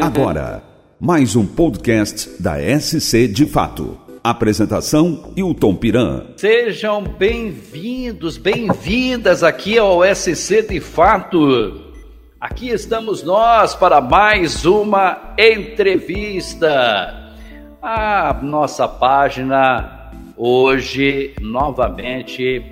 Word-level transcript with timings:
Agora, 0.00 0.62
mais 0.98 1.36
um 1.36 1.44
podcast 1.44 2.42
da 2.42 2.54
SC 2.80 3.28
de 3.28 3.44
Fato. 3.44 3.98
Apresentação 4.24 5.34
Hilton 5.36 5.76
Piran. 5.76 6.28
Sejam 6.38 7.02
bem-vindos, 7.02 8.38
bem-vindas 8.38 9.42
aqui 9.42 9.76
ao 9.76 10.02
SC 10.02 10.62
de 10.62 10.80
Fato. 10.80 11.92
Aqui 12.40 12.70
estamos 12.70 13.22
nós 13.22 13.74
para 13.74 14.00
mais 14.00 14.64
uma 14.64 15.34
entrevista. 15.38 17.34
A 17.82 18.34
nossa 18.42 18.88
página 18.88 20.10
hoje 20.38 21.34
novamente 21.38 22.64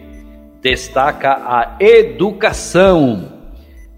destaca 0.62 1.32
a 1.34 1.76
educação. 1.78 3.33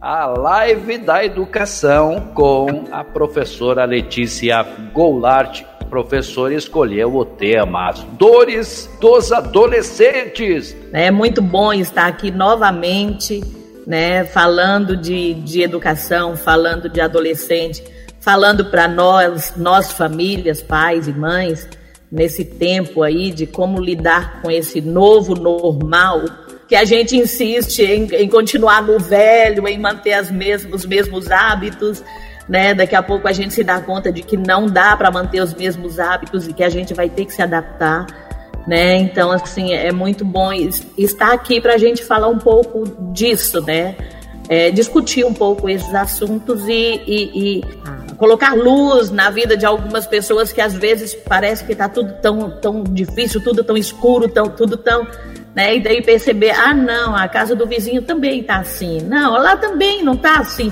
A 0.09 0.27
live 0.27 0.98
da 0.98 1.25
educação 1.25 2.30
com 2.32 2.84
a 2.93 3.02
professora 3.02 3.84
Letícia 3.84 4.62
Goulart. 4.92 5.64
A 5.80 5.84
professora 5.84 6.55
escolheu 6.55 7.12
o 7.16 7.24
tema 7.24 7.88
As 7.88 8.05
Dores 8.16 8.88
dos 9.00 9.33
Adolescentes. 9.33 10.77
É 10.92 11.11
muito 11.11 11.42
bom 11.42 11.73
estar 11.73 12.06
aqui 12.06 12.30
novamente, 12.30 13.42
né, 13.84 14.24
falando 14.27 14.97
de, 14.97 15.34
de 15.34 15.62
educação, 15.62 16.36
falando 16.36 16.88
de 16.88 17.00
adolescente, 17.00 17.83
falando 18.20 18.66
para 18.66 18.86
nós, 18.86 19.55
nós 19.56 19.91
famílias, 19.91 20.62
pais 20.62 21.09
e 21.09 21.12
mães, 21.12 21.69
nesse 22.12 22.45
tempo 22.45 23.02
aí 23.02 23.33
de 23.33 23.45
como 23.45 23.80
lidar 23.80 24.41
com 24.41 24.52
esse 24.52 24.80
novo 24.80 25.34
normal 25.34 26.45
que 26.69 26.75
a 26.75 26.84
gente 26.84 27.16
insiste 27.16 27.80
em, 27.80 28.05
em 28.15 28.29
continuar 28.29 28.83
no 28.83 28.98
velho, 28.98 29.66
em 29.69 29.79
manter 29.79 30.15
as 30.15 30.30
mesmos, 30.30 30.83
os 30.83 30.87
mesmos 30.87 31.30
hábitos, 31.30 32.02
né? 32.48 32.75
Daqui 32.75 32.97
a 32.97 33.02
pouco 33.02 33.29
a 33.29 33.33
gente 33.33 33.55
se 33.55 33.62
dá 33.62 33.80
conta 33.80 34.12
de 34.12 34.23
que 34.23 34.37
não 34.37 34.66
dá 34.66 34.97
para 34.97 35.11
manter 35.11 35.41
os 35.41 35.55
mesmos 35.55 35.98
hábitos 35.98 36.48
e 36.48 36.52
que 36.52 36.65
a 36.65 36.69
gente 36.69 36.92
vai 36.92 37.09
ter 37.09 37.25
que 37.25 37.33
se 37.33 37.42
adaptar, 37.42 38.06
né? 38.67 38.97
Então, 38.97 39.31
assim, 39.31 39.72
é 39.72 39.92
muito 39.92 40.25
bom 40.25 40.53
estar 40.98 41.33
aqui 41.33 41.61
para 41.61 41.75
a 41.75 41.78
gente 41.78 42.05
falar 42.05 42.28
um 42.28 42.39
pouco 42.39 42.84
disso, 43.12 43.61
né? 43.62 43.94
É, 44.48 44.70
discutir 44.70 45.25
um 45.25 45.34
pouco 45.34 45.69
esses 45.69 45.92
assuntos 45.92 46.69
e, 46.69 47.03
e, 47.06 47.59
e 47.59 47.64
colocar 48.17 48.55
luz 48.55 49.11
na 49.11 49.28
vida 49.28 49.56
de 49.56 49.67
algumas 49.67 50.06
pessoas 50.06 50.53
que 50.53 50.61
às 50.61 50.75
vezes 50.75 51.14
parece 51.14 51.64
que 51.64 51.72
está 51.72 51.89
tudo 51.89 52.12
tão, 52.22 52.50
tão 52.61 52.84
difícil, 52.84 53.41
tudo 53.41 53.64
tão 53.64 53.77
escuro, 53.77 54.28
tão, 54.28 54.48
tudo 54.48 54.77
tão 54.77 55.06
né? 55.57 55.77
E 55.77 55.81
daí 55.81 56.03
perceber, 56.03 56.51
ah, 56.51 56.75
não, 56.75 57.17
a 57.17 57.27
casa 57.27 57.57
do 57.57 57.67
vizinho 57.67 58.03
também 58.03 58.41
está 58.41 58.59
assim. 58.59 59.01
Não, 59.01 59.33
lá 59.33 59.57
também 59.57 60.05
não 60.05 60.12
está 60.12 60.41
assim. 60.41 60.71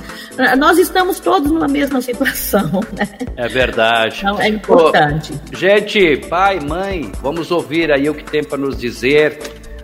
Nós 0.58 0.76
estamos 0.76 1.18
todos 1.18 1.50
numa 1.50 1.66
mesma 1.66 2.02
situação, 2.02 2.68
né? 2.92 3.08
É 3.34 3.48
verdade. 3.48 4.18
Então 4.18 4.38
é 4.38 4.48
importante. 4.48 5.32
gente, 5.54 6.18
pai, 6.28 6.60
mãe, 6.60 7.10
vamos 7.22 7.50
ouvir 7.50 7.90
aí 7.90 8.10
o 8.10 8.14
que 8.14 8.24
tem 8.24 8.44
para 8.44 8.58
nos 8.58 8.76
dizer. 8.76 9.38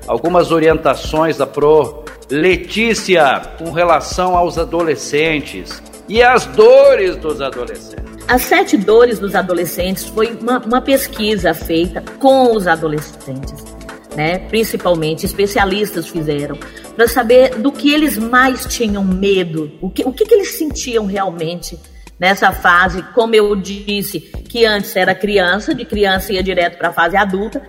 Algumas 0.07 0.53
orientações 0.53 1.39
da 1.39 1.47
Pro 1.47 2.05
Letícia 2.31 3.41
com 3.59 3.71
relação 3.71 4.37
aos 4.37 4.59
adolescentes 4.59 5.83
e 6.09 6.23
as 6.23 6.45
dores 6.45 7.17
dos 7.17 7.41
adolescentes. 7.41 8.11
As 8.29 8.43
sete 8.43 8.77
dores 8.77 9.19
dos 9.19 9.35
adolescentes 9.35 10.05
foi 10.05 10.37
uma, 10.41 10.59
uma 10.59 10.83
pesquisa 10.83 11.55
feita 11.55 12.03
com 12.19 12.55
os 12.55 12.67
adolescentes 12.67 13.70
né, 14.17 14.39
principalmente 14.39 15.25
especialistas 15.27 16.09
fizeram, 16.09 16.59
para 16.95 17.07
saber 17.07 17.57
do 17.57 17.71
que 17.71 17.93
eles 17.93 18.19
mais 18.19 18.67
tinham 18.67 19.05
medo, 19.05 19.73
o 19.81 19.91
que, 19.91 20.03
o 20.03 20.13
que, 20.13 20.25
que 20.25 20.35
eles 20.35 20.57
sentiam 20.57 21.07
realmente 21.07 21.79
nessa 22.21 22.53
fase, 22.53 23.03
como 23.15 23.35
eu 23.35 23.57
disse, 23.57 24.21
que 24.21 24.67
antes 24.67 24.95
era 24.95 25.15
criança, 25.15 25.75
de 25.75 25.87
criança 25.87 26.35
ia 26.35 26.43
direto 26.43 26.77
para 26.77 26.91
a 26.91 26.93
fase 26.93 27.17
adulta, 27.17 27.63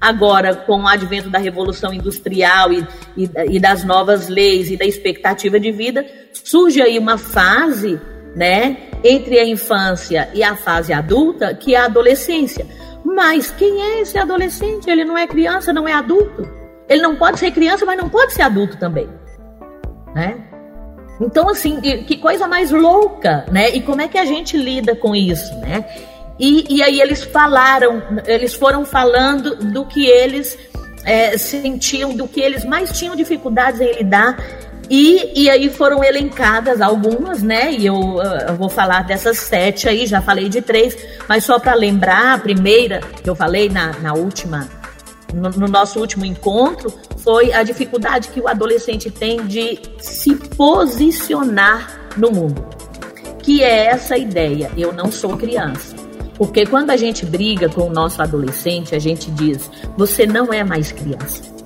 agora 0.00 0.54
com 0.54 0.82
o 0.82 0.86
advento 0.86 1.28
da 1.28 1.38
revolução 1.38 1.92
industrial 1.92 2.72
e, 2.72 2.86
e, 3.16 3.30
e, 3.50 3.58
das 3.58 3.82
novas 3.82 4.28
leis 4.28 4.70
e 4.70 4.76
da 4.76 4.84
expectativa 4.84 5.58
de 5.58 5.72
vida, 5.72 6.06
surge 6.32 6.80
aí 6.80 6.98
uma 6.98 7.18
fase, 7.18 8.00
né, 8.36 8.76
entre 9.02 9.40
a 9.40 9.44
infância 9.44 10.28
e 10.32 10.42
a 10.42 10.54
fase 10.54 10.92
adulta, 10.92 11.52
que 11.52 11.74
é 11.74 11.78
a 11.78 11.86
adolescência. 11.86 12.64
Mas 13.16 13.50
quem 13.50 13.80
é 13.80 14.00
esse 14.02 14.18
adolescente? 14.18 14.90
Ele 14.90 15.02
não 15.02 15.16
é 15.16 15.26
criança, 15.26 15.72
não 15.72 15.88
é 15.88 15.94
adulto. 15.94 16.46
Ele 16.86 17.00
não 17.00 17.16
pode 17.16 17.38
ser 17.38 17.50
criança, 17.50 17.86
mas 17.86 17.96
não 17.96 18.10
pode 18.10 18.34
ser 18.34 18.42
adulto 18.42 18.76
também. 18.76 19.08
Né? 20.14 20.36
Então, 21.18 21.48
assim, 21.48 21.80
que 21.80 22.18
coisa 22.18 22.46
mais 22.46 22.70
louca, 22.70 23.46
né? 23.50 23.70
E 23.70 23.80
como 23.80 24.02
é 24.02 24.06
que 24.06 24.18
a 24.18 24.26
gente 24.26 24.58
lida 24.58 24.94
com 24.94 25.16
isso, 25.16 25.54
né? 25.60 25.86
E, 26.38 26.76
e 26.76 26.82
aí 26.82 27.00
eles 27.00 27.24
falaram, 27.24 28.02
eles 28.26 28.52
foram 28.52 28.84
falando 28.84 29.56
do 29.56 29.86
que 29.86 30.04
eles 30.06 30.58
é, 31.02 31.38
sentiam, 31.38 32.14
do 32.14 32.28
que 32.28 32.38
eles 32.38 32.66
mais 32.66 32.98
tinham 32.98 33.16
dificuldades 33.16 33.80
em 33.80 33.92
lidar 33.94 34.36
e, 34.88 35.42
e 35.42 35.50
aí 35.50 35.68
foram 35.68 36.02
elencadas 36.02 36.80
algumas, 36.80 37.42
né? 37.42 37.72
E 37.72 37.86
eu, 37.86 38.20
eu, 38.48 38.54
vou 38.54 38.68
falar 38.68 39.02
dessas 39.02 39.38
sete 39.38 39.88
aí, 39.88 40.06
já 40.06 40.22
falei 40.22 40.48
de 40.48 40.62
três, 40.62 40.96
mas 41.28 41.44
só 41.44 41.58
para 41.58 41.74
lembrar, 41.74 42.34
a 42.34 42.38
primeira 42.38 43.00
que 43.22 43.28
eu 43.28 43.34
falei 43.34 43.68
na, 43.68 43.92
na 43.98 44.14
última, 44.14 44.68
no, 45.34 45.50
no, 45.50 45.66
nosso 45.66 45.98
último 45.98 46.24
encontro, 46.24 46.92
foi 47.18 47.52
a 47.52 47.64
dificuldade 47.64 48.28
que 48.28 48.40
o 48.40 48.46
adolescente 48.46 49.10
tem 49.10 49.44
de 49.44 49.80
se 49.98 50.36
posicionar 50.36 52.00
no 52.16 52.30
mundo. 52.30 52.64
Que 53.42 53.62
é 53.62 53.86
essa 53.86 54.16
ideia, 54.16 54.70
eu 54.76 54.92
não 54.92 55.10
sou 55.10 55.36
criança. 55.36 55.96
Porque 56.36 56.66
quando 56.66 56.90
a 56.90 56.96
gente 56.96 57.24
briga 57.24 57.68
com 57.68 57.82
o 57.82 57.90
nosso 57.90 58.20
adolescente, 58.22 58.94
a 58.94 58.98
gente 58.98 59.30
diz, 59.30 59.70
você 59.96 60.26
não 60.26 60.52
é 60.52 60.62
mais 60.62 60.92
criança 60.92 61.56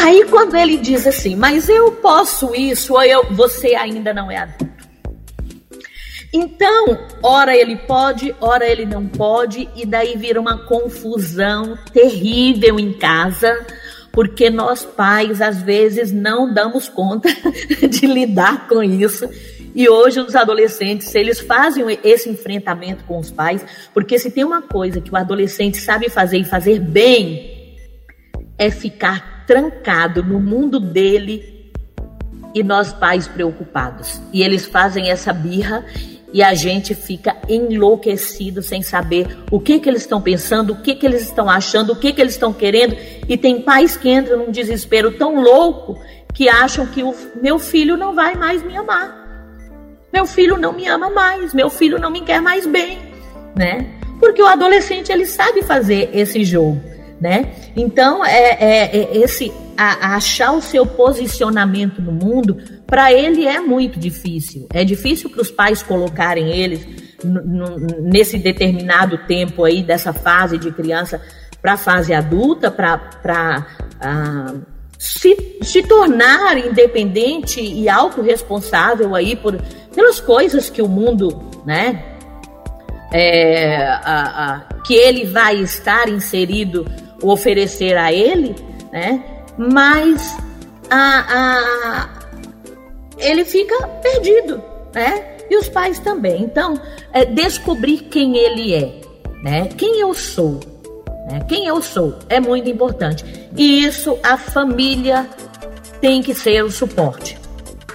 Aí 0.00 0.24
quando 0.30 0.56
ele 0.56 0.76
diz 0.76 1.08
assim, 1.08 1.34
mas 1.34 1.68
eu 1.68 1.90
posso 1.90 2.54
isso, 2.54 2.94
ou 2.94 3.02
eu, 3.02 3.24
você 3.32 3.74
ainda 3.74 4.14
não 4.14 4.30
é 4.30 4.36
adulto. 4.36 4.68
Então, 6.32 6.98
ora 7.20 7.56
ele 7.56 7.74
pode, 7.74 8.32
ora 8.40 8.64
ele 8.64 8.86
não 8.86 9.08
pode, 9.08 9.68
e 9.74 9.84
daí 9.84 10.16
vira 10.16 10.40
uma 10.40 10.56
confusão 10.66 11.76
terrível 11.92 12.78
em 12.78 12.92
casa, 12.92 13.66
porque 14.12 14.48
nós 14.48 14.84
pais 14.84 15.40
às 15.40 15.60
vezes 15.60 16.12
não 16.12 16.54
damos 16.54 16.88
conta 16.88 17.28
de 17.90 18.06
lidar 18.06 18.68
com 18.68 18.80
isso. 18.80 19.28
E 19.74 19.88
hoje 19.88 20.20
os 20.20 20.36
adolescentes, 20.36 21.12
eles 21.12 21.40
fazem 21.40 21.84
esse 22.04 22.30
enfrentamento 22.30 23.02
com 23.02 23.18
os 23.18 23.32
pais, 23.32 23.66
porque 23.92 24.16
se 24.16 24.30
tem 24.30 24.44
uma 24.44 24.62
coisa 24.62 25.00
que 25.00 25.12
o 25.12 25.16
adolescente 25.16 25.78
sabe 25.78 26.08
fazer 26.08 26.38
e 26.38 26.44
fazer 26.44 26.78
bem, 26.78 27.76
é 28.56 28.70
ficar 28.70 29.37
trancado 29.48 30.22
no 30.22 30.38
mundo 30.38 30.78
dele 30.78 31.72
e 32.54 32.62
nós 32.62 32.92
pais 32.92 33.26
preocupados. 33.26 34.20
E 34.30 34.42
eles 34.42 34.66
fazem 34.66 35.10
essa 35.10 35.32
birra 35.32 35.86
e 36.34 36.42
a 36.42 36.52
gente 36.52 36.94
fica 36.94 37.34
enlouquecido 37.48 38.62
sem 38.62 38.82
saber 38.82 39.38
o 39.50 39.58
que 39.58 39.80
que 39.80 39.88
eles 39.88 40.02
estão 40.02 40.20
pensando, 40.20 40.74
o 40.74 40.82
que 40.82 40.94
que 40.94 41.06
eles 41.06 41.22
estão 41.22 41.48
achando, 41.48 41.94
o 41.94 41.96
que 41.96 42.12
que 42.12 42.20
eles 42.20 42.34
estão 42.34 42.52
querendo. 42.52 42.94
E 43.26 43.38
tem 43.38 43.62
pais 43.62 43.96
que 43.96 44.10
entram 44.10 44.36
num 44.36 44.52
desespero 44.52 45.12
tão 45.12 45.40
louco 45.40 45.98
que 46.34 46.46
acham 46.46 46.86
que 46.86 47.02
o 47.02 47.14
meu 47.40 47.58
filho 47.58 47.96
não 47.96 48.14
vai 48.14 48.34
mais 48.34 48.62
me 48.62 48.76
amar. 48.76 49.16
Meu 50.12 50.26
filho 50.26 50.58
não 50.58 50.74
me 50.74 50.86
ama 50.86 51.08
mais, 51.08 51.54
meu 51.54 51.70
filho 51.70 51.98
não 51.98 52.10
me 52.10 52.20
quer 52.20 52.42
mais 52.42 52.66
bem, 52.66 52.98
né? 53.56 53.94
Porque 54.20 54.42
o 54.42 54.46
adolescente 54.46 55.10
ele 55.10 55.24
sabe 55.24 55.62
fazer 55.62 56.10
esse 56.12 56.44
jogo 56.44 56.97
né? 57.20 57.52
Então, 57.76 58.24
é, 58.24 58.56
é, 58.60 58.96
é 58.96 59.16
esse 59.18 59.52
a, 59.76 60.08
a 60.08 60.16
achar 60.16 60.52
o 60.52 60.60
seu 60.60 60.84
posicionamento 60.84 62.02
no 62.02 62.10
mundo, 62.10 62.56
para 62.86 63.12
ele 63.12 63.46
é 63.46 63.60
muito 63.60 63.98
difícil. 63.98 64.66
É 64.72 64.84
difícil 64.84 65.30
para 65.30 65.42
os 65.42 65.50
pais 65.50 65.82
colocarem 65.82 66.50
eles 66.50 66.84
nesse 68.00 68.38
determinado 68.38 69.18
tempo 69.26 69.64
aí, 69.64 69.82
dessa 69.82 70.12
fase 70.12 70.58
de 70.58 70.70
criança 70.70 71.20
para 71.60 71.72
a 71.72 71.76
fase 71.76 72.14
adulta, 72.14 72.70
para 72.70 73.66
uh, 73.96 74.62
se, 74.98 75.58
se 75.62 75.82
tornar 75.82 76.56
independente 76.58 77.60
e 77.60 77.88
autorresponsável 77.88 79.14
aí 79.14 79.36
por, 79.36 79.60
pelas 79.94 80.20
coisas 80.20 80.70
que 80.70 80.82
o 80.82 80.88
mundo, 80.88 81.50
né? 81.64 82.04
É, 83.10 83.86
a, 83.86 84.44
a, 84.44 84.60
que 84.84 84.94
ele 84.94 85.24
vai 85.24 85.56
estar 85.56 86.10
inserido 86.10 86.84
oferecer 87.22 87.96
a 87.96 88.12
ele, 88.12 88.54
né? 88.92 89.22
Mas 89.56 90.36
a, 90.90 91.24
a, 91.28 92.08
ele 93.18 93.44
fica 93.44 93.86
perdido, 94.02 94.62
né? 94.94 95.36
E 95.50 95.56
os 95.56 95.68
pais 95.68 95.98
também. 95.98 96.42
Então, 96.42 96.74
é 97.12 97.24
descobrir 97.24 97.98
quem 98.10 98.36
ele 98.36 98.74
é, 98.74 99.00
né? 99.42 99.68
Quem 99.76 100.00
eu 100.00 100.14
sou, 100.14 100.60
né? 101.30 101.44
Quem 101.48 101.66
eu 101.66 101.82
sou 101.82 102.18
é 102.28 102.40
muito 102.40 102.68
importante. 102.68 103.24
E 103.56 103.84
isso 103.84 104.18
a 104.22 104.36
família 104.36 105.28
tem 106.00 106.22
que 106.22 106.34
ser 106.34 106.62
o 106.62 106.70
suporte, 106.70 107.38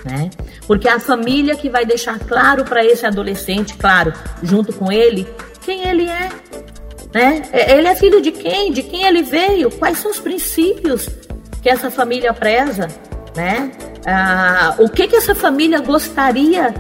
né? 0.04 0.30
Porque 0.68 0.88
a 0.88 1.00
família 1.00 1.56
que 1.56 1.70
vai 1.70 1.86
deixar 1.86 2.20
claro 2.20 2.64
para 2.64 2.84
esse 2.84 3.06
adolescente, 3.06 3.76
claro, 3.76 4.14
junto 4.42 4.74
com 4.74 4.92
ele, 4.92 5.28
quem 5.62 5.88
ele 5.88 6.08
é. 6.10 6.30
Né? 7.14 7.44
É, 7.52 7.78
ele 7.78 7.88
é 7.88 7.96
filho 7.96 8.22
de 8.22 8.32
quem? 8.32 8.72
De 8.72 8.82
quem 8.84 9.06
ele 9.06 9.22
veio? 9.22 9.70
Quais 9.72 10.00
são 10.00 10.10
os 10.12 10.20
princípios 10.20 11.08
que 11.62 11.70
essa 11.70 11.92
família 11.92 12.34
preza? 12.34 12.88
Né? 13.36 13.72
Ah, 14.06 14.76
o 14.80 14.90
que, 14.90 15.08
que 15.08 15.16
essa 15.16 15.36
família 15.36 15.80
gostaria 15.80 16.74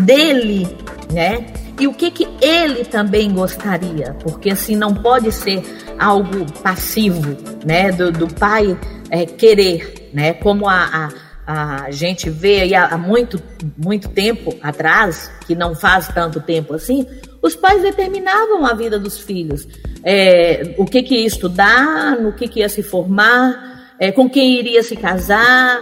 dele? 0.00 0.68
Né? 1.12 1.46
E 1.80 1.86
o 1.86 1.94
que, 1.94 2.10
que 2.10 2.28
ele 2.40 2.84
também 2.84 3.32
gostaria? 3.32 4.14
Porque 4.22 4.50
assim 4.50 4.74
não 4.74 4.92
pode 4.92 5.30
ser 5.30 5.62
algo 5.98 6.44
passivo, 6.60 7.36
né? 7.64 7.92
Do, 7.92 8.10
do 8.10 8.26
pai 8.34 8.76
é, 9.10 9.24
querer, 9.24 10.10
né? 10.12 10.34
Como 10.34 10.68
a, 10.68 11.08
a, 11.46 11.84
a 11.84 11.90
gente 11.92 12.28
vê 12.28 12.74
há 12.74 12.98
muito, 12.98 13.40
muito 13.76 14.08
tempo 14.08 14.56
atrás, 14.60 15.30
que 15.46 15.54
não 15.54 15.74
faz 15.74 16.08
tanto 16.08 16.40
tempo 16.40 16.74
assim, 16.74 17.06
os 17.42 17.54
pais 17.54 17.82
determinavam 17.82 18.64
a 18.66 18.74
vida 18.74 18.98
dos 18.98 19.18
filhos. 19.18 19.66
É, 20.02 20.74
o 20.78 20.84
que, 20.84 21.02
que 21.02 21.16
ia 21.16 21.26
estudar, 21.26 22.18
no 22.20 22.32
que, 22.32 22.48
que 22.48 22.60
ia 22.60 22.68
se 22.68 22.82
formar, 22.82 23.94
é, 23.98 24.12
com 24.12 24.28
quem 24.28 24.58
iria 24.58 24.82
se 24.82 24.96
casar, 24.96 25.80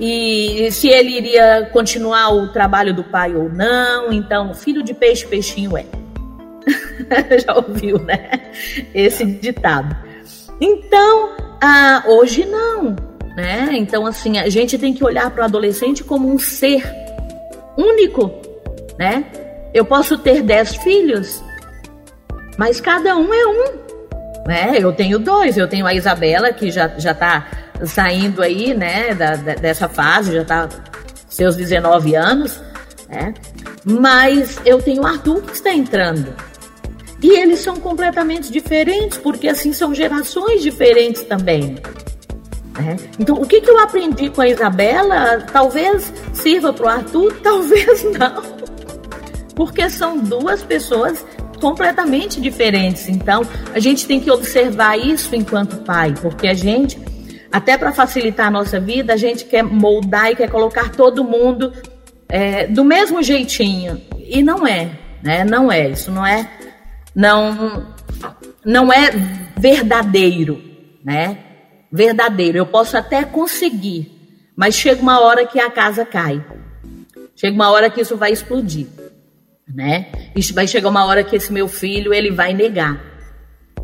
e 0.00 0.70
se 0.70 0.88
ele 0.88 1.16
iria 1.16 1.68
continuar 1.72 2.32
o 2.32 2.48
trabalho 2.48 2.94
do 2.94 3.02
pai 3.02 3.34
ou 3.34 3.48
não. 3.48 4.12
Então, 4.12 4.54
filho 4.54 4.82
de 4.82 4.94
peixe, 4.94 5.26
peixinho 5.26 5.76
é. 5.76 5.84
Já 7.44 7.54
ouviu, 7.54 7.98
né? 7.98 8.52
Esse 8.94 9.24
ditado. 9.24 9.96
Então, 10.60 11.36
ah, 11.60 12.04
hoje 12.06 12.44
não, 12.44 12.96
né? 13.36 13.70
Então, 13.72 14.06
assim, 14.06 14.38
a 14.38 14.48
gente 14.48 14.78
tem 14.78 14.92
que 14.92 15.04
olhar 15.04 15.30
para 15.30 15.42
o 15.42 15.44
adolescente 15.44 16.04
como 16.04 16.32
um 16.32 16.38
ser 16.38 16.82
único, 17.76 18.30
né? 18.98 19.24
Eu 19.78 19.84
posso 19.84 20.18
ter 20.18 20.42
dez 20.42 20.74
filhos, 20.74 21.40
mas 22.56 22.80
cada 22.80 23.16
um 23.16 23.32
é 23.32 23.46
um, 23.46 24.44
né? 24.44 24.76
Eu 24.76 24.92
tenho 24.92 25.20
dois, 25.20 25.56
eu 25.56 25.68
tenho 25.68 25.86
a 25.86 25.94
Isabela, 25.94 26.52
que 26.52 26.68
já, 26.68 26.88
já 26.98 27.14
tá 27.14 27.46
saindo 27.84 28.42
aí, 28.42 28.74
né, 28.74 29.14
da, 29.14 29.36
da, 29.36 29.54
dessa 29.54 29.88
fase, 29.88 30.32
já 30.32 30.44
tá 30.44 30.68
seus 31.28 31.54
19 31.54 32.16
anos, 32.16 32.60
né? 33.08 33.32
Mas 33.84 34.60
eu 34.64 34.82
tenho 34.82 35.02
o 35.02 35.06
Arthur 35.06 35.42
que 35.42 35.52
está 35.52 35.72
entrando. 35.72 36.34
E 37.22 37.38
eles 37.38 37.60
são 37.60 37.76
completamente 37.76 38.50
diferentes, 38.50 39.16
porque 39.16 39.46
assim 39.46 39.72
são 39.72 39.94
gerações 39.94 40.60
diferentes 40.60 41.22
também. 41.22 41.76
Né? 42.76 42.96
Então, 43.16 43.36
o 43.36 43.46
que, 43.46 43.60
que 43.60 43.70
eu 43.70 43.78
aprendi 43.78 44.28
com 44.28 44.40
a 44.40 44.48
Isabela 44.48 45.46
talvez 45.52 46.12
sirva 46.32 46.72
para 46.72 46.84
o 46.84 46.88
Arthur, 46.88 47.32
talvez 47.44 48.02
não. 48.02 48.57
Porque 49.58 49.90
são 49.90 50.16
duas 50.16 50.62
pessoas 50.62 51.26
completamente 51.60 52.40
diferentes. 52.40 53.08
Então, 53.08 53.42
a 53.74 53.80
gente 53.80 54.06
tem 54.06 54.20
que 54.20 54.30
observar 54.30 54.96
isso 54.96 55.34
enquanto 55.34 55.82
pai, 55.82 56.14
porque 56.22 56.46
a 56.46 56.54
gente 56.54 56.96
até 57.50 57.76
para 57.76 57.92
facilitar 57.92 58.46
a 58.46 58.50
nossa 58.50 58.78
vida, 58.78 59.14
a 59.14 59.16
gente 59.16 59.46
quer 59.46 59.64
moldar 59.64 60.30
e 60.30 60.36
quer 60.36 60.48
colocar 60.48 60.90
todo 60.90 61.24
mundo 61.24 61.72
é, 62.28 62.68
do 62.68 62.84
mesmo 62.84 63.20
jeitinho. 63.20 64.00
E 64.18 64.42
não 64.42 64.64
é, 64.64 64.90
né? 65.22 65.44
Não 65.44 65.72
é. 65.72 65.88
Isso 65.88 66.12
não 66.12 66.24
é. 66.24 66.48
Não, 67.12 67.86
não 68.64 68.92
é 68.92 69.10
verdadeiro, 69.56 70.62
né? 71.04 71.38
Verdadeiro. 71.90 72.58
Eu 72.58 72.66
posso 72.66 72.96
até 72.96 73.24
conseguir, 73.24 74.38
mas 74.54 74.76
chega 74.76 75.02
uma 75.02 75.20
hora 75.20 75.44
que 75.44 75.58
a 75.58 75.68
casa 75.68 76.04
cai. 76.04 76.44
Chega 77.34 77.54
uma 77.54 77.70
hora 77.70 77.88
que 77.88 78.00
isso 78.00 78.16
vai 78.16 78.30
explodir, 78.30 78.86
né? 79.74 80.06
Isso 80.34 80.54
vai 80.54 80.66
chegar 80.66 80.88
uma 80.88 81.04
hora 81.04 81.22
que 81.22 81.36
esse 81.36 81.52
meu 81.52 81.68
filho 81.68 82.12
ele 82.14 82.30
vai 82.30 82.54
negar. 82.54 83.00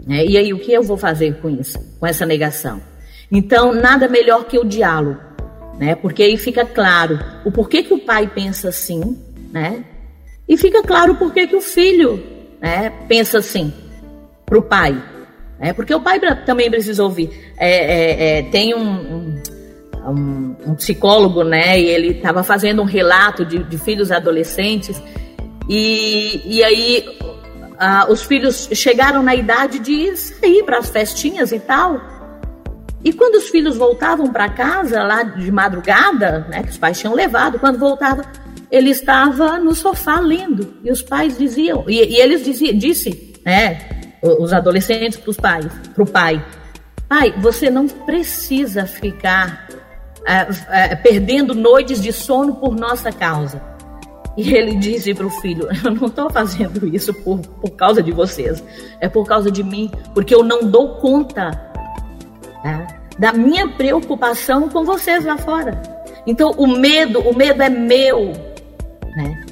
Né? 0.07 0.25
E 0.25 0.37
aí 0.37 0.53
o 0.53 0.59
que 0.59 0.73
eu 0.73 0.83
vou 0.83 0.97
fazer 0.97 1.35
com 1.41 1.49
isso? 1.49 1.79
Com 1.99 2.07
essa 2.07 2.27
negação? 2.27 2.81
Então, 3.31 3.73
nada 3.73 4.09
melhor 4.09 4.45
que 4.45 4.59
o 4.59 4.65
diálogo, 4.65 5.21
né? 5.79 5.95
Porque 5.95 6.23
aí 6.23 6.37
fica 6.37 6.65
claro 6.65 7.19
o 7.45 7.51
porquê 7.51 7.83
que 7.83 7.95
o 7.95 7.99
pai 7.99 8.31
pensa 8.33 8.69
assim, 8.69 9.19
né? 9.51 9.85
E 10.49 10.57
fica 10.57 10.83
claro 10.83 11.13
o 11.13 11.17
porquê 11.17 11.47
que 11.47 11.57
o 11.57 11.61
filho, 11.61 12.23
né, 12.61 12.93
pensa 13.09 13.39
assim 13.39 13.73
para 14.45 14.59
o 14.59 14.63
pai, 14.63 15.03
né? 15.59 15.73
Porque 15.73 15.95
o 15.95 16.01
pai 16.01 16.21
também 16.45 16.71
precisa 16.71 17.03
ouvir. 17.03 17.31
É, 17.57 17.71
é, 17.71 18.39
é, 18.39 18.43
tem 18.43 18.75
um, 18.75 19.41
um, 20.07 20.57
um, 20.67 20.75
psicólogo, 20.75 21.43
né? 21.43 21.81
E 21.81 21.87
ele 21.87 22.09
estava 22.09 22.45
fazendo 22.45 22.83
um 22.83 22.87
relato 22.87 23.45
de, 23.45 23.65
de 23.65 23.79
filhos 23.79 24.13
adolescentes 24.13 25.03
e, 25.69 26.43
e 26.44 26.62
aí 26.62 27.05
ah, 27.78 28.06
os 28.08 28.22
filhos 28.22 28.69
chegaram 28.72 29.22
na 29.22 29.34
idade 29.34 29.78
de 29.78 30.16
sair 30.16 30.62
para 30.64 30.78
as 30.78 30.88
festinhas 30.88 31.52
e 31.52 31.58
tal. 31.58 32.00
E 33.02 33.12
quando 33.12 33.34
os 33.34 33.49
filhos 33.49 33.76
voltavam 33.76 34.32
para 34.32 34.49
casa, 34.49 35.02
lá 35.02 35.22
de 35.22 35.50
madrugada, 35.52 36.46
né, 36.49 36.62
que 36.62 36.70
os 36.70 36.78
pais 36.78 36.99
tinham 36.99 37.14
levado, 37.14 37.58
quando 37.58 37.78
voltava, 37.78 38.25
ele 38.70 38.90
estava 38.90 39.58
no 39.58 39.75
sofá 39.75 40.20
lendo. 40.20 40.78
E 40.82 40.90
os 40.90 41.02
pais 41.02 41.37
diziam, 41.37 41.84
e, 41.87 41.96
e 41.96 42.16
eles 42.16 42.44
diziam, 42.44 42.76
disse, 42.76 43.34
né, 43.44 43.78
os 44.22 44.55
adolescentes 44.55 45.19
para 45.19 45.31
os 45.31 45.37
pais, 45.37 45.72
para 45.94 46.02
o 46.02 46.06
pai, 46.06 46.44
pai, 47.06 47.34
você 47.38 47.69
não 47.69 47.87
precisa 47.87 48.87
ficar 48.87 49.69
é, 50.26 50.46
é, 50.70 50.96
perdendo 50.96 51.55
noites 51.55 52.00
de 52.00 52.11
sono 52.11 52.55
por 52.55 52.75
nossa 52.75 53.12
causa. 53.12 53.74
E 54.37 54.53
ele 54.53 54.75
disse 54.77 55.15
para 55.15 55.27
o 55.27 55.31
filho: 55.31 55.69
Eu 55.85 55.93
não 55.93 56.07
estou 56.07 56.29
fazendo 56.31 56.87
isso 56.87 57.15
por, 57.15 57.39
por 57.39 57.71
causa 57.71 58.03
de 58.03 58.13
vocês, 58.13 58.63
é 59.01 59.09
por 59.09 59.27
causa 59.27 59.51
de 59.51 59.63
mim, 59.63 59.91
porque 60.13 60.35
eu 60.35 60.43
não 60.43 60.69
dou 60.69 60.97
conta 60.97 61.51
tá? 62.63 62.87
da 63.19 63.33
minha 63.33 63.69
preocupação 63.69 64.69
com 64.69 64.85
vocês 64.85 65.25
lá 65.25 65.37
fora. 65.39 65.81
Então, 66.27 66.53
o 66.53 66.67
medo, 66.67 67.21
o 67.21 67.37
medo 67.37 67.63
é 67.63 67.69
meu, 67.69 68.33
né? 69.17 69.45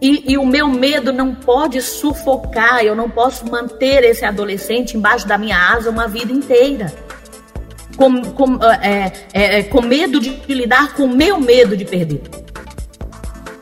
E, 0.00 0.32
e, 0.32 0.38
o 0.38 0.46
meu 0.46 0.68
medo 0.68 1.12
não 1.12 1.34
pode 1.34 1.82
sufocar, 1.82 2.84
eu 2.84 2.94
não 2.94 3.10
posso 3.10 3.44
manter 3.50 4.04
esse 4.04 4.24
adolescente 4.24 4.96
embaixo 4.96 5.26
da 5.26 5.36
minha 5.36 5.56
asa 5.72 5.90
uma 5.90 6.06
vida 6.06 6.32
inteira. 6.32 6.92
Com, 7.96 8.22
com, 8.22 8.64
é, 8.80 9.12
é, 9.32 9.58
é 9.58 9.62
com 9.64 9.82
medo 9.82 10.20
de 10.20 10.40
lidar 10.48 10.94
com 10.94 11.02
o 11.02 11.08
meu 11.08 11.40
medo 11.40 11.76
de 11.76 11.84
perder. 11.84 12.22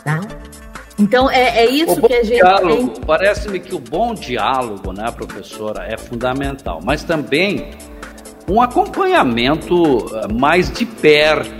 Tá? 0.06 0.20
Então 1.00 1.28
é, 1.28 1.64
é 1.64 1.66
isso 1.68 2.00
que 2.00 2.14
a 2.14 2.22
gente 2.22 2.36
diálogo, 2.36 2.90
tem. 2.92 3.04
Parece-me 3.04 3.58
que 3.58 3.74
o 3.74 3.80
bom 3.80 4.14
diálogo, 4.14 4.92
né, 4.92 5.10
professora, 5.10 5.84
é 5.84 5.98
fundamental. 5.98 6.80
Mas 6.80 7.02
também 7.02 7.72
um 8.48 8.62
acompanhamento 8.62 10.06
eh, 10.14 10.32
mais 10.32 10.70
de 10.70 10.86
perto 10.86 11.50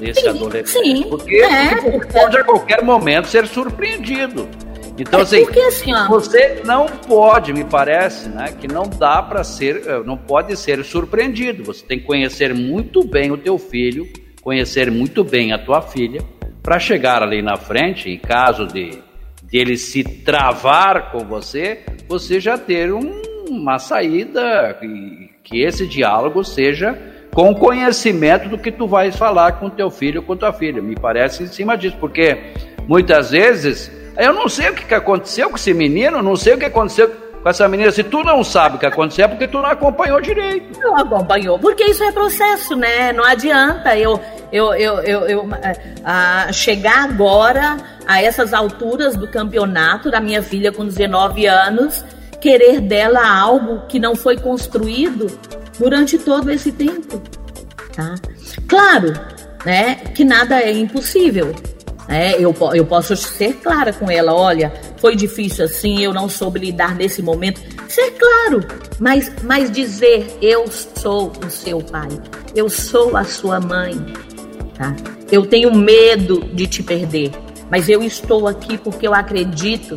desse 0.00 0.22
sim, 0.22 0.28
adolescente. 0.28 0.96
Sim, 0.96 1.06
porque 1.10 1.36
é, 1.36 2.00
pode 2.06 2.38
a 2.38 2.42
qualquer 2.42 2.82
momento 2.82 3.28
ser 3.28 3.46
surpreendido. 3.46 4.48
Então, 4.98 5.20
é 5.20 5.22
assim, 5.22 5.44
assim 5.68 5.92
você 6.08 6.62
não 6.64 6.86
pode, 6.86 7.52
me 7.52 7.64
parece, 7.64 8.30
né, 8.30 8.54
que 8.58 8.66
não 8.66 8.84
dá 8.84 9.22
para 9.22 9.44
ser, 9.44 9.86
eh, 9.86 10.02
não 10.06 10.16
pode 10.16 10.56
ser 10.56 10.82
surpreendido. 10.84 11.64
Você 11.64 11.84
tem 11.84 11.98
que 11.98 12.06
conhecer 12.06 12.54
muito 12.54 13.04
bem 13.04 13.30
o 13.30 13.36
teu 13.36 13.58
filho, 13.58 14.08
conhecer 14.40 14.90
muito 14.90 15.22
bem 15.22 15.52
a 15.52 15.58
tua 15.58 15.82
filha, 15.82 16.22
para 16.62 16.78
chegar 16.78 17.22
ali 17.22 17.42
na 17.42 17.56
frente, 17.56 18.10
em 18.10 18.18
caso 18.18 18.66
de, 18.66 18.98
de 19.42 19.58
ele 19.58 19.76
se 19.76 20.04
travar 20.04 21.10
com 21.10 21.20
você, 21.20 21.80
você 22.08 22.40
já 22.40 22.58
ter 22.58 22.92
um, 22.92 23.22
uma 23.48 23.78
saída 23.78 24.78
e 24.82 25.30
que 25.42 25.62
esse 25.62 25.86
diálogo 25.86 26.44
seja 26.44 26.98
com 27.32 27.54
conhecimento 27.54 28.48
do 28.48 28.58
que 28.58 28.72
tu 28.72 28.86
vais 28.86 29.16
falar 29.16 29.52
com 29.52 29.70
teu 29.70 29.90
filho 29.90 30.20
ou 30.20 30.26
com 30.26 30.36
tua 30.36 30.52
filha. 30.52 30.82
Me 30.82 30.96
parece 30.96 31.44
em 31.44 31.46
cima 31.46 31.76
disso, 31.76 31.96
porque 31.98 32.52
muitas 32.86 33.30
vezes 33.30 33.90
eu 34.16 34.32
não 34.32 34.48
sei 34.48 34.70
o 34.70 34.74
que 34.74 34.94
aconteceu 34.94 35.48
com 35.48 35.56
esse 35.56 35.72
menino, 35.72 36.22
não 36.22 36.36
sei 36.36 36.54
o 36.54 36.58
que 36.58 36.64
aconteceu 36.64 37.10
com 37.42 37.48
essa 37.48 37.68
menina. 37.68 37.90
Se 37.90 38.02
tu 38.02 38.22
não 38.22 38.44
sabe 38.44 38.76
o 38.76 38.78
que 38.78 38.86
aconteceu, 38.86 39.24
é 39.24 39.28
porque 39.28 39.48
tu 39.48 39.58
não 39.58 39.66
acompanhou 39.66 40.20
direito. 40.20 40.78
Não 40.80 40.96
acompanhou, 40.96 41.58
porque 41.58 41.84
isso 41.84 42.02
é 42.04 42.12
processo, 42.12 42.76
né? 42.76 43.12
Não 43.12 43.24
adianta 43.24 43.96
eu, 43.96 44.20
eu, 44.52 44.74
eu, 44.74 44.94
eu, 45.00 45.20
eu 45.28 45.42
uh, 45.44 46.52
chegar 46.52 47.04
agora 47.04 47.76
a 48.06 48.22
essas 48.22 48.52
alturas 48.52 49.16
do 49.16 49.28
campeonato 49.28 50.10
da 50.10 50.20
minha 50.20 50.42
filha 50.42 50.72
com 50.72 50.84
19 50.84 51.46
anos 51.46 52.04
querer 52.40 52.80
dela 52.80 53.20
algo 53.38 53.82
que 53.86 53.98
não 53.98 54.16
foi 54.16 54.36
construído 54.36 55.26
durante 55.78 56.18
todo 56.18 56.50
esse 56.50 56.72
tempo. 56.72 57.20
Tá? 57.94 58.14
Claro, 58.66 59.12
né, 59.64 59.96
que 60.14 60.24
nada 60.24 60.60
é 60.60 60.72
impossível. 60.72 61.54
Né? 62.10 62.34
Eu, 62.34 62.54
eu 62.74 62.84
posso 62.84 63.16
ser 63.16 63.54
clara 63.54 63.92
com 63.92 64.10
ela, 64.10 64.34
olha, 64.34 64.72
foi 64.98 65.14
difícil 65.14 65.64
assim, 65.64 66.02
eu 66.02 66.12
não 66.12 66.28
soube 66.28 66.58
lidar 66.58 66.94
nesse 66.94 67.22
momento. 67.22 67.60
Ser 67.88 68.10
claro, 68.18 68.66
mas, 68.98 69.32
mas 69.44 69.70
dizer 69.70 70.36
eu 70.42 70.66
sou 70.68 71.32
o 71.46 71.48
seu 71.48 71.80
pai, 71.80 72.08
eu 72.54 72.68
sou 72.68 73.16
a 73.16 73.24
sua 73.24 73.60
mãe. 73.60 73.94
Tá? 74.74 74.96
eu 75.30 75.46
tenho 75.46 75.74
medo 75.74 76.40
de 76.52 76.66
te 76.66 76.82
perder, 76.82 77.30
mas 77.70 77.88
eu 77.88 78.02
estou 78.02 78.48
aqui 78.48 78.76
porque 78.76 79.06
eu 79.06 79.14
acredito 79.14 79.96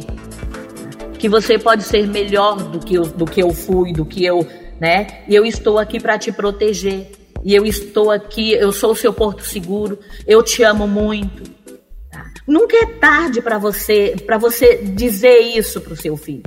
que 1.18 1.28
você 1.28 1.58
pode 1.58 1.84
ser 1.84 2.08
melhor 2.08 2.58
do 2.58 2.80
que 2.80 2.96
eu, 2.96 3.04
do 3.04 3.26
que 3.26 3.42
eu 3.42 3.52
fui, 3.52 3.94
do 3.94 4.06
que 4.06 4.24
eu, 4.24 4.46
né? 4.80 5.24
E 5.28 5.34
eu 5.34 5.46
estou 5.46 5.80
aqui 5.80 6.00
para 6.00 6.20
te 6.20 6.32
proteger. 6.32 7.12
E 7.46 7.56
eu 7.56 7.66
estou 7.66 8.12
aqui, 8.12 8.54
eu 8.54 8.72
sou 8.72 8.92
o 8.92 8.96
seu 8.96 9.12
porto 9.12 9.44
seguro. 9.44 9.98
Eu 10.28 10.44
te 10.44 10.64
amo 10.64 10.88
muito. 10.88 11.44
Nunca 12.48 12.76
é 12.78 12.86
tarde 12.86 13.42
para 13.42 13.58
você, 13.58 14.16
para 14.26 14.38
você 14.38 14.78
dizer 14.78 15.40
isso 15.40 15.80
para 15.82 15.94
o 15.94 15.98
seu 15.98 16.18
filho. 16.18 16.44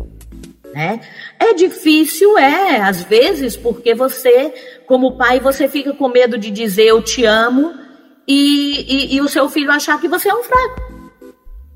Né? 0.74 1.00
É 1.38 1.54
difícil, 1.54 2.36
é, 2.36 2.80
às 2.82 3.02
vezes, 3.02 3.56
porque 3.56 3.94
você, 3.94 4.52
como 4.86 5.16
pai, 5.16 5.40
você 5.40 5.68
fica 5.68 5.94
com 5.94 6.08
medo 6.08 6.36
de 6.36 6.50
dizer 6.50 6.84
eu 6.84 7.00
te 7.00 7.24
amo 7.24 7.72
e, 8.28 9.12
e, 9.12 9.16
e 9.16 9.20
o 9.20 9.28
seu 9.28 9.48
filho 9.48 9.70
achar 9.70 9.98
que 10.00 10.08
você 10.08 10.28
é 10.28 10.34
um 10.34 10.42
fraco. 10.42 10.86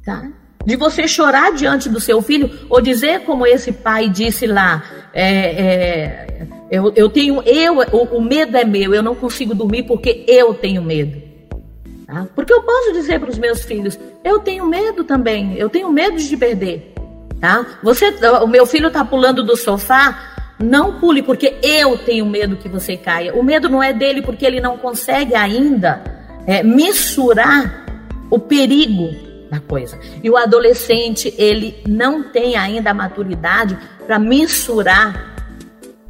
Tá? 0.04 0.30
de 0.64 0.76
você 0.76 1.08
chorar 1.08 1.52
diante 1.52 1.88
do 1.88 2.00
seu 2.00 2.20
filho, 2.20 2.50
ou 2.68 2.80
dizer 2.80 3.20
como 3.20 3.46
esse 3.46 3.72
pai 3.72 4.08
disse 4.08 4.46
lá, 4.46 4.84
é, 5.12 5.26
é, 5.26 6.46
eu, 6.70 6.92
eu 6.94 7.08
tenho, 7.08 7.42
eu, 7.42 7.78
o, 7.92 8.18
o, 8.18 8.22
medo 8.22 8.56
é 8.56 8.64
meu, 8.64 8.94
eu 8.94 9.02
não 9.02 9.14
consigo 9.14 9.54
dormir 9.54 9.84
porque 9.84 10.24
eu 10.28 10.54
tenho 10.54 10.82
medo. 10.82 11.29
Tá? 12.10 12.26
Porque 12.34 12.52
eu 12.52 12.60
posso 12.62 12.92
dizer 12.92 13.20
para 13.20 13.30
os 13.30 13.38
meus 13.38 13.62
filhos, 13.62 13.96
eu 14.24 14.40
tenho 14.40 14.66
medo 14.66 15.04
também, 15.04 15.54
eu 15.56 15.70
tenho 15.70 15.92
medo 15.92 16.16
de 16.16 16.36
perder. 16.36 16.92
Tá? 17.40 17.64
Você, 17.84 18.12
o 18.42 18.48
meu 18.48 18.66
filho 18.66 18.88
está 18.88 19.04
pulando 19.04 19.44
do 19.44 19.56
sofá, 19.56 20.56
não 20.58 20.98
pule 20.98 21.22
porque 21.22 21.54
eu 21.62 21.96
tenho 21.98 22.26
medo 22.26 22.56
que 22.56 22.68
você 22.68 22.96
caia. 22.96 23.32
O 23.34 23.44
medo 23.44 23.68
não 23.68 23.80
é 23.80 23.92
dele 23.92 24.22
porque 24.22 24.44
ele 24.44 24.60
não 24.60 24.76
consegue 24.76 25.36
ainda 25.36 26.02
é, 26.46 26.64
mensurar 26.64 27.86
o 28.28 28.40
perigo 28.40 29.14
da 29.48 29.60
coisa. 29.60 29.96
E 30.22 30.28
o 30.28 30.36
adolescente, 30.36 31.32
ele 31.38 31.80
não 31.86 32.24
tem 32.24 32.56
ainda 32.56 32.90
a 32.90 32.94
maturidade 32.94 33.78
para 34.04 34.18
mensurar 34.18 35.36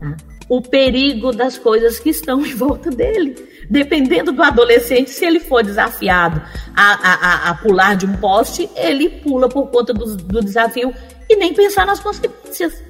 tá? 0.01 0.17
o 0.49 0.63
perigo 0.63 1.31
das 1.31 1.59
coisas 1.59 1.99
que 2.01 2.09
estão 2.09 2.45
em 2.45 2.55
volta 2.55 2.91
dele. 2.91 3.50
Dependendo 3.71 4.33
do 4.33 4.43
adolescente, 4.43 5.11
se 5.11 5.25
ele 5.25 5.39
for 5.39 5.63
desafiado 5.63 6.43
a, 6.75 6.93
a, 6.93 7.51
a 7.51 7.55
pular 7.55 7.95
de 7.95 8.05
um 8.05 8.17
poste, 8.17 8.69
ele 8.75 9.09
pula 9.09 9.49
por 9.49 9.69
conta 9.69 9.95
do, 9.95 10.17
do 10.17 10.43
desafio 10.43 10.93
e 11.29 11.37
nem 11.37 11.55
pensar 11.55 11.87
nas 11.87 12.01
consequências. 12.01 12.83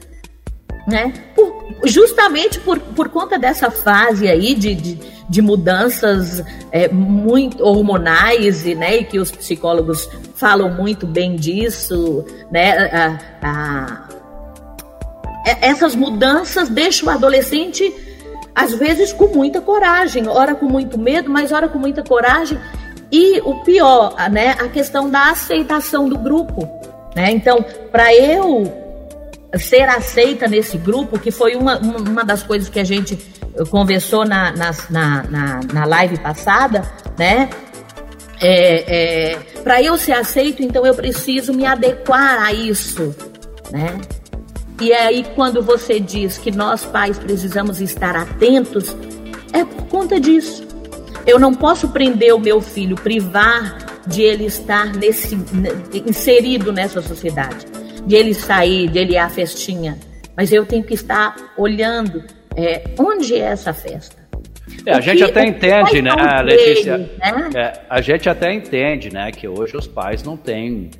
Né? 0.89 1.13
Por, 1.37 1.67
justamente 1.85 2.59
por, 2.61 2.79
por 2.81 3.11
conta 3.11 3.39
dessa 3.39 3.71
fase 3.71 4.27
aí 4.27 4.55
de, 4.55 4.75
de 4.75 5.21
de 5.31 5.41
mudanças 5.41 6.43
é, 6.73 6.89
muito 6.89 7.65
hormonais 7.65 8.67
e, 8.67 8.75
né, 8.75 8.97
e 8.97 9.05
que 9.05 9.21
os 9.21 9.31
psicólogos 9.31 10.11
falam 10.35 10.75
muito 10.75 11.07
bem 11.07 11.37
disso, 11.37 12.25
né, 12.51 12.73
a, 12.73 13.19
a, 13.41 14.09
é, 15.47 15.69
essas 15.69 15.95
mudanças 15.95 16.69
deixam 16.69 17.09
o 17.09 17.13
adolescente 17.13 17.95
às 18.55 18.75
vezes 18.75 19.13
com 19.13 19.29
muita 19.29 19.61
coragem, 19.61 20.29
ora 20.29 20.55
com 20.55 20.67
muito 20.67 20.99
medo, 20.99 21.31
mas 21.31 21.53
ora 21.53 21.69
com 21.69 21.79
muita 21.79 22.03
coragem 22.03 22.59
e 23.13 23.41
o 23.41 23.57
pior, 23.65 24.15
né, 24.31 24.51
a 24.53 24.69
questão 24.69 25.11
da 25.11 25.31
aceitação 25.31 26.09
do 26.09 26.17
grupo, 26.17 26.69
né? 27.15 27.31
Então, 27.33 27.65
para 27.91 28.15
eu 28.15 28.73
ser 29.59 29.89
aceita 29.89 30.47
nesse 30.47 30.79
grupo, 30.79 31.19
que 31.19 31.33
foi 31.33 31.57
uma, 31.57 31.79
uma 31.79 32.25
das 32.25 32.43
coisas 32.43 32.69
que 32.69 32.79
a 32.79 32.85
gente 32.85 33.17
conversou 33.69 34.25
na, 34.25 34.53
na, 34.53 34.73
na, 34.89 35.61
na 35.73 35.85
live 35.85 36.19
passada, 36.19 36.83
né? 37.19 37.51
É, 38.41 39.33
é, 39.33 39.39
para 39.63 39.83
eu 39.83 39.99
ser 39.99 40.13
aceito, 40.13 40.63
então 40.63 40.87
eu 40.87 40.95
preciso 40.95 41.53
me 41.53 41.67
adequar 41.67 42.43
a 42.43 42.53
isso, 42.53 43.15
né? 43.71 44.01
E 44.81 44.93
é 44.93 45.03
aí 45.03 45.25
quando 45.35 45.63
você 45.63 46.01
diz 46.01 46.39
que 46.39 46.51
nós 46.51 46.85
pais 46.85 47.19
precisamos 47.19 47.81
estar 47.81 48.17
atentos, 48.17 48.97
é 49.53 49.65
por 49.65 49.87
conta 49.87 50.19
disso. 50.19 50.67
Eu 51.27 51.39
não 51.39 51.53
posso 51.53 51.89
prender 51.89 52.35
o 52.35 52.39
meu 52.39 52.61
filho, 52.61 52.97
privar 52.97 53.77
de 54.07 54.23
ele 54.23 54.47
estar 54.47 54.95
nesse 54.97 55.37
inserido 56.07 56.73
nessa 56.73 57.03
sociedade, 57.03 57.67
de 58.07 58.17
ele 58.17 58.33
sair, 58.33 58.89
de 58.89 58.99
ele 58.99 59.13
ir 59.13 59.19
à 59.19 59.29
festinha, 59.29 59.99
mas 60.37 60.53
eu 60.53 60.65
tenho 60.65 60.83
que 60.83 60.95
estar 60.95 61.37
olhando 61.59 62.25
é, 62.57 62.83
onde 62.99 63.35
é 63.35 63.41
essa 63.41 63.73
festa? 63.73 64.17
É, 64.87 64.95
a 64.95 65.01
gente 65.01 65.23
até 65.23 65.47
entende, 65.47 66.01
né, 66.01 66.13
Letícia? 66.43 66.99
Dele, 66.99 67.11
né? 67.19 67.51
É, 67.55 67.81
a 67.89 68.01
gente 68.01 68.29
até 68.29 68.53
entende, 68.53 69.13
né, 69.13 69.31
que 69.31 69.47
hoje 69.47 69.77
os 69.77 69.87
pais 69.87 70.23
não 70.23 70.37
têm, 70.37 70.91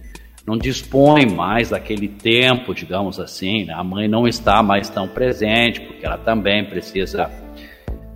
não 0.47 0.57
dispõem 0.57 1.27
mais 1.27 1.71
daquele 1.71 2.09
tempo, 2.09 2.75
digamos 2.75 3.21
assim. 3.21 3.65
Né? 3.65 3.75
A 3.75 3.85
mãe 3.85 4.09
não 4.09 4.27
está 4.27 4.63
mais 4.63 4.89
tão 4.89 5.07
presente, 5.07 5.81
porque 5.81 6.05
ela 6.05 6.19
também 6.19 6.65
precisa 6.65 7.31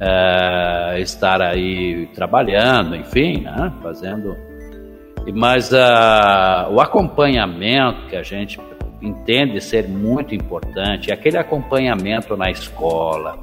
é, 0.01 1.01
estar 1.01 1.43
aí 1.43 2.09
trabalhando, 2.15 2.97
enfim, 2.97 3.43
né, 3.43 3.73
fazendo. 3.83 4.37
Mas 5.33 5.73
uh, 5.73 6.71
o 6.71 6.81
acompanhamento 6.81 8.09
que 8.09 8.17
a 8.17 8.23
gente 8.23 8.61
entende 9.01 9.61
ser 9.61 9.89
muito 9.89 10.35
importante, 10.35 11.11
aquele 11.11 11.39
acompanhamento 11.39 12.37
na 12.37 12.51
escola, 12.51 13.39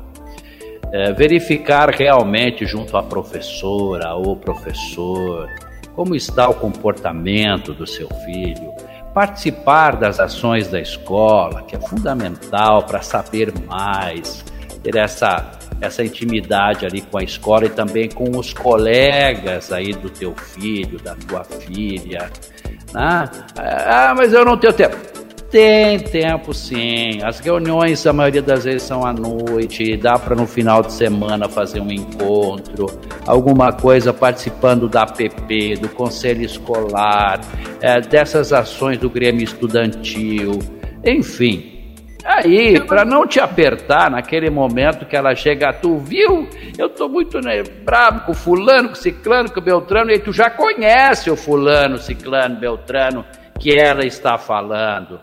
é, 0.94 1.12
verificar 1.14 1.90
realmente 1.90 2.66
junto 2.66 2.98
à 2.98 3.04
professora 3.04 4.14
ou 4.14 4.36
professor 4.36 5.48
como 5.96 6.16
está 6.16 6.50
o 6.50 6.56
comportamento 6.56 7.74
do 7.74 7.86
seu 7.86 8.08
filho, 8.26 8.71
participar 9.14 9.98
das 9.98 10.20
ações 10.20 10.68
da 10.68 10.80
escola, 10.80 11.64
que 11.64 11.76
é 11.76 11.80
fundamental 11.80 12.84
para 12.84 13.02
saber 13.02 13.54
mais, 13.68 14.44
ter 14.84 14.96
essa 14.96 15.60
essa 15.82 16.04
intimidade 16.04 16.86
ali 16.86 17.02
com 17.02 17.18
a 17.18 17.24
escola 17.24 17.66
e 17.66 17.70
também 17.70 18.08
com 18.08 18.38
os 18.38 18.54
colegas 18.54 19.72
aí 19.72 19.94
do 19.94 20.12
teu 20.12 20.36
filho, 20.36 21.00
da 21.00 21.16
tua 21.16 21.44
filha. 21.44 22.30
Né? 22.94 23.30
Ah, 23.58 24.14
mas 24.16 24.32
eu 24.32 24.46
não 24.46 24.58
tenho 24.58 24.74
tempo. 24.74 24.96
Tem 25.52 26.00
tempo 26.00 26.54
sim. 26.54 27.22
As 27.22 27.42
reuniões, 27.42 28.08
a 28.08 28.14
maioria 28.14 28.42
das 28.42 28.64
vezes, 28.64 28.84
são 28.84 29.06
à 29.06 29.12
noite. 29.12 29.98
Dá 29.98 30.18
para 30.18 30.34
no 30.34 30.48
final 30.48 30.82
de 30.82 30.94
semana 30.94 31.50
fazer 31.50 31.82
um 31.82 31.92
encontro, 31.92 32.86
alguma 33.28 33.74
coisa 33.74 34.14
participando 34.14 34.88
da 34.88 35.02
APP, 35.02 35.76
do 35.76 35.90
conselho 35.90 36.42
escolar, 36.42 37.42
é, 37.82 38.00
dessas 38.00 38.54
ações 38.54 38.98
do 38.98 39.10
Grêmio 39.10 39.44
Estudantil. 39.44 40.58
Enfim, 41.06 41.72
Aí, 42.24 42.80
para 42.82 43.04
não 43.04 43.26
te 43.26 43.40
apertar 43.40 44.12
naquele 44.12 44.50
momento 44.50 45.08
que 45.08 45.16
ela 45.16 45.34
chega, 45.34 45.74
tu 45.74 45.98
viu? 45.98 46.48
Eu 46.78 46.88
tô 46.88 47.10
muito 47.10 47.42
né, 47.42 47.64
bravo 47.84 48.28
com 48.28 48.34
fulano, 48.34 48.90
com 48.90 48.96
ciclano, 48.96 49.52
com 49.52 49.60
Beltrano, 49.60 50.12
e 50.12 50.20
tu 50.20 50.32
já 50.32 50.48
conhece 50.48 51.32
o 51.32 51.36
fulano, 51.36 51.98
ciclano, 51.98 52.60
Beltrano, 52.60 53.26
que 53.60 53.76
ela 53.76 54.06
está 54.06 54.38
falando. 54.38 55.20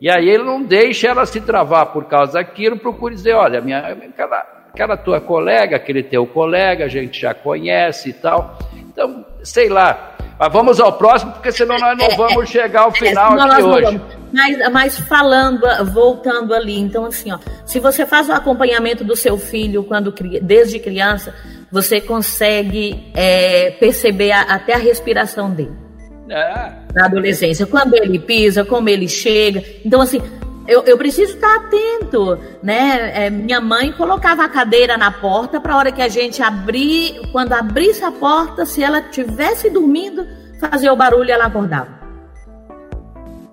E 0.00 0.10
aí 0.10 0.28
ele 0.28 0.44
não 0.44 0.62
deixa 0.62 1.08
ela 1.08 1.24
se 1.24 1.40
travar 1.40 1.86
por 1.86 2.04
causa 2.04 2.34
daquilo, 2.34 2.78
procura 2.78 3.14
dizer, 3.14 3.34
olha, 3.34 3.60
minha, 3.62 3.78
aquela, 3.78 4.46
aquela 4.72 4.96
tua 4.96 5.20
colega, 5.20 5.76
aquele 5.76 6.02
teu 6.02 6.26
colega, 6.26 6.84
a 6.84 6.88
gente 6.88 7.20
já 7.20 7.32
conhece 7.32 8.10
e 8.10 8.12
tal. 8.12 8.58
Então, 8.74 9.24
sei 9.42 9.68
lá. 9.68 10.12
Mas 10.38 10.52
vamos 10.52 10.78
ao 10.80 10.92
próximo, 10.92 11.32
porque 11.32 11.50
senão 11.50 11.78
nós 11.78 11.96
não 11.96 12.04
é, 12.04 12.14
vamos 12.14 12.42
é, 12.42 12.46
chegar 12.46 12.82
ao 12.82 12.90
é, 12.90 12.92
final 12.92 13.40
aqui 13.40 13.62
hoje. 13.62 14.00
Mas, 14.30 14.70
mas 14.70 15.00
falando, 15.00 15.62
voltando 15.86 16.52
ali, 16.52 16.78
então 16.78 17.06
assim, 17.06 17.32
ó, 17.32 17.38
se 17.64 17.80
você 17.80 18.04
faz 18.04 18.28
o 18.28 18.32
acompanhamento 18.32 19.02
do 19.02 19.16
seu 19.16 19.38
filho 19.38 19.82
quando 19.84 20.12
desde 20.42 20.78
criança, 20.78 21.34
você 21.72 22.02
consegue 22.02 23.10
é, 23.14 23.70
perceber 23.80 24.32
a, 24.32 24.42
até 24.42 24.74
a 24.74 24.78
respiração 24.78 25.50
dele 25.50 25.85
é. 26.28 26.72
na 26.94 27.06
adolescência. 27.06 27.66
Quando 27.66 27.94
ele 27.94 28.18
pisa, 28.18 28.64
como 28.64 28.88
ele 28.88 29.08
chega. 29.08 29.62
Então, 29.84 30.00
assim, 30.00 30.20
eu, 30.66 30.82
eu 30.82 30.98
preciso 30.98 31.34
estar 31.34 31.56
atento, 31.56 32.38
né? 32.62 33.26
É, 33.26 33.30
minha 33.30 33.60
mãe 33.60 33.92
colocava 33.92 34.44
a 34.44 34.48
cadeira 34.48 34.96
na 34.98 35.10
porta 35.10 35.60
para 35.60 35.74
a 35.74 35.76
hora 35.76 35.92
que 35.92 36.02
a 36.02 36.08
gente 36.08 36.42
abrir, 36.42 37.20
quando 37.30 37.52
abrisse 37.52 38.04
a 38.04 38.10
porta, 38.10 38.66
se 38.66 38.82
ela 38.82 39.00
tivesse 39.00 39.70
dormindo, 39.70 40.26
fazer 40.58 40.90
o 40.90 40.96
barulho, 40.96 41.30
ela 41.30 41.46
acordava. 41.46 41.96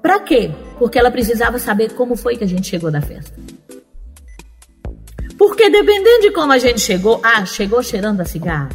Para 0.02 0.20
quê? 0.20 0.52
Porque 0.80 0.98
ela 0.98 1.12
precisava 1.12 1.60
saber 1.60 1.94
como 1.94 2.16
foi 2.16 2.36
que 2.36 2.44
a 2.44 2.48
gente 2.48 2.68
chegou 2.68 2.92
da 2.92 3.02
festa. 3.02 3.34
Porque 5.38 5.70
dependendo 5.70 6.22
de 6.22 6.32
como 6.32 6.52
a 6.52 6.58
gente 6.58 6.80
chegou, 6.80 7.22
ah, 7.24 7.46
chegou 7.46 7.84
cheirando 7.84 8.22
a 8.22 8.26
cigarro, 8.26 8.70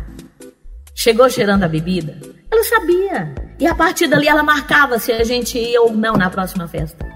chegou 0.95 1.29
cheirando 1.29 1.65
a 1.65 1.69
bebida, 1.69 2.17
ela 2.51 2.63
sabia. 2.65 3.48
E 3.59 3.67
a 3.67 3.75
partir 3.75 4.07
dali 4.07 4.29
ela 4.29 4.43
marcava 4.43 4.99
se 4.99 5.11
a 5.13 5.25
gente 5.25 5.59
ia 5.59 5.83
ou 5.83 5.93
não 5.93 6.15
na 6.15 6.31
próxima 6.31 6.69
festa. 6.69 7.09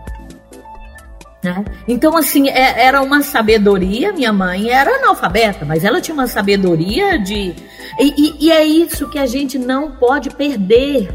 Né? 1.42 1.64
Então, 1.88 2.16
assim, 2.16 2.48
é, 2.48 2.84
era 2.84 3.02
uma 3.02 3.20
sabedoria. 3.22 4.12
Minha 4.12 4.32
mãe 4.32 4.70
era 4.70 4.96
analfabeta, 4.96 5.64
mas 5.64 5.84
ela 5.84 6.00
tinha 6.00 6.14
uma 6.14 6.28
sabedoria 6.28 7.18
de. 7.18 7.54
E, 7.98 8.14
e, 8.16 8.46
e, 8.46 8.52
é 8.52 8.64
isso 8.64 9.08
que 9.08 9.18
a 9.18 9.26
gente 9.26 9.58
não 9.58 9.90
pode 9.92 10.30
perder, 10.30 11.08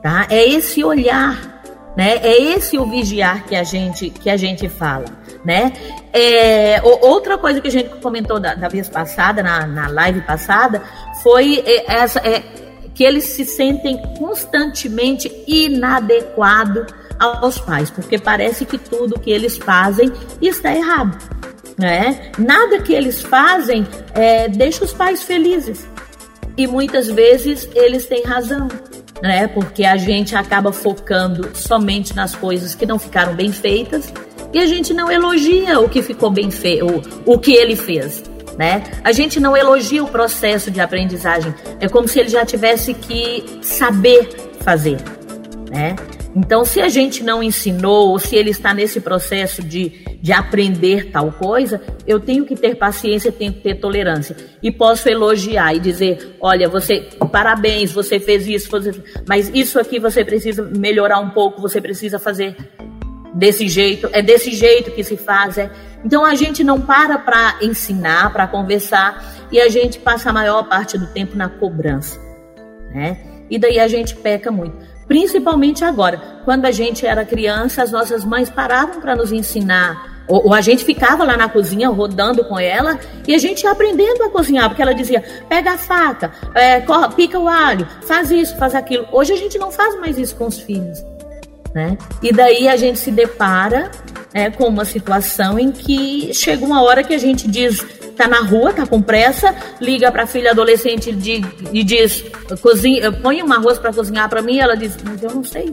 tá? 0.00 0.26
É 0.30 0.48
esse 0.48 0.84
olhar, 0.84 1.62
né? 1.96 2.16
É 2.22 2.40
esse 2.40 2.78
o 2.78 2.86
vigiar 2.86 3.44
que 3.44 3.56
a 3.56 3.64
gente, 3.64 4.08
que 4.08 4.30
a 4.30 4.36
gente 4.36 4.68
fala, 4.68 5.06
né? 5.44 5.72
É, 6.12 6.80
outra 7.02 7.36
coisa 7.36 7.60
que 7.60 7.66
a 7.66 7.72
gente 7.72 7.88
comentou 7.96 8.38
da, 8.38 8.54
da 8.54 8.68
vez 8.68 8.88
passada, 8.88 9.42
na, 9.42 9.66
na 9.66 9.88
live 9.88 10.20
passada, 10.20 10.80
foi 11.24 11.60
é, 11.66 11.92
essa. 11.92 12.20
É, 12.20 12.42
que 12.94 13.04
eles 13.04 13.24
se 13.24 13.44
sentem 13.44 14.00
constantemente 14.18 15.30
inadequados 15.46 16.92
aos 17.18 17.58
pais, 17.58 17.90
porque 17.90 18.18
parece 18.18 18.64
que 18.64 18.78
tudo 18.78 19.18
que 19.18 19.30
eles 19.30 19.56
fazem 19.56 20.12
está 20.40 20.74
errado. 20.74 21.16
Né? 21.78 22.32
Nada 22.38 22.80
que 22.80 22.92
eles 22.92 23.22
fazem 23.22 23.86
é, 24.14 24.48
deixa 24.48 24.84
os 24.84 24.92
pais 24.92 25.22
felizes. 25.22 25.86
E 26.56 26.66
muitas 26.66 27.08
vezes 27.08 27.68
eles 27.74 28.06
têm 28.06 28.24
razão, 28.24 28.68
né? 29.22 29.46
Porque 29.48 29.84
a 29.84 29.96
gente 29.96 30.36
acaba 30.36 30.70
focando 30.70 31.56
somente 31.56 32.14
nas 32.14 32.34
coisas 32.34 32.74
que 32.74 32.84
não 32.84 32.98
ficaram 32.98 33.34
bem 33.34 33.50
feitas 33.50 34.12
e 34.52 34.58
a 34.58 34.66
gente 34.66 34.92
não 34.92 35.10
elogia 35.10 35.80
o 35.80 35.88
que 35.88 36.02
ficou 36.02 36.30
bem 36.30 36.50
feito, 36.50 37.02
o 37.24 37.38
que 37.38 37.52
ele 37.52 37.74
fez. 37.74 38.22
Né? 38.58 38.82
A 39.02 39.12
gente 39.12 39.40
não 39.40 39.56
elogia 39.56 40.04
o 40.04 40.08
processo 40.08 40.70
de 40.70 40.80
aprendizagem. 40.80 41.54
É 41.80 41.88
como 41.88 42.06
se 42.06 42.20
ele 42.20 42.28
já 42.28 42.44
tivesse 42.44 42.92
que 42.92 43.44
saber 43.62 44.28
fazer, 44.60 44.98
né? 45.70 45.96
Então, 46.34 46.64
se 46.64 46.80
a 46.80 46.88
gente 46.88 47.22
não 47.22 47.42
ensinou, 47.42 48.08
ou 48.08 48.18
se 48.18 48.34
ele 48.36 48.50
está 48.50 48.72
nesse 48.72 49.00
processo 49.00 49.62
de, 49.62 49.90
de 50.20 50.32
aprender 50.32 51.10
tal 51.10 51.30
coisa, 51.30 51.80
eu 52.06 52.18
tenho 52.18 52.46
que 52.46 52.56
ter 52.56 52.74
paciência, 52.74 53.30
tenho 53.30 53.52
que 53.52 53.60
ter 53.60 53.74
tolerância. 53.74 54.34
E 54.62 54.70
posso 54.70 55.08
elogiar 55.08 55.74
e 55.74 55.80
dizer: 55.80 56.36
olha, 56.40 56.68
você, 56.68 57.06
parabéns, 57.30 57.92
você 57.92 58.18
fez 58.18 58.46
isso, 58.48 58.70
mas 59.28 59.50
isso 59.52 59.78
aqui 59.78 59.98
você 59.98 60.24
precisa 60.24 60.62
melhorar 60.62 61.20
um 61.20 61.30
pouco, 61.30 61.60
você 61.60 61.80
precisa 61.80 62.18
fazer 62.18 62.56
desse 63.34 63.68
jeito, 63.68 64.08
é 64.12 64.22
desse 64.22 64.52
jeito 64.52 64.90
que 64.90 65.04
se 65.04 65.16
faz. 65.16 65.58
É. 65.58 65.70
Então, 66.04 66.24
a 66.24 66.34
gente 66.34 66.64
não 66.64 66.80
para 66.80 67.18
para 67.18 67.56
ensinar, 67.62 68.32
para 68.32 68.46
conversar, 68.46 69.22
e 69.50 69.60
a 69.60 69.68
gente 69.68 69.98
passa 69.98 70.30
a 70.30 70.32
maior 70.32 70.64
parte 70.64 70.98
do 70.98 71.06
tempo 71.06 71.36
na 71.36 71.48
cobrança. 71.48 72.18
Né? 72.92 73.18
E 73.50 73.58
daí 73.58 73.78
a 73.78 73.88
gente 73.88 74.16
peca 74.16 74.50
muito. 74.50 74.76
Principalmente 75.06 75.84
agora, 75.84 76.40
quando 76.44 76.64
a 76.64 76.70
gente 76.70 77.06
era 77.06 77.24
criança, 77.24 77.82
as 77.82 77.92
nossas 77.92 78.24
mães 78.24 78.48
paravam 78.48 79.00
para 79.00 79.14
nos 79.14 79.32
ensinar 79.32 80.12
ou, 80.26 80.46
ou, 80.46 80.54
a 80.54 80.60
gente 80.60 80.84
ficava 80.84 81.24
lá 81.24 81.36
na 81.36 81.48
cozinha 81.48 81.88
rodando 81.88 82.44
com 82.44 82.58
ela 82.58 82.98
e 83.26 83.34
a 83.34 83.38
gente 83.38 83.64
ia 83.64 83.70
aprendendo 83.70 84.22
a 84.22 84.30
cozinhar, 84.30 84.68
porque 84.68 84.82
ela 84.82 84.94
dizia: 84.94 85.22
pega 85.48 85.72
a 85.72 85.78
faca, 85.78 86.32
é, 86.54 86.82
pica 87.14 87.38
o 87.38 87.48
alho, 87.48 87.86
faz 88.02 88.30
isso, 88.30 88.56
faz 88.56 88.74
aquilo. 88.74 89.06
Hoje 89.12 89.32
a 89.32 89.36
gente 89.36 89.58
não 89.58 89.70
faz 89.70 89.98
mais 89.98 90.18
isso 90.18 90.36
com 90.36 90.46
os 90.46 90.60
filhos. 90.60 91.04
Né? 91.74 91.96
E 92.22 92.32
daí 92.32 92.68
a 92.68 92.76
gente 92.76 92.98
se 92.98 93.10
depara 93.10 93.90
é, 94.34 94.50
com 94.50 94.64
uma 94.64 94.84
situação 94.84 95.58
em 95.58 95.72
que 95.72 96.32
chega 96.34 96.64
uma 96.64 96.82
hora 96.82 97.02
que 97.02 97.14
a 97.14 97.18
gente 97.18 97.48
diz: 97.48 97.84
tá 98.16 98.28
na 98.28 98.40
rua, 98.40 98.72
tá 98.72 98.86
com 98.86 99.00
pressa, 99.00 99.54
liga 99.80 100.10
para 100.12 100.24
a 100.24 100.26
filha 100.26 100.50
adolescente 100.50 101.12
de, 101.12 101.42
e 101.72 101.82
diz: 101.82 102.24
cozinha, 102.60 103.10
põe 103.12 103.42
um 103.42 103.52
arroz 103.52 103.78
para 103.78 103.92
cozinhar 103.92 104.28
para 104.28 104.42
mim. 104.42 104.58
Ela 104.58 104.76
diz: 104.76 104.96
mas 105.04 105.22
eu 105.22 105.30
não 105.30 105.44
sei. 105.44 105.72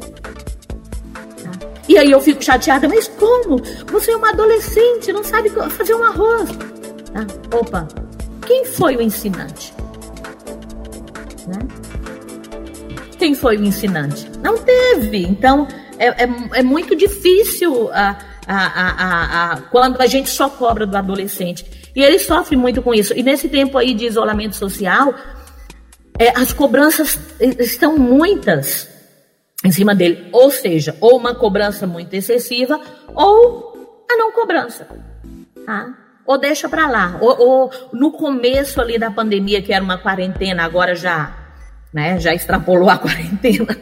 E 1.88 1.98
aí 1.98 2.12
eu 2.12 2.22
fico 2.22 2.44
chateada, 2.44 2.88
mas 2.88 3.08
como? 3.08 3.60
Você 3.92 4.12
é 4.12 4.16
uma 4.16 4.30
adolescente, 4.30 5.12
não 5.12 5.24
sabe 5.24 5.50
fazer 5.50 5.96
um 5.96 6.04
arroz. 6.04 6.50
Tá? 7.12 7.26
Opa, 7.58 7.88
quem 8.46 8.64
foi 8.64 8.96
o 8.96 9.02
ensinante? 9.02 9.74
Né? 11.48 11.58
Quem 13.20 13.36
foi 13.36 13.58
o 13.58 13.64
ensinante? 13.64 14.26
Não 14.42 14.58
teve. 14.58 15.24
Então 15.24 15.68
é, 16.00 16.24
é, 16.24 16.30
é 16.56 16.64
muito 16.64 16.96
difícil 16.96 17.92
a, 17.92 18.18
a, 18.48 18.56
a, 18.56 19.54
a, 19.54 19.62
quando 19.64 20.02
a 20.02 20.08
gente 20.08 20.30
só 20.30 20.50
cobra 20.50 20.88
do 20.88 20.98
adolescente. 20.98 21.66
E 21.94 22.02
ele 22.02 22.18
sofre 22.18 22.56
muito 22.56 22.82
com 22.82 22.94
isso. 22.94 23.14
E 23.14 23.22
nesse 23.22 23.50
tempo 23.50 23.78
aí 23.78 23.94
de 23.94 24.06
isolamento 24.06 24.56
social, 24.56 25.14
é, 26.18 26.30
as 26.30 26.54
cobranças 26.54 27.20
estão 27.60 27.98
muitas 27.98 28.90
em 29.66 29.72
cima 29.72 29.94
dele. 29.94 30.30
Ou 30.32 30.50
seja, 30.50 30.96
ou 31.02 31.18
uma 31.18 31.36
cobrança 31.36 31.86
muito 31.86 32.14
excessiva, 32.14 32.80
ou 33.14 34.06
a 34.10 34.16
não 34.16 34.32
cobrança. 34.32 34.88
Tá? 35.66 35.94
Ou 36.26 36.38
deixa 36.38 36.70
para 36.70 36.88
lá. 36.88 37.18
Ou, 37.20 37.40
ou, 37.40 37.72
no 37.92 38.12
começo 38.12 38.80
ali 38.80 38.98
da 38.98 39.12
pandemia, 39.12 39.62
que 39.62 39.74
era 39.74 39.84
uma 39.84 39.98
quarentena, 39.98 40.64
agora 40.64 40.96
já, 40.96 41.36
né, 41.94 42.20
já 42.20 42.34
extrapolou 42.34 42.90
a 42.90 42.98
quarentena, 43.00 43.78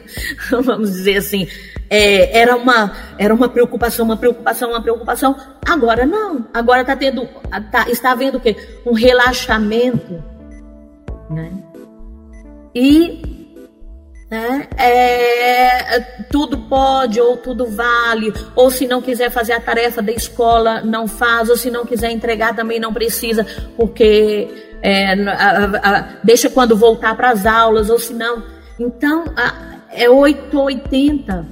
vamos 0.49 0.91
dizer 0.91 1.17
assim 1.17 1.47
é, 1.89 2.37
era, 2.37 2.55
uma, 2.55 2.91
era 3.17 3.33
uma 3.33 3.49
preocupação, 3.49 4.05
uma 4.05 4.17
preocupação, 4.17 4.69
uma 4.69 4.81
preocupação. 4.81 5.35
Agora 5.65 6.05
não. 6.05 6.47
Agora 6.53 6.83
tá 6.83 6.95
tendo, 6.95 7.25
tá, 7.71 7.89
está 7.89 8.11
havendo 8.11 8.37
o 8.37 8.41
quê? 8.41 8.55
Um 8.85 8.93
relaxamento. 8.93 10.23
Né? 11.29 11.51
E 12.75 13.36
né, 14.29 14.67
é, 14.77 15.99
tudo 16.29 16.57
pode 16.57 17.19
ou 17.21 17.37
tudo 17.37 17.65
vale, 17.65 18.33
ou 18.55 18.69
se 18.69 18.85
não 18.85 19.01
quiser 19.01 19.31
fazer 19.31 19.53
a 19.53 19.61
tarefa 19.61 20.01
da 20.01 20.11
escola, 20.11 20.81
não 20.81 21.07
faz, 21.07 21.49
ou 21.49 21.55
se 21.55 21.71
não 21.71 21.85
quiser 21.85 22.11
entregar 22.11 22.55
também 22.55 22.79
não 22.79 22.93
precisa, 22.93 23.45
porque 23.77 24.49
é, 24.81 25.13
a, 25.13 25.65
a, 25.65 26.01
deixa 26.23 26.49
quando 26.49 26.75
voltar 26.75 27.15
para 27.15 27.31
as 27.31 27.45
aulas, 27.45 27.89
ou 27.89 27.97
se 27.97 28.13
não. 28.13 28.43
Então, 28.79 29.25
a, 29.35 29.77
é 29.91 30.09
880. 30.09 31.47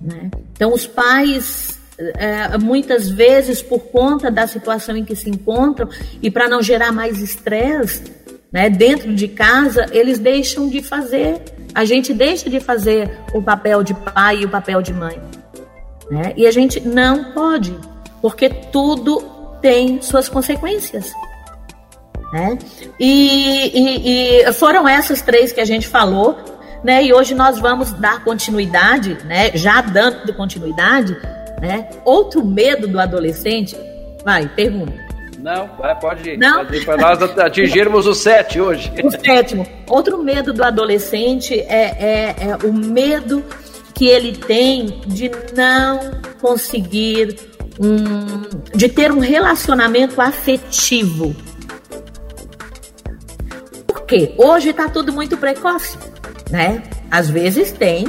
Né? 0.00 0.30
Então, 0.52 0.72
os 0.72 0.86
pais, 0.86 1.78
é, 1.98 2.58
muitas 2.58 3.08
vezes, 3.08 3.62
por 3.62 3.80
conta 3.80 4.30
da 4.30 4.46
situação 4.46 4.96
em 4.96 5.04
que 5.04 5.14
se 5.14 5.30
encontram 5.30 5.88
e 6.20 6.30
para 6.30 6.48
não 6.48 6.62
gerar 6.62 6.92
mais 6.92 7.18
estresse 7.20 8.20
né, 8.52 8.68
dentro 8.68 9.14
de 9.14 9.28
casa, 9.28 9.86
eles 9.92 10.18
deixam 10.18 10.68
de 10.68 10.82
fazer, 10.82 11.40
a 11.74 11.84
gente 11.84 12.12
deixa 12.12 12.48
de 12.48 12.60
fazer 12.60 13.10
o 13.34 13.42
papel 13.42 13.82
de 13.82 13.94
pai 13.94 14.40
e 14.40 14.44
o 14.44 14.48
papel 14.48 14.82
de 14.82 14.92
mãe. 14.92 15.20
Né? 16.10 16.32
E 16.36 16.46
a 16.46 16.50
gente 16.50 16.80
não 16.80 17.32
pode, 17.32 17.76
porque 18.20 18.48
tudo 18.48 19.20
tem 19.60 20.00
suas 20.02 20.28
consequências. 20.28 21.12
Né? 22.32 22.58
E, 22.98 23.70
e, 23.74 24.42
e, 24.48 24.52
foram 24.52 24.88
essas 24.88 25.20
três 25.22 25.52
que 25.52 25.60
a 25.60 25.64
gente 25.64 25.88
falou 25.88 26.38
né? 26.82 27.04
E 27.04 27.12
hoje 27.12 27.34
nós 27.34 27.58
vamos 27.58 27.92
dar 27.92 28.24
continuidade, 28.24 29.18
né? 29.24 29.50
Já 29.54 29.80
dando 29.80 30.32
continuidade, 30.34 31.16
né? 31.60 31.88
Outro 32.04 32.44
medo 32.44 32.88
do 32.88 32.98
adolescente, 32.98 33.76
vai, 34.24 34.48
pergunta. 34.48 35.09
Não, 35.42 35.68
vai, 35.78 35.98
pode 35.98 36.30
ir. 36.30 36.38
Não? 36.38 36.66
Para 36.84 36.96
nós 36.96 37.38
atingirmos 37.38 38.06
o 38.06 38.14
sete 38.14 38.60
hoje. 38.60 38.92
O 39.02 39.10
sétimo. 39.10 39.66
Outro 39.88 40.22
medo 40.22 40.52
do 40.52 40.62
adolescente 40.62 41.58
é, 41.60 41.96
é, 41.98 42.36
é 42.50 42.56
o 42.66 42.72
medo 42.72 43.44
que 43.94 44.06
ele 44.06 44.36
tem 44.36 45.00
de 45.06 45.30
não 45.54 46.20
conseguir 46.40 47.36
um, 47.78 48.76
de 48.76 48.88
ter 48.88 49.10
um 49.12 49.18
relacionamento 49.18 50.20
afetivo. 50.20 51.34
Por 53.86 54.02
quê? 54.02 54.34
Hoje 54.36 54.70
está 54.70 54.88
tudo 54.88 55.12
muito 55.12 55.36
precoce 55.36 55.98
né? 56.50 56.82
Às 57.10 57.30
vezes 57.30 57.72
tem 57.72 58.06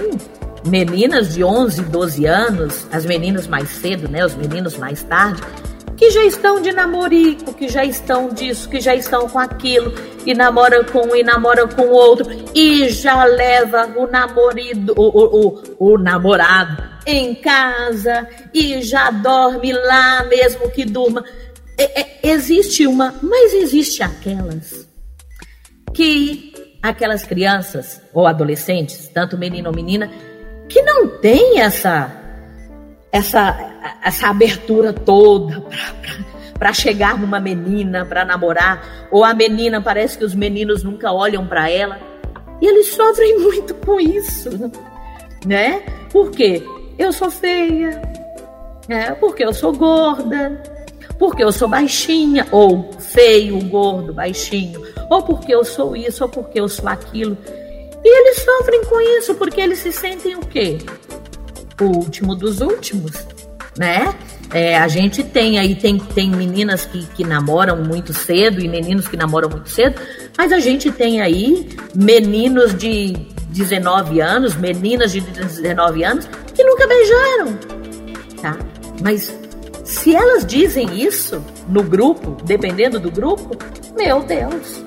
meninas 0.65 1.33
de 1.33 1.43
11, 1.43 1.83
12 1.83 2.25
anos, 2.25 2.87
as 2.91 3.05
meninas 3.05 3.47
mais 3.47 3.69
cedo, 3.69 4.09
né? 4.09 4.25
Os 4.25 4.35
meninos 4.35 4.77
mais 4.77 5.03
tarde, 5.03 5.41
que 6.01 6.09
já 6.09 6.25
estão 6.25 6.59
de 6.59 6.71
namorico, 6.71 7.53
que 7.53 7.67
já 7.67 7.85
estão 7.85 8.29
disso, 8.29 8.67
que 8.67 8.81
já 8.81 8.95
estão 8.95 9.29
com 9.29 9.37
aquilo, 9.37 9.93
e 10.25 10.33
namora 10.33 10.83
com 10.83 11.09
um 11.09 11.15
e 11.15 11.21
namora 11.21 11.67
com 11.67 11.89
outro, 11.89 12.25
e 12.55 12.89
já 12.89 13.23
leva 13.23 13.85
o 13.95 14.07
namorido, 14.07 14.95
o, 14.97 15.03
o, 15.03 15.47
o, 15.77 15.93
o 15.93 15.97
namorado 15.99 16.83
em 17.05 17.35
casa, 17.35 18.27
e 18.51 18.81
já 18.81 19.11
dorme 19.11 19.71
lá 19.73 20.23
mesmo 20.23 20.71
que 20.71 20.85
durma. 20.85 21.23
É, 21.77 22.01
é, 22.01 22.19
existe 22.23 22.87
uma, 22.87 23.13
mas 23.21 23.53
existe 23.53 24.01
aquelas 24.01 24.89
que 25.93 26.51
aquelas 26.81 27.23
crianças 27.25 28.01
ou 28.11 28.25
adolescentes, 28.25 29.07
tanto 29.09 29.37
menino 29.37 29.69
ou 29.69 29.75
menina, 29.75 30.09
que 30.67 30.81
não 30.81 31.19
tem 31.19 31.59
essa 31.59 32.20
essa 33.11 33.71
essa 34.03 34.27
abertura 34.29 34.93
toda 34.93 35.63
para 36.57 36.73
chegar 36.73 37.19
numa 37.19 37.39
menina, 37.39 38.05
para 38.05 38.23
namorar, 38.23 39.07
ou 39.11 39.23
a 39.23 39.33
menina 39.33 39.81
parece 39.81 40.17
que 40.17 40.23
os 40.23 40.35
meninos 40.35 40.83
nunca 40.83 41.11
olham 41.11 41.47
para 41.47 41.69
ela. 41.69 41.99
E 42.61 42.67
eles 42.67 42.93
sofrem 42.93 43.39
muito 43.41 43.73
com 43.75 43.99
isso, 43.99 44.49
né? 45.45 45.81
Porque 46.11 46.63
eu 46.99 47.11
sou 47.11 47.31
feia, 47.31 47.99
É, 48.87 49.11
porque 49.11 49.43
eu 49.43 49.53
sou 49.53 49.73
gorda, 49.73 50.61
porque 51.17 51.43
eu 51.43 51.51
sou 51.51 51.67
baixinha, 51.67 52.47
ou 52.51 52.91
feio, 52.99 53.59
gordo, 53.65 54.13
baixinho, 54.13 54.81
ou 55.09 55.23
porque 55.23 55.53
eu 55.53 55.63
sou 55.63 55.95
isso, 55.95 56.23
ou 56.23 56.29
porque 56.29 56.59
eu 56.59 56.67
sou 56.67 56.87
aquilo. 56.87 57.37
E 58.03 58.19
eles 58.19 58.41
sofrem 58.41 58.83
com 58.85 58.99
isso, 59.17 59.35
porque 59.35 59.61
eles 59.61 59.79
se 59.79 59.91
sentem 59.91 60.35
o 60.35 60.41
quê? 60.41 60.77
O 61.81 61.97
último 61.97 62.35
dos 62.35 62.61
últimos, 62.61 63.11
né? 63.77 64.13
É, 64.53 64.77
a 64.77 64.87
gente 64.87 65.23
tem 65.23 65.57
aí, 65.57 65.75
tem, 65.75 65.97
tem 65.97 66.29
meninas 66.29 66.85
que, 66.85 67.05
que 67.07 67.23
namoram 67.23 67.77
muito 67.83 68.13
cedo 68.13 68.59
e 68.59 68.67
meninos 68.67 69.07
que 69.07 69.17
namoram 69.17 69.49
muito 69.49 69.69
cedo, 69.69 69.99
mas 70.37 70.51
a 70.51 70.59
gente 70.59 70.91
tem 70.91 71.21
aí 71.21 71.69
meninos 71.95 72.77
de 72.77 73.13
19 73.47 74.19
anos, 74.19 74.55
meninas 74.55 75.11
de 75.11 75.21
19 75.21 76.03
anos 76.03 76.27
que 76.53 76.63
nunca 76.63 76.85
beijaram, 76.85 77.57
tá? 78.41 78.57
Mas 79.01 79.33
se 79.85 80.15
elas 80.15 80.45
dizem 80.45 81.01
isso 81.01 81.43
no 81.67 81.81
grupo, 81.81 82.37
dependendo 82.43 82.99
do 82.99 83.09
grupo, 83.09 83.57
meu 83.97 84.21
Deus. 84.23 84.83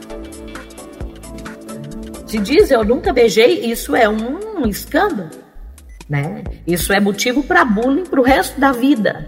Se 2.26 2.38
diz 2.38 2.70
eu 2.70 2.84
nunca 2.84 3.12
beijei, 3.12 3.64
isso 3.64 3.94
é 3.96 4.08
um 4.08 4.66
escândalo, 4.66 5.30
né? 6.08 6.44
Isso 6.66 6.92
é 6.92 7.00
motivo 7.00 7.42
para 7.42 7.64
bullying 7.64 8.04
para 8.04 8.20
o 8.20 8.24
resto 8.24 8.60
da 8.60 8.72
vida. 8.72 9.26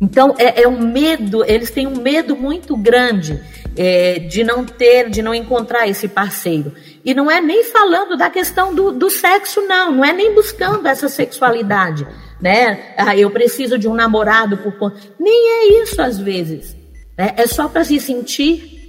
Então 0.00 0.34
é, 0.36 0.62
é, 0.62 0.68
um 0.68 0.80
medo, 0.80 1.44
eles 1.44 1.70
têm 1.70 1.86
um 1.86 2.00
medo 2.00 2.34
muito 2.34 2.76
grande 2.76 3.40
é, 3.76 4.18
de 4.18 4.42
não 4.42 4.64
ter, 4.64 5.08
de 5.08 5.22
não 5.22 5.32
encontrar 5.32 5.86
esse 5.86 6.08
parceiro. 6.08 6.72
E 7.04 7.14
não 7.14 7.30
é 7.30 7.40
nem 7.40 7.62
falando 7.64 8.16
da 8.16 8.28
questão 8.28 8.74
do, 8.74 8.90
do 8.90 9.08
sexo, 9.08 9.60
não, 9.62 9.92
não 9.92 10.04
é 10.04 10.12
nem 10.12 10.34
buscando 10.34 10.86
essa 10.86 11.08
sexualidade, 11.08 12.06
né? 12.40 12.94
Ah, 12.96 13.16
eu 13.16 13.30
preciso 13.30 13.78
de 13.78 13.88
um 13.88 13.94
namorado 13.94 14.56
por 14.58 14.92
Nem 15.18 15.48
é 15.50 15.82
isso 15.82 16.02
às 16.02 16.18
vezes. 16.18 16.76
Né? 17.16 17.34
É 17.36 17.46
só 17.46 17.68
para 17.68 17.84
se 17.84 18.00
sentir 18.00 18.81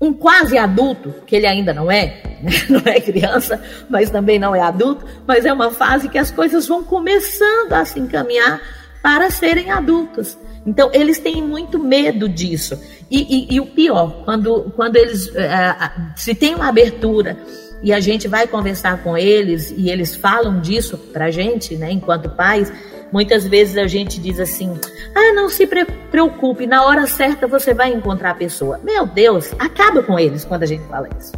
um 0.00 0.14
quase 0.14 0.56
adulto, 0.56 1.14
que 1.26 1.36
ele 1.36 1.46
ainda 1.46 1.74
não 1.74 1.90
é, 1.90 2.22
né? 2.42 2.50
não 2.70 2.82
é 2.84 3.00
criança, 3.00 3.62
mas 3.88 4.08
também 4.08 4.38
não 4.38 4.54
é 4.54 4.60
adulto, 4.60 5.04
mas 5.26 5.44
é 5.44 5.52
uma 5.52 5.70
fase 5.70 6.08
que 6.08 6.16
as 6.16 6.30
coisas 6.30 6.66
vão 6.66 6.82
começando 6.82 7.72
a 7.72 7.84
se 7.84 8.00
encaminhar 8.00 8.60
para 9.02 9.30
serem 9.30 9.70
adultos. 9.70 10.38
Então, 10.66 10.90
eles 10.92 11.18
têm 11.18 11.42
muito 11.42 11.78
medo 11.78 12.28
disso. 12.28 12.80
E, 13.10 13.48
e, 13.52 13.54
e 13.54 13.60
o 13.60 13.66
pior, 13.66 14.24
quando, 14.24 14.72
quando 14.76 14.96
eles. 14.96 15.26
Uh, 15.26 16.12
se 16.16 16.34
tem 16.34 16.54
uma 16.54 16.68
abertura 16.68 17.36
e 17.82 17.92
a 17.92 18.00
gente 18.00 18.28
vai 18.28 18.46
conversar 18.46 19.02
com 19.02 19.16
eles 19.16 19.72
e 19.76 19.90
eles 19.90 20.14
falam 20.14 20.60
disso 20.60 20.98
para 20.98 21.26
a 21.26 21.30
gente, 21.30 21.76
né, 21.76 21.90
enquanto 21.90 22.28
pais, 22.28 22.70
muitas 23.12 23.46
vezes 23.46 23.76
a 23.76 23.86
gente 23.86 24.20
diz 24.20 24.38
assim: 24.40 24.78
ah, 25.14 25.32
não 25.34 25.48
se 25.48 25.66
preocupe, 25.66 26.66
na 26.66 26.84
hora 26.84 27.06
certa 27.06 27.46
você 27.46 27.74
vai 27.74 27.92
encontrar 27.92 28.30
a 28.30 28.34
pessoa. 28.34 28.80
Meu 28.82 29.06
Deus, 29.06 29.52
acaba 29.58 30.02
com 30.02 30.18
eles 30.18 30.44
quando 30.44 30.62
a 30.62 30.66
gente 30.66 30.84
fala 30.88 31.08
isso. 31.18 31.32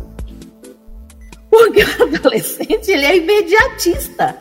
Porque 1.50 1.82
o 1.82 2.02
adolescente 2.16 2.90
ele 2.90 3.04
é 3.04 3.16
imediatista. 3.16 4.36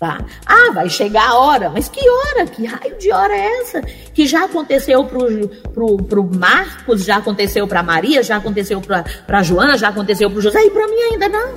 Tá? 0.00 0.18
Ah, 0.46 0.70
vai 0.72 0.88
chegar 0.88 1.28
a 1.28 1.38
hora, 1.38 1.68
mas 1.68 1.86
que 1.86 2.00
hora? 2.08 2.46
Que 2.46 2.64
raio 2.64 2.96
de 2.96 3.12
hora 3.12 3.36
é 3.36 3.60
essa? 3.60 3.82
Que 3.82 4.26
já 4.26 4.46
aconteceu 4.46 5.04
pro, 5.04 5.46
pro, 5.74 5.96
pro 5.98 6.24
Marcos, 6.24 7.04
já 7.04 7.18
aconteceu 7.18 7.68
pra 7.68 7.82
Maria, 7.82 8.22
já 8.22 8.36
aconteceu 8.36 8.80
pra 8.80 9.42
Joana, 9.42 9.76
já 9.76 9.88
aconteceu 9.88 10.30
pro 10.30 10.40
José, 10.40 10.64
e 10.64 10.70
pra 10.70 10.88
mim 10.88 11.02
ainda 11.12 11.28
não. 11.28 11.52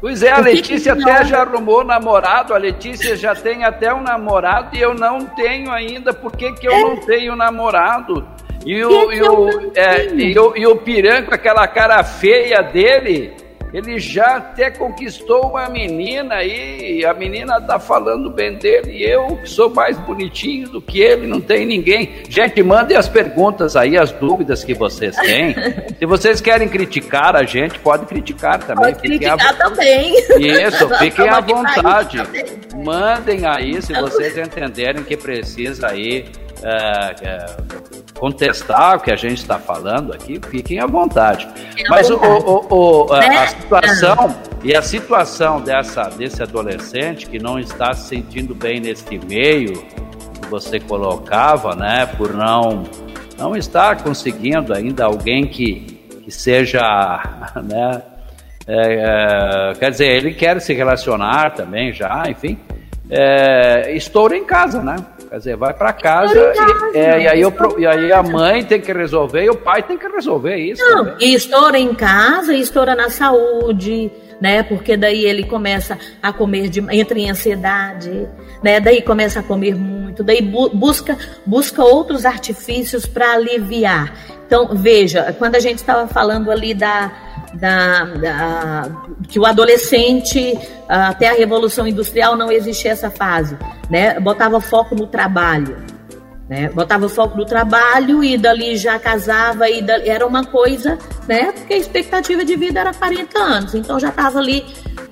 Pois 0.00 0.22
é, 0.22 0.30
a 0.30 0.40
Letícia 0.40 0.92
até 0.92 1.24
já 1.24 1.42
arrumou 1.42 1.82
namorado, 1.82 2.54
a 2.54 2.58
Letícia 2.58 3.16
já 3.16 3.34
tem 3.34 3.64
até 3.64 3.92
um 3.94 4.02
namorado 4.02 4.76
e 4.76 4.80
eu 4.80 4.94
não 4.94 5.24
tenho 5.24 5.72
ainda, 5.72 6.12
por 6.12 6.32
que, 6.32 6.52
que 6.52 6.68
eu 6.68 6.72
é. 6.72 6.82
não 6.82 6.96
tenho 6.96 7.34
namorado? 7.34 8.26
E 8.64 8.84
o, 8.84 9.12
e, 9.12 9.22
o, 9.22 9.72
é, 9.74 10.06
e, 10.12 10.38
o, 10.38 10.56
e 10.56 10.66
o 10.66 10.76
Piranha 10.76 11.22
com 11.22 11.34
aquela 11.34 11.66
cara 11.68 12.02
feia 12.02 12.62
dele, 12.62 13.32
ele 13.72 13.98
já 13.98 14.36
até 14.36 14.70
conquistou 14.70 15.50
uma 15.50 15.68
menina 15.68 16.42
e 16.42 17.04
a 17.04 17.12
menina 17.12 17.60
tá 17.60 17.78
falando 17.78 18.30
bem 18.30 18.54
dele. 18.54 18.92
E 18.92 19.02
eu, 19.02 19.38
sou 19.44 19.70
mais 19.70 19.98
bonitinho 19.98 20.68
do 20.68 20.80
que 20.80 21.00
ele, 21.00 21.26
não 21.26 21.40
tem 21.40 21.66
ninguém. 21.66 22.22
Gente, 22.28 22.62
mandem 22.62 22.96
as 22.96 23.08
perguntas 23.08 23.76
aí, 23.76 23.96
as 23.96 24.12
dúvidas 24.12 24.64
que 24.64 24.74
vocês 24.74 25.14
têm. 25.16 25.54
Se 25.98 26.06
vocês 26.06 26.40
querem 26.40 26.68
criticar 26.68 27.36
a 27.36 27.44
gente, 27.44 27.78
pode 27.78 28.06
criticar 28.06 28.58
também. 28.58 28.94
Pode 28.94 28.98
criticar 28.98 29.58
também. 29.58 30.14
Isso, 30.38 30.88
fiquem 30.98 31.28
à 31.28 31.40
vontade. 31.40 32.18
Mandem 32.76 33.46
aí 33.46 33.80
se 33.82 33.92
vocês 33.92 34.36
entenderem 34.36 35.02
que 35.02 35.16
precisa 35.16 35.88
aí. 35.88 36.26
É, 36.62 37.14
é, 37.22 37.46
contestar 38.18 38.96
o 38.96 39.00
que 39.00 39.12
a 39.12 39.16
gente 39.16 39.38
está 39.38 39.58
falando 39.58 40.12
aqui, 40.12 40.40
fiquem 40.50 40.80
à 40.80 40.86
vontade. 40.86 41.46
Mas 41.88 42.10
o, 42.10 42.16
o, 42.16 42.66
o, 43.06 43.12
a, 43.12 43.18
a, 43.18 43.28
né? 43.28 43.46
situação 43.48 44.36
e 44.64 44.74
a 44.74 44.82
situação 44.82 45.60
dessa, 45.60 46.04
desse 46.04 46.42
adolescente 46.42 47.26
que 47.26 47.38
não 47.38 47.58
está 47.58 47.92
se 47.92 48.08
sentindo 48.08 48.54
bem 48.54 48.80
neste 48.80 49.18
meio 49.18 49.74
que 49.74 50.48
você 50.48 50.80
colocava, 50.80 51.76
né, 51.76 52.06
por 52.16 52.32
não 52.32 52.84
não 53.38 53.54
estar 53.54 54.02
conseguindo 54.02 54.72
ainda 54.72 55.04
alguém 55.04 55.46
que, 55.46 55.80
que 56.24 56.30
seja, 56.30 56.80
né, 57.62 58.02
é, 58.66 59.70
é, 59.70 59.72
quer 59.78 59.90
dizer, 59.90 60.08
ele 60.08 60.34
quer 60.34 60.60
se 60.60 60.72
relacionar 60.72 61.50
também 61.50 61.92
já, 61.92 62.24
enfim, 62.28 62.58
é, 63.10 63.94
estoura 63.94 64.36
em 64.36 64.44
casa, 64.44 64.82
né? 64.82 64.96
Quer 65.28 65.38
dizer, 65.38 65.56
vai 65.56 65.74
para 65.74 65.92
casa, 65.92 66.52
casa 66.52 66.90
e, 66.94 66.98
é, 66.98 67.22
e, 67.22 67.28
aí 67.28 67.40
eu, 67.40 67.52
e 67.78 67.86
aí 67.86 68.12
a 68.12 68.22
mãe 68.22 68.64
tem 68.64 68.80
que 68.80 68.92
resolver 68.92 69.44
e 69.44 69.50
o 69.50 69.56
pai 69.56 69.82
tem 69.82 69.98
que 69.98 70.06
resolver 70.06 70.56
isso. 70.56 70.82
Não, 70.82 71.04
também. 71.04 71.28
e 71.28 71.34
estoura 71.34 71.78
em 71.78 71.94
casa 71.94 72.54
e 72.54 72.60
estoura 72.60 72.94
na 72.94 73.10
saúde, 73.10 74.10
né? 74.40 74.62
Porque 74.62 74.96
daí 74.96 75.24
ele 75.24 75.44
começa 75.44 75.98
a 76.22 76.32
comer, 76.32 76.68
de, 76.68 76.80
entra 76.90 77.18
em 77.18 77.30
ansiedade, 77.30 78.28
né? 78.62 78.78
Daí 78.78 79.02
começa 79.02 79.40
a 79.40 79.42
comer 79.42 79.74
muito, 79.74 80.22
daí 80.22 80.40
bu 80.40 80.70
busca, 80.70 81.18
busca 81.44 81.82
outros 81.82 82.24
artifícios 82.24 83.04
para 83.04 83.32
aliviar. 83.32 84.14
Então, 84.46 84.68
veja, 84.76 85.34
quando 85.38 85.56
a 85.56 85.60
gente 85.60 85.78
estava 85.78 86.06
falando 86.06 86.52
ali 86.52 86.72
da, 86.72 87.10
da, 87.60 88.04
da, 88.04 88.90
que 89.28 89.38
o 89.38 89.46
adolescente, 89.46 90.58
até 90.88 91.28
a 91.28 91.34
Revolução 91.34 91.86
Industrial, 91.86 92.36
não 92.36 92.50
existia 92.50 92.92
essa 92.92 93.10
fase, 93.10 93.56
né? 93.90 94.18
Botava 94.20 94.60
foco 94.60 94.94
no 94.94 95.06
trabalho, 95.06 95.76
né? 96.48 96.68
Botava 96.70 97.08
foco 97.08 97.36
no 97.36 97.44
trabalho 97.44 98.22
e 98.22 98.36
dali 98.36 98.76
já 98.76 98.98
casava 98.98 99.68
e 99.68 99.82
dali, 99.82 100.08
era 100.08 100.26
uma 100.26 100.44
coisa, 100.44 100.98
né? 101.26 101.52
Porque 101.52 101.74
a 101.74 101.78
expectativa 101.78 102.44
de 102.44 102.56
vida 102.56 102.80
era 102.80 102.92
40 102.92 103.38
anos, 103.38 103.74
então 103.74 103.98
já 103.98 104.08
estava 104.08 104.38
ali, 104.38 104.64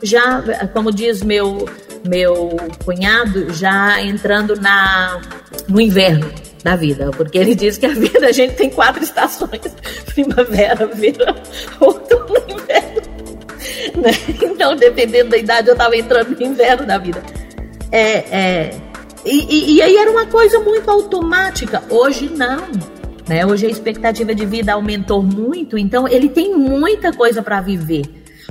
já, 0.02 0.42
como 0.72 0.92
diz 0.92 1.22
meu 1.22 1.66
meu 2.06 2.56
cunhado, 2.84 3.50
já 3.54 4.00
entrando 4.02 4.60
na 4.60 5.20
no 5.66 5.80
inverno, 5.80 6.30
da 6.64 6.74
vida, 6.74 7.10
porque 7.10 7.36
ele 7.36 7.54
diz 7.54 7.76
que 7.76 7.84
a 7.84 7.90
vida 7.90 8.26
a 8.26 8.32
gente 8.32 8.54
tem 8.54 8.70
quatro 8.70 9.04
estações: 9.04 9.60
primavera, 10.06 10.86
verão, 10.86 11.36
outono 11.78 12.42
e 12.48 12.52
inverno. 12.54 13.02
Né? 14.00 14.10
Então, 14.42 14.74
dependendo 14.74 15.30
da 15.30 15.36
idade, 15.36 15.68
eu 15.68 15.74
estava 15.74 15.94
entrando 15.94 16.30
no 16.30 16.42
inverno 16.42 16.86
da 16.86 16.96
vida. 16.96 17.22
É, 17.92 18.00
é, 18.00 18.80
e, 19.26 19.72
e, 19.72 19.74
e 19.74 19.82
aí 19.82 19.94
era 19.96 20.10
uma 20.10 20.26
coisa 20.26 20.58
muito 20.60 20.90
automática. 20.90 21.82
Hoje 21.90 22.30
não. 22.30 22.66
Né? 23.28 23.44
Hoje 23.44 23.66
a 23.66 23.68
expectativa 23.68 24.34
de 24.34 24.46
vida 24.46 24.72
aumentou 24.72 25.22
muito, 25.22 25.76
então 25.76 26.08
ele 26.08 26.28
tem 26.28 26.54
muita 26.54 27.12
coisa 27.12 27.42
para 27.42 27.60
viver, 27.60 28.04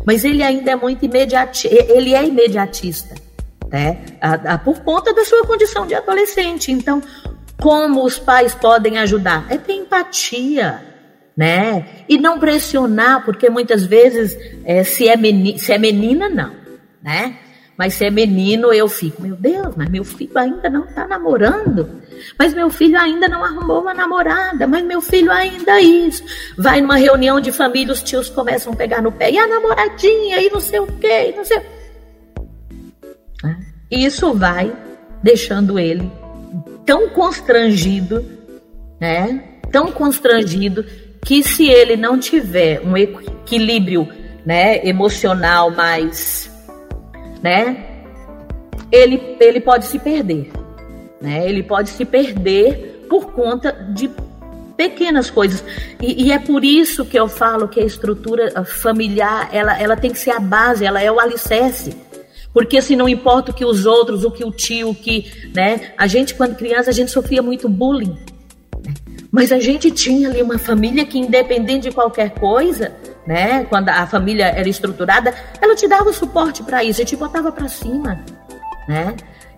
mas 0.05 0.23
ele 0.23 0.41
ainda 0.41 0.71
é 0.71 0.75
muito 0.75 1.05
imediatista, 1.05 1.75
ele 1.91 2.15
é 2.15 2.25
imediatista, 2.25 3.13
né? 3.71 3.99
A, 4.19 4.53
a, 4.53 4.57
por 4.57 4.79
conta 4.79 5.13
da 5.13 5.23
sua 5.25 5.45
condição 5.45 5.85
de 5.85 5.93
adolescente. 5.93 6.71
Então, 6.71 7.03
como 7.63 8.03
os 8.03 8.19
pais 8.19 8.53
podem 8.53 8.97
ajudar? 8.97 9.45
É 9.49 9.57
ter 9.57 9.71
empatia, 9.71 10.83
né? 11.35 12.03
E 12.09 12.17
não 12.17 12.37
pressionar, 12.37 13.23
porque 13.23 13.49
muitas 13.49 13.85
vezes, 13.85 14.37
é, 14.65 14.83
se, 14.83 15.07
é 15.07 15.15
menina, 15.15 15.57
se 15.57 15.71
é 15.71 15.77
menina, 15.77 16.27
não, 16.27 16.53
né? 17.01 17.37
Mas 17.77 17.93
se 17.93 18.05
é 18.05 18.11
menino, 18.11 18.73
eu 18.73 18.89
fico, 18.89 19.21
meu 19.21 19.37
Deus, 19.37 19.77
mas 19.77 19.89
meu 19.89 20.03
filho 20.03 20.37
ainda 20.37 20.69
não 20.69 20.83
está 20.83 21.07
namorando. 21.07 22.01
Mas 22.37 22.53
meu 22.53 22.69
filho 22.69 22.99
ainda 22.99 23.29
não 23.29 23.45
arrumou 23.45 23.81
uma 23.81 23.93
namorada. 23.93 24.67
Mas 24.67 24.83
meu 24.83 25.01
filho 25.01 25.31
ainda 25.31 25.79
isso. 25.79 26.21
Vai 26.57 26.81
numa 26.81 26.97
reunião 26.97 27.39
de 27.39 27.51
família, 27.53 27.93
os 27.93 28.03
tios 28.03 28.29
começam 28.29 28.73
a 28.73 28.75
pegar 28.75 29.01
no 29.01 29.11
pé. 29.11 29.31
E 29.31 29.37
a 29.37 29.47
namoradinha, 29.47 30.41
e 30.41 30.49
não 30.49 30.59
sei 30.59 30.79
o 30.81 30.87
quê, 30.87 31.29
e 31.29 31.35
não 31.37 31.45
sei. 31.45 31.61
E 33.89 34.05
isso 34.05 34.33
vai 34.33 34.71
deixando 35.23 35.79
ele 35.79 36.22
tão 36.85 37.09
constrangido, 37.09 38.25
né? 38.99 39.43
Tão 39.71 39.91
constrangido 39.91 40.85
que 41.25 41.41
se 41.41 41.67
ele 41.67 41.95
não 41.95 42.19
tiver 42.19 42.81
um 42.81 42.97
equilíbrio, 42.97 44.07
né, 44.45 44.85
emocional 44.85 45.71
mais, 45.71 46.51
né, 47.41 47.93
ele, 48.91 49.37
ele 49.39 49.59
pode 49.61 49.85
se 49.85 49.97
perder. 49.97 50.51
Né? 51.21 51.47
Ele 51.47 51.63
pode 51.63 51.89
se 51.89 52.05
perder 52.05 53.05
por 53.09 53.31
conta 53.31 53.71
de 53.71 54.09
pequenas 54.75 55.29
coisas. 55.29 55.63
E, 56.01 56.25
e, 56.25 56.31
é 56.31 56.39
por 56.39 56.63
isso 56.63 57.05
que 57.05 57.17
eu 57.17 57.27
falo 57.27 57.67
que 57.67 57.79
a 57.79 57.85
estrutura 57.85 58.63
familiar 58.65 59.49
ela, 59.51 59.79
ela 59.79 59.95
tem 59.95 60.11
que 60.11 60.19
ser 60.19 60.31
a 60.31 60.39
base, 60.39 60.85
ela 60.85 61.01
é 61.01 61.11
o 61.11 61.19
alicerce. 61.19 61.95
Porque 62.53 62.81
se 62.81 62.95
não 62.95 63.09
importa 63.09 63.51
o 63.51 63.53
que 63.53 63.65
os 63.65 63.85
outros, 63.85 64.23
o 64.23 64.31
que 64.31 64.45
o 64.45 64.51
tio, 64.51 64.89
o 64.89 64.95
que, 64.95 65.49
né? 65.55 65.93
A 65.97 66.05
gente 66.05 66.35
quando 66.35 66.55
criança 66.55 66.91
a 66.91 66.93
gente 66.93 67.09
sofria 67.09 67.41
muito 67.41 67.67
bullying. 67.67 68.15
Mas 69.31 69.51
a 69.51 69.59
gente 69.59 69.89
tinha 69.89 70.29
ali 70.29 70.43
uma 70.43 70.59
família 70.59 71.03
que 71.05 71.17
independente 71.17 71.89
de 71.89 71.91
qualquer 71.91 72.31
coisa, 72.35 72.93
né? 73.25 73.65
Quando 73.65 73.89
a 73.89 74.05
família 74.05 74.45
era 74.45 74.69
estruturada, 74.69 75.33
ela 75.59 75.75
te 75.75 75.87
dava 75.87 76.13
suporte 76.13 76.61
para 76.61 76.83
isso, 76.83 77.03
te 77.03 77.15
botava 77.15 77.51
para 77.51 77.67
cima, 77.67 78.23
né? 78.87 79.15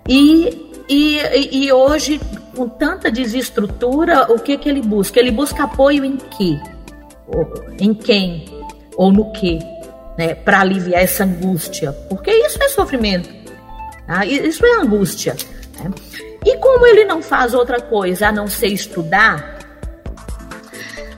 E, 0.08 0.71
e, 0.88 1.65
e 1.65 1.71
hoje, 1.73 2.21
com 2.55 2.69
tanta 2.69 3.12
desestrutura, 3.12 4.31
o 4.31 4.39
que 4.39 4.58
que 4.58 4.69
ele 4.69 4.81
busca? 4.81 5.19
Ele 5.19 5.31
busca 5.31 5.63
apoio 5.63 6.05
em 6.05 6.15
quê? 6.15 6.58
Em 7.77 7.93
quem? 7.93 8.45
Ou 8.95 9.12
no 9.12 9.34
quê? 9.34 9.60
Né? 10.17 10.36
Para 10.36 10.62
aliviar 10.62 11.01
essa 11.01 11.23
angústia. 11.23 11.91
Porque 12.10 12.32
isso 12.32 12.62
é 12.62 12.69
sofrimento. 12.69 13.30
Tá? 14.08 14.25
Isso 14.25 14.65
é 14.65 14.82
angústia. 14.82 15.36
Né? 15.75 15.91
E 16.45 16.58
como 16.58 16.86
ele 16.86 17.06
não 17.06 17.21
faz 17.21 17.54
outra 17.54 17.82
coisa 17.82 18.28
a 18.28 18.32
não 18.32 18.47
ser 18.47 18.67
estudar, 18.67 19.60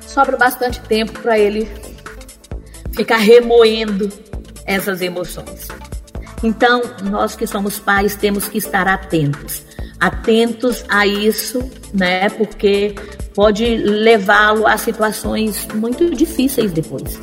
sobra 0.01 0.38
bastante 0.38 0.79
tempo 0.81 1.19
para 1.19 1.38
ele 1.38 1.69
ficar 2.93 3.17
remoendo 3.17 4.10
essas 4.65 5.01
emoções. 5.01 5.67
Então, 6.43 6.81
nós 7.03 7.36
que 7.36 7.45
somos 7.45 7.79
pais 7.79 8.15
temos 8.15 8.47
que 8.47 8.57
estar 8.57 8.88
atentos, 8.88 9.63
atentos 9.99 10.86
a 10.88 11.05
isso, 11.05 11.60
né? 11.93 12.29
Porque 12.29 12.95
pode 13.33 13.75
levá-lo 13.77 14.65
a 14.65 14.77
situações 14.77 15.67
muito 15.73 16.10
difíceis 16.15 16.71
depois 16.71 17.19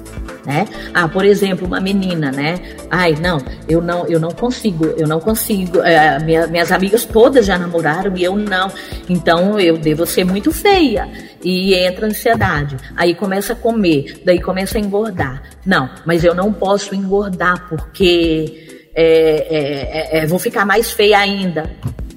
né? 0.46 0.66
Ah, 0.92 1.09
por 1.09 1.24
exemplo, 1.24 1.66
uma 1.66 1.80
menina, 1.80 2.30
né? 2.30 2.61
Ai, 2.90 3.14
não, 3.14 3.38
eu 3.68 3.80
não, 3.80 4.07
eu 4.07 4.20
não 4.20 4.30
consigo, 4.30 4.85
eu 4.85 5.07
não 5.07 5.20
consigo. 5.20 5.80
É, 5.80 6.18
minha, 6.20 6.46
minhas 6.46 6.70
amigas 6.70 7.04
todas 7.04 7.46
já 7.46 7.59
namoraram 7.59 8.16
e 8.16 8.24
eu 8.24 8.37
não. 8.37 8.70
Então 9.09 9.59
eu 9.59 9.76
devo 9.78 10.04
ser 10.07 10.24
muito 10.24 10.52
feia. 10.52 11.09
E 11.42 11.74
entra 11.74 12.07
ansiedade. 12.07 12.76
Aí 12.96 13.14
começa 13.14 13.52
a 13.52 13.57
comer, 13.57 14.22
daí 14.24 14.40
começa 14.40 14.78
a 14.78 14.80
engordar. 14.80 15.42
Não, 15.64 15.90
mas 16.07 16.24
eu 16.24 16.35
não 16.35 16.52
posso 16.52 16.94
engordar 16.94 17.68
porque 17.68 18.88
é, 18.94 20.20
é 20.20 20.26
vou 20.26 20.38
ficar 20.38 20.64
mais 20.64 20.90
feia 20.90 21.18
ainda. 21.18 21.70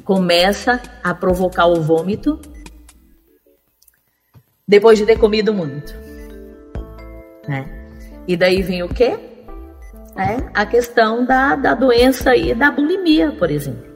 Começa 0.04 0.82
a 1.04 1.14
provocar 1.14 1.66
o 1.66 1.82
vômito 1.82 2.40
depois 4.68 4.98
de 4.98 5.06
ter 5.06 5.18
comido 5.18 5.54
muito. 5.54 5.94
Né? 7.48 7.77
E 8.28 8.36
daí 8.36 8.62
vem 8.62 8.84
o 8.84 8.90
quê? 8.90 9.18
É 10.16 10.38
a 10.54 10.66
questão 10.66 11.26
da, 11.26 11.56
da 11.56 11.74
doença 11.74 12.36
e 12.36 12.54
da 12.54 12.72
bulimia, 12.72 13.32
por 13.32 13.52
exemplo. 13.52 13.88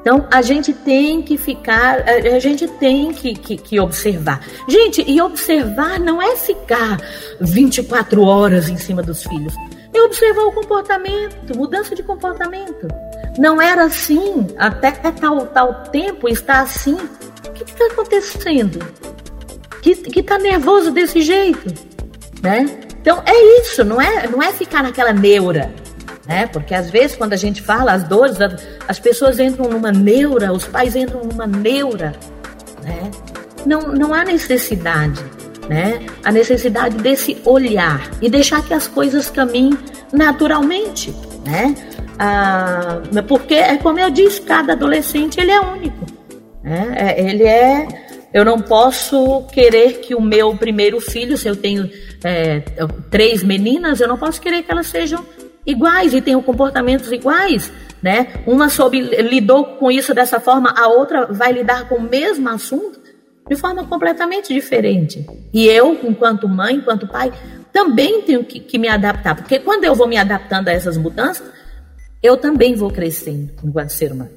Então, 0.00 0.26
a 0.30 0.40
gente 0.40 0.72
tem 0.72 1.20
que 1.20 1.36
ficar, 1.36 2.00
a 2.08 2.38
gente 2.38 2.66
tem 2.66 3.12
que, 3.12 3.34
que, 3.34 3.56
que, 3.56 3.80
observar. 3.80 4.40
Gente, 4.66 5.04
e 5.06 5.20
observar 5.20 5.98
não 5.98 6.22
é 6.22 6.36
ficar 6.36 6.98
24 7.40 8.22
horas 8.22 8.68
em 8.68 8.76
cima 8.76 9.02
dos 9.02 9.22
filhos. 9.22 9.54
É 9.92 10.00
observar 10.00 10.44
o 10.44 10.52
comportamento, 10.52 11.56
mudança 11.56 11.94
de 11.94 12.02
comportamento. 12.02 12.88
Não 13.38 13.60
era 13.60 13.84
assim, 13.84 14.46
até 14.56 14.92
tal, 14.92 15.46
tal 15.46 15.84
tempo 15.84 16.28
está 16.28 16.60
assim. 16.60 16.96
O 17.46 17.52
que 17.52 17.64
está 17.64 17.86
acontecendo? 17.86 18.78
Que, 19.82 19.94
que 19.94 20.22
tá 20.22 20.38
nervoso 20.38 20.90
desse 20.90 21.20
jeito, 21.22 21.72
né? 22.42 22.66
Então 23.00 23.22
é 23.24 23.60
isso, 23.60 23.84
não 23.84 24.00
é, 24.00 24.28
não 24.28 24.42
é 24.42 24.52
ficar 24.52 24.82
naquela 24.82 25.12
neura, 25.12 25.72
né? 26.26 26.46
Porque 26.46 26.74
às 26.74 26.90
vezes 26.90 27.16
quando 27.16 27.32
a 27.32 27.36
gente 27.36 27.62
fala 27.62 27.92
as 27.92 28.04
dores, 28.04 28.36
as 28.86 28.98
pessoas 28.98 29.38
entram 29.38 29.68
numa 29.70 29.90
neura, 29.90 30.52
os 30.52 30.64
pais 30.64 30.94
entram 30.94 31.24
numa 31.24 31.46
neura, 31.46 32.12
né? 32.82 33.10
Não, 33.64 33.80
não 33.92 34.12
há 34.12 34.24
necessidade, 34.24 35.24
né? 35.68 36.00
A 36.24 36.30
necessidade 36.30 36.96
desse 36.96 37.38
olhar 37.44 38.10
e 38.20 38.28
deixar 38.28 38.62
que 38.62 38.74
as 38.74 38.86
coisas 38.86 39.30
caminhem 39.30 39.78
naturalmente, 40.12 41.14
né? 41.46 41.74
Ah, 42.18 43.00
porque 43.26 43.54
é 43.54 43.76
como 43.76 44.00
eu 44.00 44.10
disse, 44.10 44.40
cada 44.40 44.72
adolescente 44.72 45.40
ele 45.40 45.52
é 45.52 45.60
único, 45.60 46.04
né? 46.62 46.94
É, 46.96 47.30
ele 47.30 47.44
é 47.44 48.07
eu 48.32 48.44
não 48.44 48.60
posso 48.60 49.42
querer 49.52 50.00
que 50.00 50.14
o 50.14 50.20
meu 50.20 50.56
primeiro 50.56 51.00
filho, 51.00 51.36
se 51.36 51.48
eu 51.48 51.56
tenho 51.56 51.90
é, 52.22 52.60
três 53.10 53.42
meninas, 53.42 54.00
eu 54.00 54.08
não 54.08 54.18
posso 54.18 54.40
querer 54.40 54.62
que 54.62 54.70
elas 54.70 54.86
sejam 54.86 55.24
iguais 55.66 56.14
e 56.14 56.20
tenham 56.20 56.42
comportamentos 56.42 57.10
iguais, 57.12 57.72
né? 58.02 58.42
Uma 58.46 58.68
soube, 58.68 59.00
lidou 59.00 59.64
com 59.76 59.90
isso 59.90 60.14
dessa 60.14 60.40
forma, 60.40 60.74
a 60.76 60.88
outra 60.88 61.26
vai 61.26 61.52
lidar 61.52 61.88
com 61.88 61.96
o 61.96 62.02
mesmo 62.02 62.48
assunto 62.48 63.00
de 63.48 63.56
forma 63.56 63.84
completamente 63.86 64.52
diferente. 64.52 65.26
E 65.52 65.66
eu, 65.66 65.98
enquanto 66.04 66.48
mãe, 66.48 66.76
enquanto 66.76 67.06
pai, 67.06 67.32
também 67.72 68.22
tenho 68.22 68.44
que, 68.44 68.60
que 68.60 68.78
me 68.78 68.88
adaptar, 68.88 69.34
porque 69.34 69.58
quando 69.58 69.84
eu 69.84 69.94
vou 69.94 70.06
me 70.06 70.16
adaptando 70.16 70.68
a 70.68 70.72
essas 70.72 70.96
mudanças, 70.96 71.46
eu 72.22 72.36
também 72.36 72.74
vou 72.74 72.90
crescendo 72.90 73.50
enquanto 73.64 73.90
ser 73.90 74.12
humano. 74.12 74.30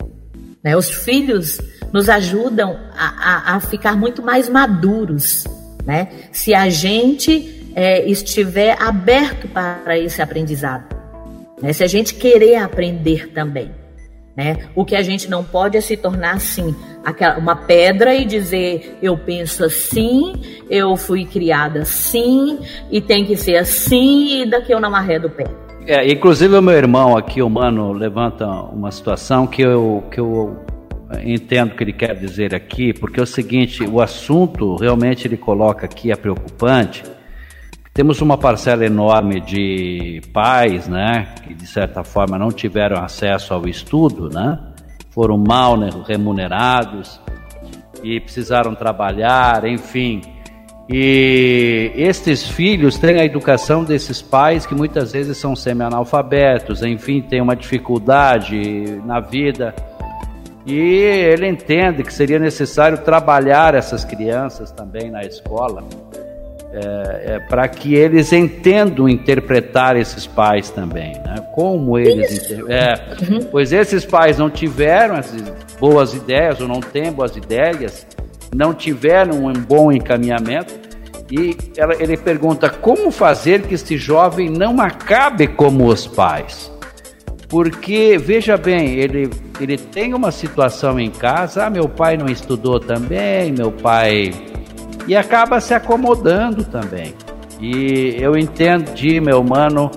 Né? 0.64 0.78
Os 0.78 0.90
filhos 0.90 1.60
nos 1.94 2.10
ajudam 2.10 2.78
a, 2.96 3.54
a, 3.54 3.56
a 3.56 3.60
ficar 3.60 3.96
muito 3.96 4.22
mais 4.22 4.50
maduros, 4.50 5.44
né? 5.86 6.08
Se 6.32 6.54
a 6.54 6.70
gente 6.70 7.72
é, 7.76 8.06
estiver 8.10 8.82
aberto 8.82 9.48
para 9.48 9.98
esse 9.98 10.22
aprendizado, 10.22 10.96
né? 11.62 11.74
Se 11.74 11.84
a 11.84 11.88
gente 11.88 12.16
querer 12.16 12.56
aprender 12.58 13.32
também, 13.34 13.72
né? 14.36 14.70
O 14.76 14.86
que 14.86 14.96
a 14.96 15.02
gente 15.02 15.30
não 15.30 15.44
pode 15.44 15.78
é 15.78 15.82
se 15.82 15.98
tornar 15.98 16.36
assim, 16.36 16.76
aquela, 17.04 17.38
uma 17.38 17.56
pedra 17.56 18.16
e 18.16 18.26
dizer 18.26 18.98
eu 19.02 19.18
penso 19.18 19.66
assim, 19.66 20.34
eu 20.70 20.96
fui 20.96 21.26
criada 21.26 21.82
assim 21.82 22.60
e 22.90 23.02
tem 23.02 23.26
que 23.26 23.36
ser 23.36 23.58
assim 23.58 24.42
e 24.42 24.46
daqui 24.46 24.74
eu 24.74 24.80
não 24.80 24.96
arredo 24.96 25.28
o 25.28 25.30
pé. 25.30 25.46
É, 25.86 26.08
inclusive 26.12 26.56
o 26.56 26.62
meu 26.62 26.76
irmão 26.76 27.18
aqui, 27.18 27.42
o 27.42 27.50
mano, 27.50 27.92
levanta 27.92 28.46
uma 28.46 28.92
situação 28.92 29.48
que 29.48 29.64
eu, 29.64 30.04
que 30.12 30.20
eu 30.20 30.60
entendo 31.24 31.72
o 31.72 31.76
que 31.76 31.84
ele 31.84 31.94
quer 31.94 32.16
dizer 32.16 32.56
aqui, 32.56 32.94
porque 32.94 33.20
é 33.20 33.24
o 33.24 33.28
seguinte, 33.28 33.84
o 33.84 34.02
assunto 34.02 34.76
realmente 34.76 35.28
ele 35.28 35.38
coloca 35.38 35.86
aqui 35.86 36.12
é 36.12 36.16
preocupante. 36.16 37.04
Temos 37.94 38.22
uma 38.22 38.38
parcela 38.38 38.86
enorme 38.86 39.42
de 39.42 40.22
pais, 40.32 40.88
né, 40.88 41.28
que 41.46 41.54
de 41.54 41.68
certa 41.68 42.04
forma 42.04 42.38
não 42.38 42.50
tiveram 42.50 43.04
acesso 43.04 43.54
ao 43.54 43.68
estudo, 43.68 44.30
né, 44.30 44.58
foram 45.10 45.38
mal 45.38 45.78
remunerados 46.08 47.20
e 48.02 48.20
precisaram 48.20 48.74
trabalhar, 48.74 49.66
enfim. 49.66 50.22
E 50.90 51.92
estes 51.96 52.48
filhos 52.48 52.98
têm 52.98 53.20
a 53.20 53.26
educação 53.26 53.84
desses 53.84 54.22
pais 54.22 54.66
que 54.66 54.74
muitas 54.74 55.12
vezes 55.12 55.38
são 55.38 55.56
semi-analfabetos, 55.56 56.84
enfim, 56.84 57.22
têm 57.22 57.42
uma 57.42 57.56
dificuldade 57.56 59.02
na 59.06 59.20
vida 59.20 59.76
e 60.66 60.76
ele 60.76 61.48
entende 61.48 62.04
que 62.04 62.14
seria 62.14 62.38
necessário 62.38 63.00
trabalhar 63.00 63.74
essas 63.74 64.06
crianças 64.06 64.72
também 64.72 65.10
na 65.10 65.22
escola, 65.22 65.84
é, 66.74 67.34
é, 67.34 67.40
para 67.50 67.68
que 67.68 67.96
eles 67.96 68.32
entendam 68.32 69.10
interpretar 69.10 69.98
esses 69.98 70.26
pais 70.26 70.70
também, 70.70 71.14
né? 71.26 71.36
Como 71.54 71.98
eles, 71.98 72.50
é, 72.70 72.94
uhum. 73.30 73.44
pois 73.52 73.74
esses 73.74 74.06
pais 74.06 74.38
não 74.38 74.50
tiveram 74.50 75.18
essas 75.18 75.42
boas 75.80 76.14
ideias 76.14 76.62
ou 76.62 76.68
não 76.68 76.80
têm 76.80 77.12
boas 77.12 77.36
ideias, 77.36 78.08
não 78.56 78.74
tiveram 78.74 79.46
um 79.46 79.54
bom 79.54 79.92
encaminhamento. 79.92 80.74
E 81.30 81.58
ela, 81.78 81.94
ele 81.98 82.18
pergunta 82.18 82.70
como 82.70 83.10
fazer 83.10 83.62
que 83.64 83.74
este 83.74 83.98
jovem 83.98 84.50
não 84.50 84.80
acabe 84.82 85.48
como 85.48 85.88
os 85.88 86.06
pais. 86.06 86.72
Porque, 87.52 88.18
veja 88.18 88.56
bem, 88.56 88.96
ele, 88.96 89.30
ele 89.60 89.78
tem 89.78 90.14
uma 90.14 90.32
situação 90.32 90.98
em 90.98 91.12
casa, 91.12 91.66
ah, 91.66 91.70
meu 91.70 91.90
pai 91.90 92.16
não 92.16 92.28
estudou 92.28 92.80
também, 92.80 93.52
meu 93.52 93.74
pai. 93.74 94.32
E 95.06 95.18
acaba 95.18 95.60
se 95.60 95.74
acomodando 95.74 96.64
também. 96.64 97.14
E 97.60 98.16
eu 98.18 98.38
entendi, 98.38 99.20
meu 99.20 99.44
mano, 99.44 99.92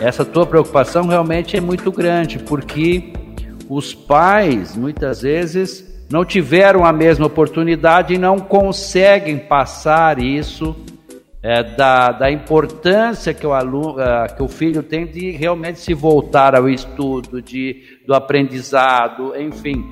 essa 0.00 0.24
tua 0.24 0.46
preocupação 0.46 1.08
realmente 1.08 1.56
é 1.56 1.60
muito 1.60 1.90
grande, 1.90 2.38
porque 2.38 3.12
os 3.68 3.92
pais, 3.92 4.76
muitas 4.76 5.22
vezes, 5.22 5.84
não 6.08 6.24
tiveram 6.24 6.84
a 6.84 6.92
mesma 6.92 7.26
oportunidade 7.26 8.14
e 8.14 8.18
não 8.18 8.38
conseguem 8.38 9.38
passar 9.38 10.22
isso 10.22 10.76
é, 11.42 11.62
da, 11.62 12.12
da 12.12 12.30
importância 12.30 13.34
que 13.34 13.46
o, 13.46 13.52
aluno, 13.52 13.96
uh, 13.96 14.34
que 14.34 14.42
o 14.42 14.48
filho 14.48 14.82
tem 14.82 15.06
de 15.06 15.30
realmente 15.32 15.80
se 15.80 15.92
voltar 15.92 16.54
ao 16.54 16.68
estudo, 16.68 17.42
de, 17.42 17.82
do 18.06 18.14
aprendizado, 18.14 19.34
enfim. 19.36 19.84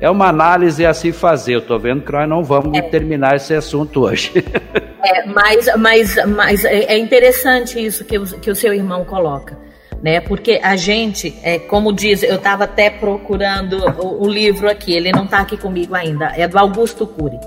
É 0.00 0.10
uma 0.10 0.28
análise 0.28 0.84
a 0.84 0.92
se 0.92 1.12
fazer. 1.12 1.54
Eu 1.54 1.60
estou 1.60 1.78
vendo 1.78 2.02
que 2.02 2.12
nós 2.12 2.28
não 2.28 2.42
vamos 2.42 2.76
é. 2.76 2.82
terminar 2.82 3.36
esse 3.36 3.54
assunto 3.54 4.02
hoje. 4.02 4.32
É, 5.04 5.26
mas, 5.26 5.68
mas, 5.78 6.16
mas 6.28 6.64
é, 6.64 6.84
é 6.84 6.96
interessante 6.96 7.84
isso 7.84 8.04
que 8.04 8.16
o, 8.16 8.24
que 8.38 8.48
o 8.48 8.54
seu 8.54 8.72
irmão 8.72 9.04
coloca 9.04 9.58
né? 10.02 10.20
Porque 10.20 10.60
a 10.62 10.74
gente, 10.74 11.34
é, 11.42 11.58
como 11.60 11.92
diz, 11.92 12.22
eu 12.22 12.34
estava 12.34 12.64
até 12.64 12.90
procurando 12.90 13.78
o, 14.02 14.24
o, 14.24 14.28
livro 14.28 14.68
aqui, 14.68 14.92
ele 14.92 15.12
não 15.12 15.24
está 15.24 15.38
aqui 15.38 15.56
comigo 15.56 15.94
ainda, 15.94 16.32
é 16.36 16.48
do 16.48 16.58
Augusto 16.58 17.06
Cury. 17.06 17.38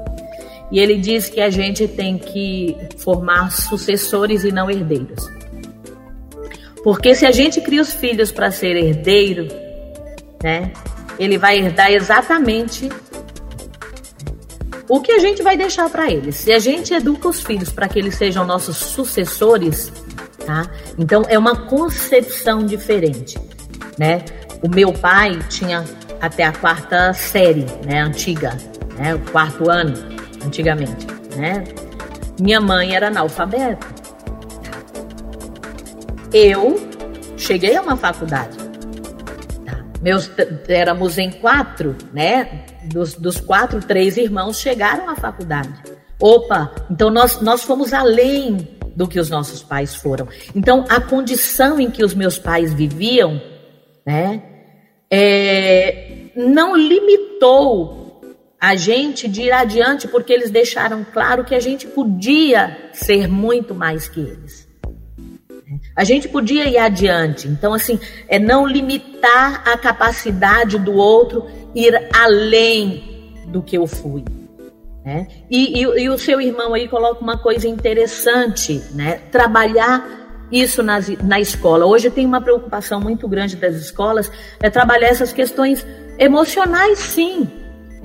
E 0.71 0.80
ele 0.80 0.97
diz 0.97 1.30
que 1.30 1.39
a 1.39 1.49
gente 1.49 1.88
tem 1.88 2.17
que 2.17 2.75
formar 2.97 3.51
sucessores 3.51 4.43
e 4.43 4.51
não 4.51 4.69
herdeiros. 4.69 5.30
Porque 6.84 7.15
se 7.15 7.25
a 7.25 7.32
gente 7.32 7.62
cria 7.62 7.82
os 7.82 7.93
filhos 7.93 8.32
para 8.32 8.51
ser 8.51 8.75
herdeiro, 8.75 9.47
né? 10.43 10.71
Ele 11.17 11.38
vai 11.38 11.58
herdar 11.58 11.91
exatamente 11.91 12.89
o 14.88 14.99
que 15.01 15.12
a 15.12 15.19
gente 15.19 15.41
vai 15.41 15.58
deixar 15.58 15.89
para 15.89 16.12
eles. 16.12 16.36
Se 16.36 16.51
a 16.51 16.60
gente 16.60 16.93
educa 16.93 17.28
os 17.28 17.41
filhos 17.41 17.71
para 17.71 17.88
que 17.88 17.97
eles 17.97 18.15
sejam 18.15 18.45
nossos 18.45 18.78
sucessores, 18.78 19.91
tá? 20.45 20.69
Então 20.97 21.23
é 21.28 21.38
uma 21.38 21.56
concepção 21.65 22.65
diferente, 22.65 23.38
né? 23.97 24.23
O 24.62 24.69
meu 24.69 24.93
pai 24.93 25.39
tinha 25.49 25.84
até 26.21 26.43
a 26.43 26.51
quarta 26.51 27.13
série, 27.13 27.65
né, 27.86 28.01
antiga, 28.01 28.58
né, 28.97 29.13
o 29.13 29.19
quarto 29.32 29.69
ano, 29.69 30.14
antigamente, 30.45 31.08
né? 31.36 31.63
Minha 32.39 32.60
mãe 32.60 32.95
era 32.95 33.08
analfabeta. 33.08 33.88
Eu 36.34 36.89
cheguei 37.38 37.75
a 37.75 37.81
uma 37.81 37.95
faculdade. 37.95 38.58
Tá? 39.65 39.84
Meus 40.01 40.29
éramos 40.67 41.17
em 41.17 41.31
quatro, 41.31 41.95
né? 42.13 42.65
Dos, 42.86 43.15
dos 43.15 43.39
quatro, 43.39 43.79
três 43.79 44.17
irmãos 44.17 44.60
chegaram 44.60 45.10
à 45.10 45.15
faculdade. 45.15 45.73
Opa, 46.19 46.73
então 46.89 47.10
nós, 47.10 47.41
nós 47.41 47.63
fomos 47.63 47.93
além 47.93 48.75
do 48.95 49.08
que 49.08 49.19
os 49.19 49.29
nossos 49.29 49.62
pais 49.62 49.95
foram. 49.95 50.27
Então, 50.55 50.86
a 50.89 51.01
condição 51.01 51.79
em 51.79 51.91
que 51.91 52.03
os 52.03 52.13
meus 52.13 52.38
pais 52.38 52.73
viviam, 52.73 53.41
né, 54.05 54.41
é, 55.12 56.29
não 56.36 56.75
limitou 56.75 58.04
a 58.65 58.75
gente 58.75 59.28
de 59.28 59.43
ir 59.43 59.51
adiante, 59.51 60.08
porque 60.08 60.34
eles 60.34 60.49
deixaram 60.49 61.06
claro 61.13 61.43
que 61.43 61.54
a 61.54 61.60
gente 61.60 61.86
podia 61.86 62.89
ser 62.93 63.28
muito 63.28 63.75
mais 63.75 64.10
que 64.10 64.19
eles. 64.19 64.67
A 65.95 66.04
gente 66.04 66.28
podia 66.28 66.67
ir 66.67 66.80
adiante. 66.80 67.47
Então, 67.47 67.75
assim, 67.75 67.99
é 68.28 68.39
não 68.39 68.65
limitar 68.65 69.62
a 69.67 69.78
capacidade 69.78 70.80
do 70.80 70.93
outro 70.93 71.45
ir 71.75 72.10
além 72.12 73.36
do 73.45 73.62
que 73.62 73.78
eu 73.78 73.86
fui. 73.86 74.25
Né? 75.06 75.28
E, 75.47 75.82
e, 75.82 76.04
e, 76.04 76.10
o 76.10 76.17
seu 76.17 76.41
irmão 76.41 76.73
aí 76.73 76.88
coloca 76.88 77.21
uma 77.21 77.38
coisa 77.38 77.67
interessante, 77.67 78.82
né? 78.93 79.19
Trabalhar 79.32 80.47
isso 80.51 80.82
nas, 80.82 81.08
na 81.21 81.39
escola. 81.39 81.86
Hoje 81.86 82.10
tem 82.10 82.25
uma 82.25 82.41
preocupação 82.41 82.99
muito 82.99 83.28
grande 83.28 83.56
das 83.56 83.75
escolas, 83.75 84.32
é 84.60 84.71
trabalhar 84.71 85.10
essas 85.10 85.32
questões 85.32 85.86
emocionais, 86.17 86.97
sim, 86.97 87.47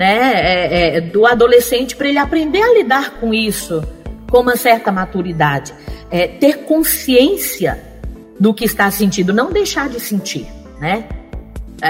né? 0.00 0.32
É, 0.32 0.96
é, 0.96 1.00
do 1.02 1.26
adolescente 1.26 1.94
para 1.94 2.08
ele 2.08 2.16
aprender 2.16 2.62
a 2.62 2.72
lidar 2.72 3.20
com 3.20 3.34
isso 3.34 3.84
com 4.30 4.38
uma 4.38 4.56
certa 4.56 4.90
maturidade. 4.90 5.74
É, 6.10 6.26
ter 6.26 6.64
consciência 6.64 7.78
do 8.38 8.54
que 8.54 8.64
está 8.64 8.90
sentindo, 8.90 9.30
não 9.30 9.52
deixar 9.52 9.90
de 9.90 10.00
sentir, 10.00 10.46
né? 10.80 11.06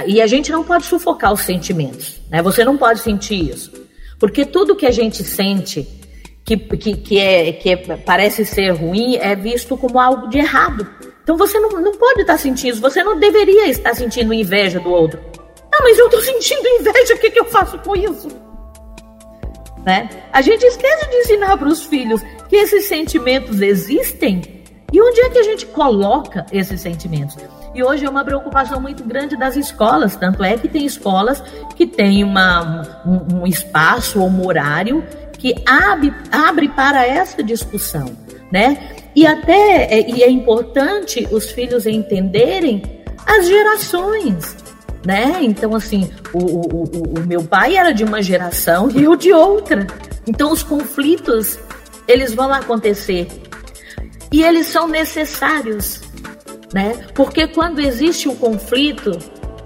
E 0.06 0.20
a 0.20 0.26
gente 0.26 0.50
não 0.50 0.64
pode 0.64 0.86
sufocar 0.86 1.32
os 1.32 1.42
sentimentos, 1.42 2.20
né? 2.28 2.42
Você 2.42 2.64
não 2.64 2.76
pode 2.76 2.98
sentir 2.98 3.48
isso. 3.48 3.70
Porque 4.18 4.44
tudo 4.44 4.74
que 4.74 4.86
a 4.86 4.90
gente 4.90 5.22
sente 5.22 5.86
que, 6.44 6.56
que, 6.56 6.96
que, 6.96 7.18
é, 7.18 7.52
que 7.52 7.70
é, 7.70 7.76
parece 7.76 8.44
ser 8.44 8.70
ruim 8.70 9.18
é 9.18 9.36
visto 9.36 9.76
como 9.76 10.00
algo 10.00 10.28
de 10.28 10.38
errado. 10.38 10.84
Então 11.22 11.36
você 11.36 11.60
não, 11.60 11.70
não 11.80 11.92
pode 11.92 12.22
estar 12.22 12.38
sentindo 12.38 12.72
isso, 12.72 12.80
você 12.80 13.04
não 13.04 13.20
deveria 13.20 13.68
estar 13.68 13.94
sentindo 13.94 14.34
inveja 14.34 14.80
do 14.80 14.90
outro. 14.90 15.20
Ah, 15.80 15.82
mas 15.82 15.98
eu 15.98 16.06
estou 16.06 16.20
sentindo 16.20 16.68
inveja, 16.68 17.14
o 17.14 17.18
que, 17.18 17.30
que 17.30 17.40
eu 17.40 17.46
faço 17.46 17.78
com 17.78 17.96
isso? 17.96 18.28
Né? 19.82 20.10
A 20.30 20.42
gente 20.42 20.62
esquece 20.62 21.08
de 21.08 21.16
ensinar 21.16 21.56
para 21.56 21.68
os 21.68 21.84
filhos 21.84 22.20
que 22.50 22.56
esses 22.56 22.84
sentimentos 22.84 23.62
existem 23.62 24.42
e 24.92 25.00
onde 25.00 25.20
é 25.22 25.30
que 25.30 25.38
a 25.38 25.42
gente 25.42 25.64
coloca 25.64 26.44
esses 26.52 26.82
sentimentos. 26.82 27.34
E 27.74 27.82
hoje 27.82 28.04
é 28.04 28.10
uma 28.10 28.22
preocupação 28.22 28.78
muito 28.78 29.02
grande 29.04 29.38
das 29.38 29.56
escolas, 29.56 30.16
tanto 30.16 30.44
é 30.44 30.58
que 30.58 30.68
tem 30.68 30.84
escolas 30.84 31.42
que 31.74 31.86
têm 31.86 32.24
uma, 32.24 33.02
um, 33.06 33.38
um 33.38 33.46
espaço 33.46 34.20
ou 34.20 34.28
um 34.28 34.46
horário 34.46 35.02
que 35.38 35.54
abre, 35.66 36.12
abre 36.30 36.68
para 36.68 37.06
essa 37.06 37.42
discussão, 37.42 38.14
né? 38.52 38.96
E 39.16 39.26
até 39.26 39.84
é, 39.84 40.10
e 40.10 40.22
é 40.22 40.28
importante 40.28 41.26
os 41.30 41.50
filhos 41.50 41.86
entenderem 41.86 42.82
as 43.26 43.46
gerações, 43.46 44.56
né? 45.04 45.38
Então, 45.40 45.74
assim, 45.74 46.10
o, 46.32 46.38
o, 46.38 47.18
o, 47.18 47.26
meu 47.26 47.42
pai 47.42 47.76
era 47.76 47.92
de 47.92 48.04
uma 48.04 48.22
geração 48.22 48.90
e 48.90 49.02
eu 49.02 49.16
de 49.16 49.32
outra. 49.32 49.86
Então, 50.26 50.52
os 50.52 50.62
conflitos, 50.62 51.58
eles 52.06 52.34
vão 52.34 52.52
acontecer. 52.52 53.28
E 54.32 54.42
eles 54.42 54.66
são 54.66 54.86
necessários 54.86 56.00
né? 56.72 56.96
Porque 57.14 57.46
quando 57.48 57.80
existe 57.80 58.28
o 58.28 58.32
um 58.32 58.36
conflito, 58.36 59.18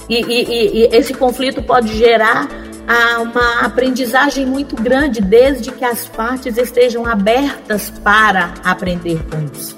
e, 0.09 0.21
e, 0.21 0.83
e, 0.83 0.97
esse 0.97 1.15
conflito 1.15 1.63
pode 1.63 1.97
gerar 1.97 2.49
ah, 2.87 3.21
uma 3.21 3.61
aprendizagem 3.61 4.47
muito 4.47 4.77
grande, 4.77 5.21
desde 5.21 5.71
que 5.71 5.85
as 5.85 6.07
partes 6.07 6.57
estejam 6.57 7.07
abertas 7.07 7.91
para 8.03 8.55
aprender 8.65 9.21
isso. 9.55 9.77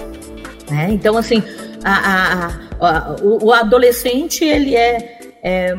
Né? 0.71 0.88
Então, 0.90 1.16
assim, 1.16 1.42
a, 1.85 1.95
a, 1.95 2.47
a, 2.81 3.16
o, 3.23 3.47
o, 3.47 3.53
adolescente, 3.53 4.45
ele 4.45 4.75
é, 4.75 5.15
é 5.49 5.75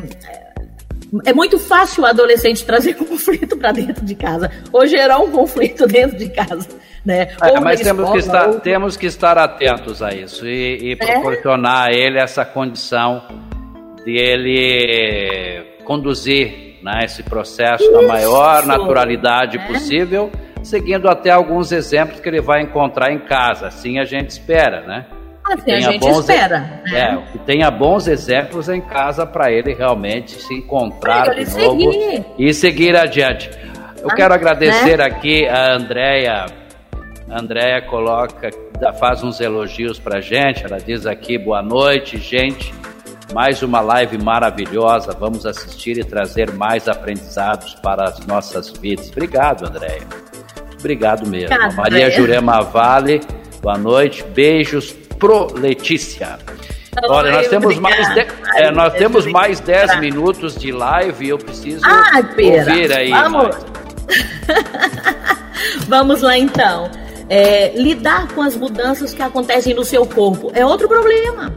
é 1.25 1.33
muito 1.33 1.57
fácil 1.57 2.03
o 2.03 2.05
adolescente 2.05 2.65
trazer 2.65 2.93
conflito 2.95 3.57
para 3.57 3.71
dentro 3.71 4.05
de 4.05 4.15
casa, 4.15 4.51
ou 4.71 4.85
gerar 4.85 5.19
um 5.19 5.31
conflito 5.31 5.87
dentro 5.87 6.17
de 6.17 6.29
casa. 6.29 6.67
Né? 7.05 7.29
É, 7.41 7.59
mas 7.59 7.79
temos, 7.79 8.03
escola, 8.03 8.11
que 8.11 8.17
estar, 8.17 8.47
ou... 8.49 8.59
temos 8.59 8.97
que 8.97 9.05
estar 9.05 9.37
atentos 9.37 10.01
a 10.01 10.09
isso 10.09 10.45
e, 10.45 10.77
e 10.81 10.91
é? 10.91 10.95
proporcionar 10.95 11.87
a 11.87 11.91
ele 11.91 12.19
essa 12.19 12.43
condição 12.43 13.23
de 14.03 14.11
ele 14.11 15.63
conduzir 15.85 16.79
né, 16.83 17.05
esse 17.05 17.23
processo 17.23 17.83
isso. 17.83 17.93
na 17.93 18.01
maior 18.01 18.65
naturalidade 18.65 19.57
é. 19.57 19.65
possível, 19.65 20.29
seguindo 20.61 21.07
até 21.07 21.31
alguns 21.31 21.71
exemplos 21.71 22.19
que 22.19 22.27
ele 22.27 22.41
vai 22.41 22.61
encontrar 22.61 23.13
em 23.13 23.19
casa. 23.19 23.67
Assim 23.67 23.99
a 23.99 24.03
gente 24.03 24.29
espera, 24.29 24.81
né? 24.81 25.05
Assim 25.51 25.71
a 25.71 25.79
gente 25.79 26.07
espera. 26.07 26.81
Né? 26.85 26.99
É, 26.99 27.31
que 27.31 27.39
tenha 27.39 27.71
bons 27.71 28.07
exemplos 28.07 28.67
em 28.67 28.81
casa 28.81 29.25
para 29.25 29.51
ele 29.51 29.73
realmente 29.73 30.31
se 30.41 30.53
encontrar 30.53 31.33
de 31.33 31.45
novo 31.57 31.91
seguir. 31.91 32.25
e 32.37 32.53
seguir 32.53 32.95
adiante. 32.95 33.49
Eu 34.01 34.09
ah, 34.09 34.15
quero 34.15 34.33
agradecer 34.33 34.97
né? 34.97 35.05
aqui 35.05 35.47
a 35.47 35.75
Andréia. 35.75 36.45
A 37.29 37.39
Andréia 37.39 37.81
coloca, 37.81 38.49
faz 38.99 39.23
uns 39.23 39.39
elogios 39.39 39.99
para 39.99 40.21
gente. 40.21 40.65
Ela 40.65 40.79
diz 40.79 41.05
aqui: 41.05 41.37
boa 41.37 41.61
noite, 41.61 42.17
gente. 42.17 42.73
Mais 43.33 43.61
uma 43.61 43.81
live 43.81 44.17
maravilhosa. 44.17 45.11
Vamos 45.17 45.45
assistir 45.45 45.97
e 45.97 46.03
trazer 46.03 46.51
mais 46.53 46.87
aprendizados 46.87 47.73
para 47.75 48.05
as 48.05 48.25
nossas 48.25 48.69
vidas. 48.71 49.09
Obrigado, 49.11 49.65
Andréia. 49.65 50.03
Obrigado 50.79 51.27
mesmo. 51.27 51.53
Obrigada, 51.53 51.75
Maria 51.75 52.09
Jurema 52.11 52.61
Vale, 52.61 53.19
boa 53.61 53.77
noite. 53.77 54.23
Beijos 54.23 54.95
pro 55.17 55.53
Letícia. 55.53 56.37
Olha, 57.03 57.31
nós 57.31 57.47
temos 57.47 57.77
mais 57.77 58.13
de, 58.13 58.27
é, 58.55 58.71
nós 58.71 58.93
temos 58.93 59.25
mais 59.27 59.59
10 59.59 59.99
minutos 59.99 60.55
de 60.55 60.71
live 60.71 61.25
e 61.25 61.29
eu 61.29 61.37
preciso 61.37 61.81
Ai, 61.85 62.23
pera. 62.35 62.71
ouvir 62.71 62.91
aí. 62.91 63.11
Vamos. 63.11 63.55
Vamos 65.87 66.21
lá 66.21 66.37
então. 66.37 66.89
É, 67.29 67.73
lidar 67.75 68.29
com 68.29 68.41
as 68.41 68.55
mudanças 68.55 69.13
que 69.13 69.21
acontecem 69.21 69.73
no 69.73 69.83
seu 69.83 70.05
corpo 70.05 70.49
é 70.55 70.65
outro 70.65 70.87
problema, 70.87 71.53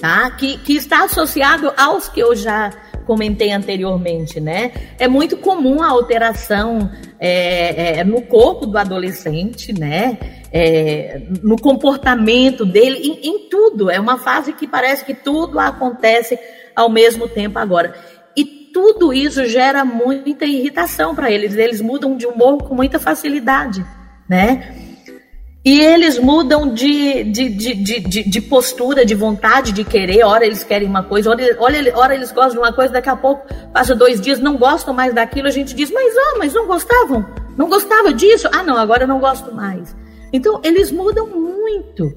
tá? 0.00 0.30
Que, 0.30 0.56
que 0.58 0.76
está 0.76 1.04
associado 1.04 1.72
aos 1.76 2.08
que 2.08 2.20
eu 2.20 2.34
já 2.34 2.70
comentei 3.10 3.50
anteriormente, 3.50 4.38
né? 4.38 4.70
É 4.96 5.08
muito 5.08 5.36
comum 5.36 5.82
a 5.82 5.88
alteração 5.88 6.88
é, 7.18 7.98
é, 7.98 8.04
no 8.04 8.22
corpo 8.22 8.66
do 8.66 8.78
adolescente, 8.78 9.72
né? 9.76 10.16
É, 10.52 11.20
no 11.42 11.60
comportamento 11.60 12.64
dele, 12.64 12.98
em, 12.98 13.30
em 13.30 13.48
tudo. 13.48 13.90
É 13.90 13.98
uma 13.98 14.16
fase 14.16 14.52
que 14.52 14.64
parece 14.64 15.04
que 15.04 15.12
tudo 15.12 15.58
acontece 15.58 16.38
ao 16.76 16.88
mesmo 16.88 17.26
tempo 17.26 17.58
agora. 17.58 17.96
E 18.36 18.44
tudo 18.72 19.12
isso 19.12 19.44
gera 19.44 19.84
muita 19.84 20.44
irritação 20.44 21.12
para 21.12 21.32
eles. 21.32 21.56
Eles 21.56 21.80
mudam 21.80 22.16
de 22.16 22.26
humor 22.26 22.58
com 22.58 22.76
muita 22.76 23.00
facilidade, 23.00 23.84
né? 24.28 24.89
E 25.62 25.78
eles 25.78 26.18
mudam 26.18 26.72
de, 26.72 27.22
de, 27.24 27.48
de, 27.50 27.74
de, 27.74 28.22
de, 28.30 28.40
postura, 28.40 29.04
de 29.04 29.14
vontade 29.14 29.72
de 29.72 29.84
querer. 29.84 30.24
Ora 30.24 30.46
eles 30.46 30.64
querem 30.64 30.88
uma 30.88 31.02
coisa, 31.02 31.28
ora, 31.28 31.42
ora, 31.58 31.76
ora 31.94 32.14
eles 32.14 32.32
gostam 32.32 32.52
de 32.52 32.58
uma 32.58 32.72
coisa, 32.72 32.94
daqui 32.94 33.10
a 33.10 33.16
pouco 33.16 33.46
passa 33.70 33.94
dois 33.94 34.18
dias, 34.20 34.40
não 34.40 34.56
gostam 34.56 34.94
mais 34.94 35.12
daquilo. 35.12 35.48
A 35.48 35.50
gente 35.50 35.74
diz, 35.74 35.90
mas 35.90 36.14
ah, 36.16 36.36
mas 36.38 36.54
não 36.54 36.66
gostavam? 36.66 37.26
Não 37.58 37.68
gostava 37.68 38.12
disso? 38.12 38.48
Ah, 38.52 38.62
não, 38.62 38.76
agora 38.76 39.06
não 39.06 39.20
gosto 39.20 39.54
mais. 39.54 39.94
Então 40.32 40.60
eles 40.64 40.90
mudam 40.90 41.26
muito. 41.26 42.10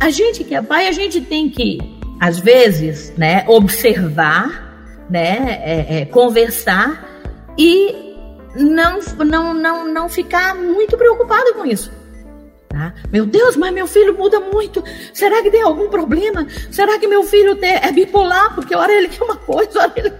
A 0.00 0.10
gente 0.10 0.42
que 0.42 0.54
é 0.54 0.60
pai, 0.60 0.88
a 0.88 0.92
gente 0.92 1.20
tem 1.20 1.48
que, 1.48 1.78
às 2.20 2.40
vezes, 2.40 3.12
né, 3.16 3.44
observar, 3.46 5.06
né, 5.08 5.60
é, 5.64 6.00
é, 6.00 6.04
conversar 6.04 7.08
e 7.56 7.94
não, 8.56 8.98
não, 9.24 9.54
não, 9.54 9.88
não 9.92 10.08
ficar 10.08 10.56
muito 10.56 10.96
preocupado 10.96 11.54
com 11.54 11.64
isso. 11.64 11.92
Tá? 12.68 12.92
Meu 13.10 13.24
Deus, 13.24 13.56
mas 13.56 13.72
meu 13.72 13.86
filho 13.86 14.16
muda 14.16 14.38
muito. 14.40 14.84
Será 15.12 15.42
que 15.42 15.50
tem 15.50 15.62
algum 15.62 15.88
problema? 15.88 16.46
Será 16.70 16.98
que 16.98 17.06
meu 17.06 17.22
filho 17.24 17.58
é 17.62 17.90
bipolar? 17.90 18.54
Porque 18.54 18.74
hora 18.74 18.92
ele 18.92 19.08
quer 19.08 19.24
uma 19.24 19.36
coisa, 19.36 19.80
hora 19.80 19.92
ele. 19.96 20.12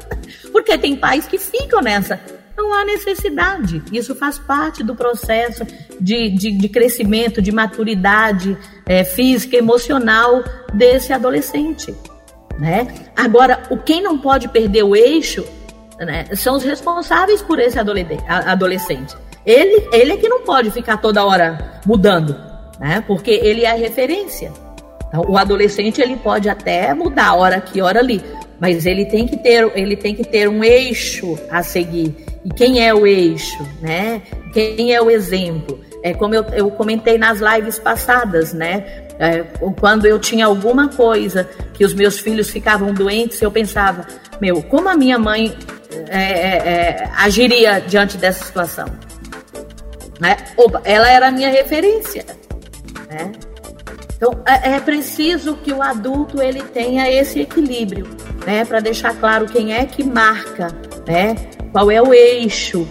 Porque 0.50 0.78
tem 0.78 0.96
pais 0.96 1.26
que 1.26 1.36
ficam 1.36 1.82
nessa. 1.82 2.18
Não 2.56 2.72
há 2.72 2.84
necessidade. 2.84 3.82
Isso 3.92 4.14
faz 4.14 4.38
parte 4.38 4.82
do 4.82 4.96
processo 4.96 5.64
de, 6.00 6.30
de, 6.30 6.50
de 6.52 6.68
crescimento, 6.68 7.42
de 7.42 7.52
maturidade 7.52 8.56
é, 8.86 9.04
física, 9.04 9.56
emocional 9.56 10.42
desse 10.72 11.12
adolescente. 11.12 11.94
Né? 12.58 12.88
Agora, 13.14 13.62
o 13.70 13.76
quem 13.76 14.02
não 14.02 14.18
pode 14.18 14.48
perder 14.48 14.82
o 14.82 14.96
eixo 14.96 15.46
né, 15.98 16.24
são 16.34 16.56
os 16.56 16.64
responsáveis 16.64 17.42
por 17.42 17.60
esse 17.60 17.78
adolescente. 17.78 19.14
Ele, 19.44 19.88
ele 19.92 20.12
é 20.12 20.16
que 20.16 20.28
não 20.28 20.42
pode 20.42 20.70
ficar 20.70 20.98
toda 20.98 21.24
hora 21.24 21.80
mudando, 21.86 22.36
né? 22.78 23.02
Porque 23.06 23.30
ele 23.30 23.64
é 23.64 23.70
a 23.70 23.74
referência. 23.74 24.52
Então, 25.08 25.24
o 25.26 25.38
adolescente 25.38 26.00
ele 26.00 26.16
pode 26.16 26.48
até 26.48 26.92
mudar 26.92 27.34
hora 27.34 27.56
aqui, 27.56 27.80
hora 27.80 28.00
ali, 28.00 28.22
mas 28.60 28.84
ele 28.84 29.06
tem 29.06 29.26
que 29.26 29.36
ter, 29.36 29.70
ele 29.74 29.96
tem 29.96 30.14
que 30.14 30.24
ter 30.24 30.48
um 30.48 30.62
eixo 30.62 31.38
a 31.50 31.62
seguir. 31.62 32.14
E 32.44 32.50
quem 32.50 32.86
é 32.86 32.92
o 32.94 33.06
eixo, 33.06 33.66
né? 33.80 34.22
Quem 34.52 34.94
é 34.94 35.00
o 35.00 35.10
exemplo? 35.10 35.80
É 36.02 36.14
como 36.14 36.34
eu, 36.34 36.44
eu 36.52 36.70
comentei 36.70 37.18
nas 37.18 37.40
lives 37.40 37.78
passadas, 37.78 38.52
né? 38.52 39.06
É, 39.18 39.42
quando 39.80 40.06
eu 40.06 40.18
tinha 40.18 40.46
alguma 40.46 40.88
coisa 40.88 41.48
que 41.74 41.84
os 41.84 41.92
meus 41.92 42.20
filhos 42.20 42.50
ficavam 42.50 42.94
doentes, 42.94 43.40
eu 43.42 43.50
pensava, 43.50 44.06
meu, 44.40 44.62
como 44.62 44.88
a 44.88 44.94
minha 44.94 45.18
mãe 45.18 45.56
é, 46.08 46.22
é, 46.22 46.56
é 46.68 47.10
agiria 47.16 47.80
diante 47.80 48.16
dessa 48.16 48.44
situação? 48.44 48.86
Né? 50.20 50.36
Ela 50.84 51.08
era 51.10 51.28
a 51.28 51.30
minha 51.30 51.50
referência. 51.50 52.24
Né? 53.08 53.32
Então 54.16 54.32
é, 54.44 54.72
é 54.72 54.80
preciso 54.80 55.56
que 55.56 55.72
o 55.72 55.80
adulto 55.80 56.42
ele 56.42 56.62
tenha 56.62 57.10
esse 57.10 57.40
equilíbrio, 57.40 58.08
né, 58.44 58.64
para 58.64 58.80
deixar 58.80 59.14
claro 59.14 59.46
quem 59.46 59.72
é 59.72 59.86
que 59.86 60.02
marca, 60.02 60.74
né, 61.06 61.36
qual 61.70 61.88
é 61.88 62.02
o 62.02 62.12
eixo, 62.12 62.86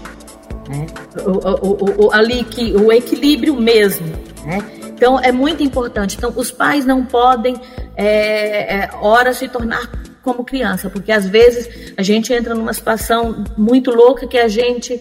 né, 0.69 0.85
o, 1.25 1.67
o, 1.67 2.05
o, 2.05 2.13
ali 2.13 2.45
que 2.45 2.73
o 2.77 2.93
equilíbrio 2.93 3.55
mesmo, 3.55 4.07
né. 4.45 4.59
Então 4.97 5.19
é 5.19 5.31
muito 5.31 5.61
importante. 5.61 6.17
Então 6.17 6.33
os 6.35 6.49
pais 6.49 6.83
não 6.83 7.05
podem 7.05 7.55
é, 7.95 8.77
é, 8.77 8.89
ora 8.99 9.31
se 9.31 9.47
tornar 9.47 9.91
como 10.23 10.43
criança, 10.43 10.89
porque 10.89 11.11
às 11.11 11.27
vezes 11.27 11.93
a 11.95 12.01
gente 12.01 12.33
entra 12.33 12.55
numa 12.55 12.73
situação 12.73 13.43
muito 13.55 13.91
louca 13.91 14.25
que 14.25 14.37
a 14.37 14.47
gente 14.47 14.99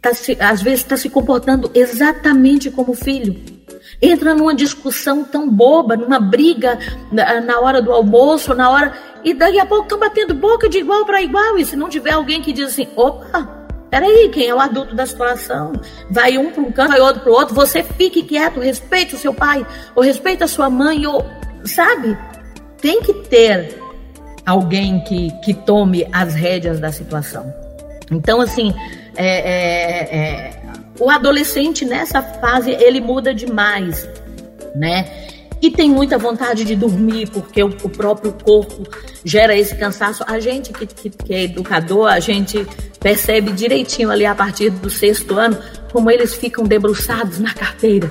tá 0.00 0.14
se, 0.14 0.36
às 0.40 0.62
vezes 0.62 0.80
está 0.80 0.96
se 0.96 1.08
comportando 1.10 1.70
exatamente 1.74 2.70
como 2.70 2.94
filho. 2.94 3.36
Entra 4.00 4.34
numa 4.34 4.54
discussão 4.54 5.24
tão 5.24 5.48
boba, 5.48 5.96
numa 5.96 6.18
briga 6.18 6.78
na, 7.12 7.40
na 7.40 7.60
hora 7.60 7.82
do 7.82 7.92
almoço, 7.92 8.54
na 8.54 8.70
hora. 8.70 8.94
E 9.22 9.34
daqui 9.34 9.58
a 9.58 9.66
pouco 9.66 9.84
estão 9.84 9.98
batendo 9.98 10.34
boca 10.34 10.68
de 10.68 10.78
igual 10.78 11.04
para 11.04 11.22
igual. 11.22 11.58
E 11.58 11.64
se 11.64 11.76
não 11.76 11.88
tiver 11.88 12.12
alguém 12.12 12.40
que 12.40 12.52
diz 12.52 12.68
assim: 12.68 12.88
opa, 12.96 13.66
peraí, 13.90 14.30
quem 14.30 14.48
é 14.48 14.54
o 14.54 14.60
adulto 14.60 14.94
da 14.94 15.04
situação? 15.04 15.72
Vai 16.10 16.38
um 16.38 16.50
para 16.50 16.62
um 16.62 16.72
canto, 16.72 16.90
vai 16.90 17.00
outro 17.00 17.20
para 17.20 17.32
o 17.32 17.34
outro. 17.34 17.54
Você 17.54 17.82
fique 17.82 18.22
quieto, 18.22 18.60
respeite 18.60 19.14
o 19.14 19.18
seu 19.18 19.34
pai, 19.34 19.66
ou 19.94 20.02
respeite 20.02 20.42
a 20.42 20.48
sua 20.48 20.70
mãe, 20.70 21.06
ou. 21.06 21.24
Sabe? 21.64 22.16
Tem 22.80 23.02
que 23.02 23.12
ter 23.12 23.78
alguém 24.46 25.04
que, 25.04 25.30
que 25.44 25.52
tome 25.52 26.08
as 26.10 26.34
rédeas 26.34 26.80
da 26.80 26.90
situação. 26.90 27.52
Então, 28.10 28.40
assim, 28.40 28.74
é, 29.16 29.26
é, 29.26 30.16
é, 30.16 30.62
o 30.98 31.10
adolescente 31.10 31.84
nessa 31.84 32.22
fase 32.22 32.70
ele 32.70 33.00
muda 33.00 33.32
demais, 33.32 34.08
né? 34.74 35.28
E 35.62 35.70
tem 35.70 35.90
muita 35.90 36.16
vontade 36.16 36.64
de 36.64 36.74
dormir, 36.74 37.28
porque 37.28 37.62
o, 37.62 37.68
o 37.68 37.88
próprio 37.88 38.32
corpo 38.32 38.82
gera 39.22 39.54
esse 39.54 39.76
cansaço. 39.76 40.24
A 40.26 40.40
gente 40.40 40.72
que, 40.72 40.86
que, 40.86 41.10
que, 41.10 41.34
é 41.34 41.42
educador, 41.42 42.08
a 42.08 42.18
gente 42.18 42.66
percebe 42.98 43.52
direitinho 43.52 44.10
ali 44.10 44.24
a 44.24 44.34
partir 44.34 44.70
do 44.70 44.88
sexto 44.88 45.38
ano 45.38 45.58
como 45.92 46.10
eles 46.10 46.34
ficam 46.34 46.64
debruçados 46.64 47.38
na 47.38 47.52
carteira. 47.52 48.10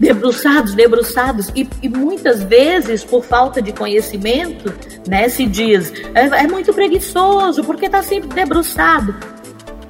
Debruçados, 0.00 0.74
debruçados, 0.74 1.50
e, 1.54 1.68
e 1.82 1.88
muitas 1.88 2.42
vezes, 2.42 3.04
por 3.04 3.22
falta 3.22 3.60
de 3.60 3.70
conhecimento, 3.70 4.72
né, 5.06 5.28
se 5.28 5.44
diz, 5.46 5.92
é, 6.14 6.44
é 6.44 6.46
muito 6.48 6.72
preguiçoso, 6.72 7.62
porque 7.62 7.84
está 7.84 8.02
sempre 8.02 8.30
debruçado. 8.30 9.14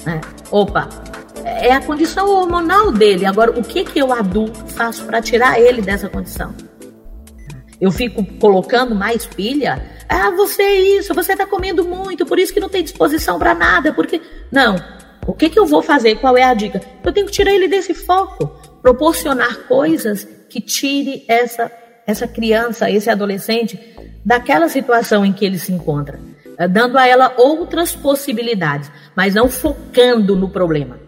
É. 0.05 0.21
Opa, 0.51 0.89
é 1.45 1.73
a 1.73 1.81
condição 1.81 2.29
hormonal 2.29 2.91
dele. 2.91 3.25
Agora, 3.25 3.53
o 3.53 3.63
que, 3.63 3.85
que 3.85 4.01
eu 4.01 4.13
adulto 4.13 4.59
faço 4.73 5.05
para 5.05 5.23
tirar 5.23 5.61
ele 5.61 5.81
dessa 5.81 6.09
condição? 6.09 6.53
Eu 7.81 7.93
fico 7.93 8.25
colocando 8.39 8.95
mais 8.95 9.25
pilha? 9.27 9.81
Ah, 10.09 10.31
você 10.31 10.63
é 10.63 10.81
isso, 10.99 11.15
você 11.15 11.33
está 11.33 11.47
comendo 11.47 11.85
muito, 11.85 12.27
por 12.27 12.39
isso 12.39 12.53
que 12.53 12.61
não 12.61 12.69
tem 12.69 12.83
disposição 12.83 13.39
para 13.39 13.55
nada, 13.55 13.93
porque. 13.93 14.21
Não. 14.51 14.77
O 15.27 15.33
que, 15.33 15.49
que 15.49 15.59
eu 15.59 15.67
vou 15.67 15.83
fazer? 15.83 16.17
Qual 16.17 16.37
é 16.37 16.43
a 16.43 16.53
dica? 16.53 16.81
Eu 17.05 17.13
tenho 17.13 17.27
que 17.27 17.33
tirar 17.33 17.53
ele 17.53 17.69
desse 17.69 17.95
foco. 17.95 18.60
Proporcionar 18.83 19.67
coisas 19.69 20.27
que 20.49 20.61
tire 20.61 21.25
essa, 21.29 21.71
essa 22.07 22.27
criança, 22.27 22.91
esse 22.91 23.11
adolescente, 23.11 23.79
daquela 24.25 24.69
situação 24.69 25.25
em 25.25 25.33
que 25.33 25.45
ele 25.45 25.59
se 25.59 25.73
encontra. 25.73 26.19
Eh, 26.59 26.69
dando 26.69 26.99
a 26.99 27.07
ela 27.07 27.35
outras 27.39 27.95
possibilidades, 27.95 28.91
mas 29.17 29.35
não 29.35 29.49
focando 29.49 30.37
no 30.37 30.51
problema. 30.51 30.99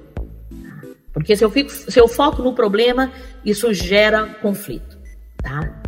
Porque 1.12 1.36
se 1.36 1.44
eu, 1.44 1.50
fico, 1.50 1.70
se 1.70 2.00
eu 2.00 2.08
foco 2.08 2.42
no 2.42 2.54
problema, 2.54 3.12
isso 3.44 3.72
gera 3.74 4.26
conflito, 4.40 4.98
tá? 5.42 5.82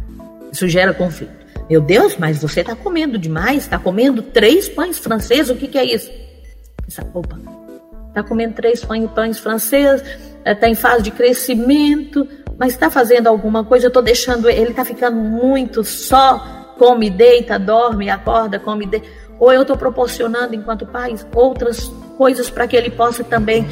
Isso 0.53 0.69
gera 0.69 0.93
conflito. 0.93 1.45
Meu 1.69 1.81
Deus, 1.81 2.17
mas 2.19 2.43
você 2.43 2.61
está 2.61 2.77
comendo 2.77 3.17
demais, 3.17 3.63
está 3.63 3.79
comendo 3.79 4.21
três 4.21 4.69
pães 4.69 4.99
franceses, 4.99 5.49
o 5.51 5.57
que, 5.57 5.67
que 5.67 5.79
é 5.79 5.85
isso? 5.85 6.11
Opa, 7.15 7.41
está 8.09 8.23
comendo 8.23 8.55
três 8.55 8.85
pães 8.85 9.39
franceses, 9.39 10.07
está 10.45 10.67
eh, 10.67 10.71
em 10.71 10.75
fase 10.75 11.03
de 11.03 11.11
crescimento, 11.11 12.27
mas 12.59 12.73
está 12.73 12.91
fazendo 12.91 13.27
alguma 13.27 13.65
coisa, 13.65 13.87
eu 13.87 13.89
estou 13.89 14.03
deixando 14.03 14.49
ele, 14.49 14.71
está 14.71 14.85
ficando 14.85 15.17
muito 15.17 15.83
só, 15.83 16.75
come, 16.79 17.11
deita, 17.11 17.59
dorme, 17.59 18.11
acorda, 18.11 18.59
come, 18.59 18.87
deita 18.87 19.07
ou 19.39 19.53
eu 19.53 19.63
estou 19.63 19.77
proporcionando, 19.77 20.55
enquanto 20.55 20.87
pai, 20.87 21.15
outras 21.35 21.89
coisas 22.17 22.49
para 22.51 22.67
que 22.67 22.77
ele 22.77 22.91
possa 22.91 23.25
também 23.25 23.67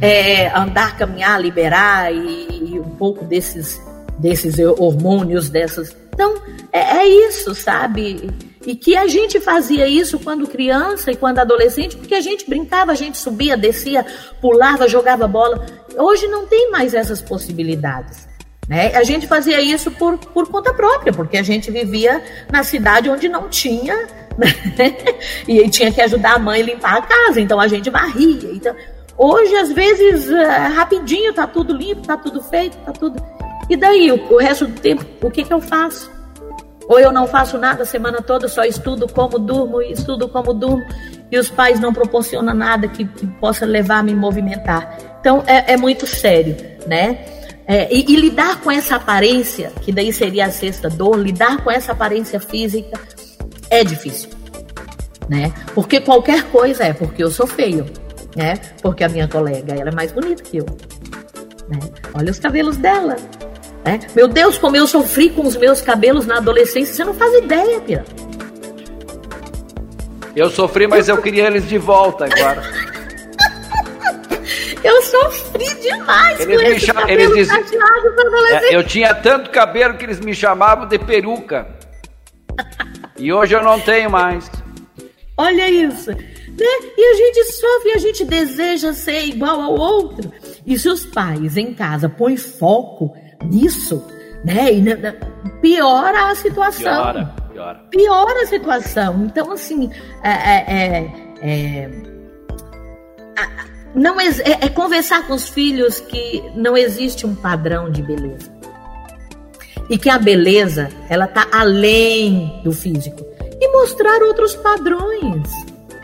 é, 0.00 0.48
andar, 0.56 0.96
caminhar, 0.96 1.40
liberar 1.40 2.12
e, 2.12 2.74
e, 2.74 2.80
um 2.80 2.90
pouco 2.96 3.24
desses, 3.24 3.80
desses 4.18 4.58
hormônios, 4.58 5.48
dessas. 5.48 5.96
Então, 6.12 6.34
é, 6.72 6.98
é 6.98 7.08
isso, 7.28 7.54
sabe? 7.54 8.28
E 8.66 8.76
que 8.76 8.96
a 8.96 9.06
gente 9.08 9.40
fazia 9.40 9.88
isso 9.88 10.18
quando 10.18 10.46
criança 10.46 11.10
e 11.10 11.16
quando 11.16 11.40
adolescente, 11.40 11.96
porque 11.96 12.14
a 12.14 12.20
gente 12.20 12.48
brincava, 12.48 12.92
a 12.92 12.94
gente 12.94 13.18
subia, 13.18 13.56
descia, 13.56 14.06
pulava, 14.40 14.88
jogava 14.88 15.26
bola. 15.26 15.66
Hoje 15.96 16.28
não 16.28 16.46
tem 16.46 16.70
mais 16.70 16.94
essas 16.94 17.20
possibilidades. 17.20 18.28
Né? 18.68 18.94
A 18.94 19.02
gente 19.02 19.26
fazia 19.26 19.60
isso 19.60 19.90
por, 19.90 20.16
por 20.16 20.48
conta 20.48 20.72
própria, 20.72 21.12
porque 21.12 21.36
a 21.36 21.42
gente 21.42 21.70
vivia 21.70 22.22
na 22.50 22.62
cidade 22.62 23.10
onde 23.10 23.28
não 23.28 23.48
tinha 23.48 24.06
né? 24.38 24.96
e 25.48 25.68
tinha 25.68 25.90
que 25.90 26.00
ajudar 26.00 26.34
a 26.34 26.38
mãe 26.38 26.62
a 26.62 26.64
limpar 26.64 26.96
a 26.98 27.02
casa, 27.02 27.40
então 27.40 27.58
a 27.58 27.66
gente 27.66 27.90
varria. 27.90 28.50
Então, 28.52 28.74
hoje, 29.18 29.54
às 29.56 29.72
vezes, 29.72 30.30
é, 30.30 30.68
rapidinho, 30.68 31.34
tá 31.34 31.46
tudo 31.46 31.76
limpo, 31.76 32.06
tá 32.06 32.16
tudo 32.16 32.40
feito, 32.42 32.76
tá 32.78 32.92
tudo. 32.92 33.20
E 33.68 33.76
daí, 33.76 34.12
o, 34.12 34.32
o 34.32 34.36
resto 34.38 34.66
do 34.66 34.80
tempo, 34.80 35.04
o 35.20 35.30
que, 35.30 35.42
que 35.42 35.52
eu 35.52 35.60
faço? 35.60 36.10
Ou 36.88 36.98
eu 36.98 37.12
não 37.12 37.26
faço 37.26 37.58
nada 37.58 37.82
a 37.82 37.86
semana 37.86 38.20
toda, 38.20 38.48
só 38.48 38.64
estudo 38.64 39.08
como 39.08 39.38
durmo, 39.38 39.80
estudo 39.80 40.28
como 40.28 40.52
durmo, 40.52 40.84
e 41.30 41.38
os 41.38 41.48
pais 41.48 41.80
não 41.80 41.92
proporcionam 41.92 42.54
nada 42.54 42.88
que, 42.88 43.04
que 43.04 43.26
possa 43.26 43.64
levar 43.64 43.98
a 43.98 44.02
me 44.02 44.14
movimentar. 44.14 44.98
Então, 45.20 45.42
é, 45.46 45.72
é 45.72 45.76
muito 45.76 46.06
sério, 46.06 46.56
né? 46.86 47.24
É, 47.66 47.88
e, 47.94 48.12
e, 48.12 48.16
lidar 48.16 48.60
com 48.60 48.70
essa 48.70 48.96
aparência, 48.96 49.72
que 49.80 49.92
daí 49.92 50.12
seria 50.12 50.46
a 50.46 50.50
sexta 50.50 50.90
dor, 50.90 51.16
lidar 51.16 51.62
com 51.62 51.70
essa 51.70 51.92
aparência 51.92 52.40
física 52.40 53.00
é 53.70 53.84
difícil, 53.84 54.30
né? 55.28 55.52
Porque 55.74 56.00
qualquer 56.00 56.42
coisa 56.50 56.84
é 56.84 56.92
porque 56.92 57.22
eu 57.22 57.30
sou 57.30 57.46
feio, 57.46 57.86
né? 58.36 58.56
Porque 58.82 59.04
a 59.04 59.08
minha 59.08 59.28
colega 59.28 59.74
ela 59.74 59.90
é 59.90 59.94
mais 59.94 60.10
bonita 60.10 60.42
que 60.42 60.58
eu, 60.58 60.66
né? 61.68 61.78
Olha 62.12 62.30
os 62.30 62.38
cabelos 62.38 62.76
dela, 62.76 63.16
É? 63.84 63.98
Meu 64.14 64.28
Deus, 64.28 64.58
como 64.58 64.76
eu 64.76 64.86
sofri 64.86 65.30
com 65.30 65.46
os 65.46 65.56
meus 65.56 65.80
cabelos 65.80 66.24
na 66.24 66.36
adolescência, 66.36 66.94
você 66.94 67.04
não 67.04 67.14
faz 67.14 67.34
ideia, 67.34 67.80
Pia. 67.80 68.04
Eu 70.34 70.50
sofri, 70.50 70.86
mas 70.86 71.08
eu 71.08 71.20
queria 71.20 71.46
eles 71.46 71.68
de 71.68 71.78
volta 71.78 72.24
agora. 72.24 72.62
eu 74.82 75.02
sofri 75.02 75.74
demais 75.74 76.40
eles 76.40 76.62
com 76.62 76.68
esse 76.68 76.86
cabelo 76.86 77.10
eles 77.10 77.48
diziam, 77.48 77.82
é, 78.50 78.74
Eu 78.74 78.84
tinha 78.84 79.14
tanto 79.14 79.50
cabelo 79.50 79.94
que 79.94 80.04
eles 80.04 80.20
me 80.20 80.34
chamavam 80.34 80.86
de 80.86 80.98
peruca. 80.98 81.66
e 83.18 83.32
hoje 83.32 83.54
eu 83.54 83.62
não 83.62 83.80
tenho 83.80 84.10
mais. 84.10 84.50
Olha 85.36 85.68
isso. 85.68 86.12
Né? 86.12 86.66
E 86.96 87.04
a 87.04 87.14
gente 87.14 87.44
sofre, 87.52 87.92
a 87.92 87.98
gente 87.98 88.24
deseja 88.24 88.92
ser 88.92 89.24
igual 89.24 89.60
ao 89.60 89.74
outro. 89.74 90.32
E 90.64 90.78
se 90.78 90.88
os 90.88 91.04
pais 91.04 91.56
em 91.56 91.74
casa 91.74 92.08
põem 92.08 92.36
foco 92.36 93.14
nisso, 93.44 94.04
né? 94.44 94.72
E, 94.72 94.82
piora 95.60 96.30
a 96.30 96.34
situação. 96.34 97.02
Piora, 97.02 97.34
piora. 97.52 97.80
Piora 97.90 98.42
a 98.42 98.46
situação. 98.46 99.24
Então, 99.24 99.52
assim, 99.52 99.90
é, 100.22 100.30
é, 100.30 101.12
é, 101.42 101.90
não 103.94 104.20
é, 104.20 104.28
é 104.60 104.68
conversar 104.68 105.26
com 105.26 105.34
os 105.34 105.48
filhos 105.48 106.00
que 106.00 106.42
não 106.54 106.76
existe 106.76 107.26
um 107.26 107.34
padrão 107.34 107.90
de 107.90 108.02
beleza. 108.02 108.50
E 109.90 109.98
que 109.98 110.08
a 110.08 110.18
beleza, 110.18 110.88
ela 111.08 111.26
tá 111.26 111.46
além 111.52 112.60
do 112.64 112.72
físico. 112.72 113.24
E 113.60 113.68
mostrar 113.72 114.22
outros 114.22 114.54
padrões 114.56 115.42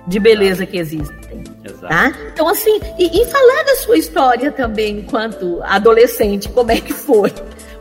de 0.07 0.21
beleza 0.21 0.67
que 0.67 0.77
existem. 0.77 1.18
Tá? 1.75 2.13
Então, 2.33 2.49
assim, 2.49 2.81
e, 2.99 3.23
e, 3.23 3.25
falar 3.27 3.63
da 3.65 3.77
sua 3.77 3.97
história 3.97 4.51
também, 4.53 4.99
enquanto 4.99 5.61
adolescente, 5.63 6.49
como 6.49 6.71
é 6.71 6.81
que 6.81 6.93
foi. 6.93 7.33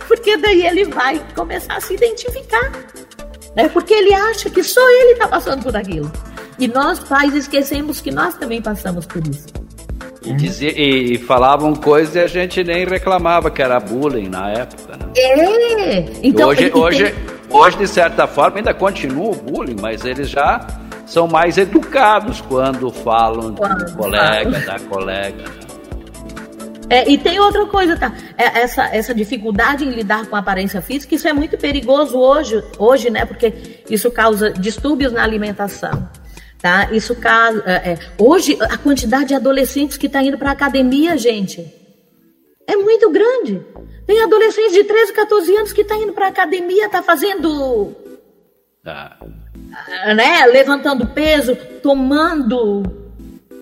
Porque 0.08 0.38
daí 0.38 0.66
ele 0.66 0.86
vai 0.86 1.22
começar 1.36 1.76
a 1.76 1.82
se 1.82 1.94
identificar. 1.94 2.72
Né? 3.56 3.68
Porque 3.70 3.94
ele 3.94 4.14
acha 4.14 4.50
que 4.50 4.64
só 4.64 4.82
ele 5.02 5.14
está 5.14 5.28
passando 5.28 5.64
por 5.64 5.76
aquilo. 5.76 6.12
E 6.60 6.68
nós, 6.68 7.00
pais, 7.00 7.36
esquecemos 7.36 8.02
que 8.02 8.12
nós 8.12 8.36
também 8.36 8.62
passamos 8.62 9.06
por 9.06 9.26
isso. 9.28 9.48
E, 10.24 10.34
dizia, 10.34 10.74
e 10.76 11.18
falavam 11.18 11.76
coisas 11.76 12.16
e 12.16 12.20
a 12.20 12.28
gente 12.28 12.64
nem 12.64 12.86
reclamava 12.86 13.50
que 13.50 13.62
era 13.62 13.80
bullying 13.80 14.30
na 14.30 14.50
época. 14.52 14.98
Né? 14.98 15.12
É! 15.16 16.06
Então, 16.24 16.50
hoje, 16.50 16.72
hoje, 16.74 17.12
tem... 17.12 17.16
hoje, 17.50 17.78
de 17.78 17.88
certa 17.88 18.28
forma, 18.28 18.58
ainda 18.58 18.74
continua 18.74 19.32
o 19.32 19.36
bullying, 19.36 19.78
mas 19.80 20.04
eles 20.04 20.30
já 20.30 20.66
são 21.08 21.28
mais 21.28 21.58
educados 21.58 22.42
quando 22.42 22.92
falam 22.92 23.54
do 23.54 23.96
colega, 23.96 24.60
da 24.60 24.80
colega. 24.80 25.44
É, 26.90 27.10
e 27.10 27.18
tem 27.18 27.40
outra 27.40 27.66
coisa, 27.66 27.98
tá? 27.98 28.14
É, 28.38 28.60
essa, 28.60 28.86
essa 28.96 29.14
dificuldade 29.14 29.84
em 29.84 29.90
lidar 29.90 30.28
com 30.28 30.36
a 30.36 30.40
aparência 30.40 30.82
física, 30.82 31.16
isso 31.16 31.28
é 31.28 31.34
muito 31.34 31.58
perigoso 31.58 32.18
hoje, 32.18 32.64
hoje, 32.78 33.10
né? 33.10 33.26
Porque 33.26 33.82
isso 33.90 34.12
causa 34.12 34.52
distúrbios 34.52 35.12
na 35.12 35.24
alimentação. 35.24 36.10
Tá? 36.60 36.90
Isso 36.92 37.16
causa. 37.16 37.62
É, 37.66 37.92
é 37.92 38.00
hoje, 38.18 38.58
a 38.62 38.78
quantidade 38.78 39.30
de 39.30 39.34
adolescentes 39.36 39.98
que 39.98 40.08
está 40.08 40.22
indo 40.22 40.38
para 40.38 40.50
a 40.50 40.54
academia, 40.54 41.18
gente, 41.18 41.66
é 42.66 42.76
muito 42.76 43.10
grande. 43.10 43.62
Tem 44.06 44.22
adolescentes 44.24 44.74
de 44.74 44.84
13, 44.84 45.14
14 45.14 45.56
anos 45.56 45.74
que 45.74 45.82
está 45.82 45.96
indo 45.96 46.14
para 46.14 46.28
a 46.28 46.30
academia, 46.30 46.86
está 46.86 47.04
fazendo. 47.04 47.94
Tá. 48.84 49.18
Né, 50.16 50.46
levantando 50.46 51.06
peso, 51.08 51.56
tomando 51.84 52.84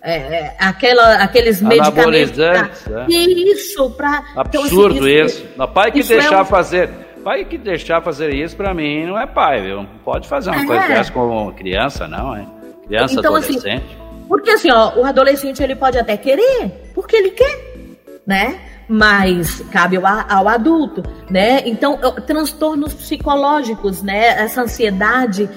é, 0.06 0.18
é, 0.18 0.56
aquela, 0.60 1.16
aqueles 1.16 1.60
medicamentos. 1.62 2.36
Pra, 2.36 2.70
é. 3.02 3.12
Isso, 3.12 3.90
para. 3.92 4.24
Absurdo 4.36 5.08
então, 5.08 5.26
assim, 5.26 5.42
isso. 5.42 5.68
pai 5.74 5.92
que 5.92 6.00
isso 6.00 6.10
deixar 6.10 6.38
é 6.38 6.42
um... 6.44 6.46
fazer. 6.46 6.90
Pai 7.24 7.44
que 7.44 7.58
deixar 7.58 8.02
fazer 8.02 8.32
isso, 8.32 8.56
para 8.56 8.72
mim, 8.72 9.08
não 9.08 9.20
é 9.20 9.26
pai, 9.26 9.64
viu? 9.64 9.78
Não 9.78 9.86
pode 10.06 10.28
fazer 10.28 10.52
uma 10.52 10.62
é. 10.62 10.66
coisa 10.68 10.88
dessa 10.88 11.12
com 11.12 11.52
criança, 11.54 12.08
não, 12.08 12.36
é? 12.36 12.46
Criança, 12.86 13.20
então, 13.20 13.36
assim, 13.36 13.58
adolescente. 13.58 13.84
Assim, 13.84 14.28
porque 14.30 14.50
assim, 14.52 14.72
ó, 14.72 14.94
o 14.96 15.04
adolescente 15.04 15.64
ele 15.64 15.76
pode 15.76 15.98
até 15.98 16.16
querer, 16.18 16.92
porque 16.94 17.16
ele 17.16 17.32
quer, 17.32 17.88
né? 18.28 18.60
Mas 18.88 19.62
cabe 19.72 19.98
ao, 19.98 20.06
ao 20.06 20.48
adulto, 20.48 21.02
né? 21.28 21.64
Então, 21.66 21.98
transtornos 22.28 22.94
psicológicos, 22.94 24.04
né? 24.04 24.44
Essa 24.44 24.62
ansiedade 24.62 25.50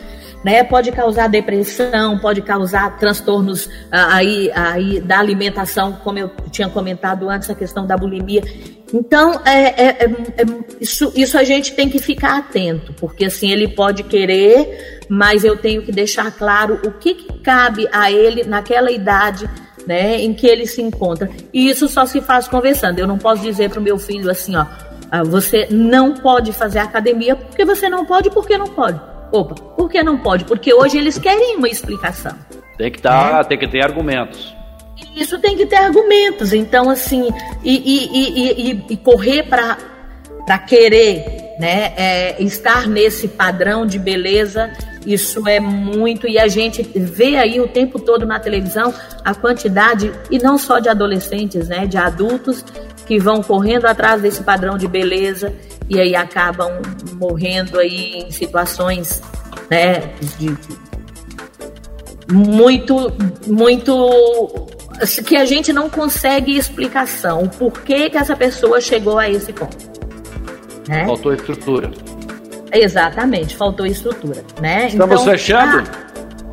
né? 0.44 0.62
Pode 0.64 0.92
causar 0.92 1.28
depressão, 1.28 2.18
pode 2.18 2.42
causar 2.42 2.96
transtornos 2.98 3.68
ah, 3.90 4.16
aí, 4.16 4.50
aí 4.54 5.00
da 5.00 5.18
alimentação, 5.18 5.92
como 6.04 6.18
eu 6.18 6.30
tinha 6.50 6.68
comentado 6.68 7.28
antes, 7.28 7.48
a 7.50 7.54
questão 7.54 7.86
da 7.86 7.96
bulimia. 7.96 8.42
Então, 8.92 9.40
é, 9.44 9.58
é, 9.58 9.86
é, 9.86 10.04
é, 10.04 10.44
isso, 10.80 11.12
isso 11.14 11.36
a 11.36 11.44
gente 11.44 11.74
tem 11.74 11.88
que 11.88 11.98
ficar 11.98 12.38
atento, 12.38 12.92
porque 12.94 13.26
assim, 13.26 13.50
ele 13.50 13.68
pode 13.68 14.02
querer, 14.02 15.00
mas 15.08 15.44
eu 15.44 15.56
tenho 15.56 15.82
que 15.82 15.92
deixar 15.92 16.30
claro 16.30 16.80
o 16.84 16.92
que, 16.92 17.14
que 17.14 17.38
cabe 17.40 17.86
a 17.92 18.10
ele 18.10 18.44
naquela 18.44 18.90
idade 18.90 19.48
né, 19.86 20.20
em 20.20 20.34
que 20.34 20.46
ele 20.46 20.66
se 20.66 20.80
encontra. 20.82 21.30
E 21.52 21.68
isso 21.68 21.88
só 21.88 22.04
se 22.06 22.20
faz 22.20 22.46
conversando. 22.46 22.98
Eu 22.98 23.06
não 23.06 23.18
posso 23.18 23.42
dizer 23.42 23.70
para 23.70 23.80
o 23.80 23.82
meu 23.82 23.98
filho 23.98 24.30
assim, 24.30 24.54
ó, 24.54 24.66
ah, 25.10 25.22
você 25.22 25.66
não 25.70 26.14
pode 26.14 26.52
fazer 26.52 26.78
academia 26.78 27.34
porque 27.34 27.64
você 27.64 27.88
não 27.88 28.04
pode, 28.04 28.30
porque 28.30 28.58
não 28.58 28.66
pode. 28.66 29.00
Opa, 29.32 29.54
por 29.54 29.90
que 29.90 30.02
não 30.02 30.18
pode? 30.18 30.44
Porque 30.44 30.72
hoje 30.72 30.98
eles 30.98 31.18
querem 31.18 31.56
uma 31.56 31.68
explicação. 31.68 32.34
Tem 32.76 32.90
que, 32.90 33.00
tá, 33.00 33.40
é. 33.40 33.44
tem 33.44 33.58
que 33.58 33.68
ter 33.68 33.82
argumentos. 33.82 34.54
Isso 35.14 35.38
tem 35.38 35.56
que 35.56 35.66
ter 35.66 35.76
argumentos. 35.76 36.52
Então, 36.52 36.88
assim, 36.88 37.28
e, 37.64 37.76
e, 37.76 38.70
e, 38.70 38.84
e 38.90 38.96
correr 38.96 39.44
para 39.44 39.76
querer 40.56 41.56
né, 41.58 41.92
é, 41.96 42.42
estar 42.42 42.86
nesse 42.86 43.26
padrão 43.26 43.84
de 43.84 43.98
beleza, 43.98 44.70
isso 45.04 45.46
é 45.48 45.58
muito. 45.58 46.28
E 46.28 46.38
a 46.38 46.46
gente 46.46 46.82
vê 46.94 47.36
aí 47.36 47.60
o 47.60 47.66
tempo 47.66 47.98
todo 47.98 48.24
na 48.24 48.38
televisão 48.38 48.94
a 49.24 49.34
quantidade, 49.34 50.12
e 50.30 50.38
não 50.38 50.56
só 50.56 50.78
de 50.78 50.88
adolescentes, 50.88 51.68
né, 51.68 51.86
de 51.86 51.98
adultos 51.98 52.64
que 53.04 53.18
vão 53.18 53.42
correndo 53.42 53.86
atrás 53.86 54.22
desse 54.22 54.42
padrão 54.42 54.78
de 54.78 54.86
beleza 54.86 55.52
e 55.88 55.98
aí 55.98 56.14
acabam 56.14 56.70
morrendo 57.14 57.78
aí 57.78 58.18
em 58.18 58.30
situações 58.30 59.22
né, 59.70 60.12
de, 60.38 60.54
muito, 62.30 63.10
muito 63.46 64.66
que 65.24 65.36
a 65.36 65.46
gente 65.46 65.72
não 65.72 65.88
consegue 65.88 66.56
explicação 66.56 67.44
o 67.44 67.48
porquê 67.48 68.10
que 68.10 68.18
essa 68.18 68.36
pessoa 68.36 68.80
chegou 68.80 69.18
a 69.18 69.28
esse 69.28 69.52
ponto. 69.52 69.87
Né? 70.88 71.04
Faltou 71.04 71.32
estrutura. 71.34 71.90
Exatamente, 72.72 73.56
faltou 73.56 73.86
estrutura, 73.86 74.44
né? 74.60 74.88
Estamos 74.88 75.20
então, 75.20 75.32
fechando? 75.32 75.90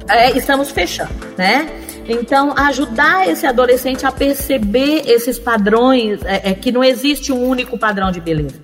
É, 0.08 0.32
estamos 0.38 0.72
fechando, 0.72 1.14
né? 1.38 1.82
Então, 2.08 2.54
ajudar 2.56 3.28
esse 3.28 3.48
adolescente 3.48 4.06
a 4.06 4.12
perceber 4.12 5.04
esses 5.08 5.40
padrões, 5.40 6.24
é, 6.24 6.52
é 6.52 6.54
que 6.54 6.72
não 6.72 6.84
existe 6.84 7.34
um 7.34 7.44
único 7.44 7.78
padrão 7.78 8.12
de 8.12 8.22
beleza 8.22 8.64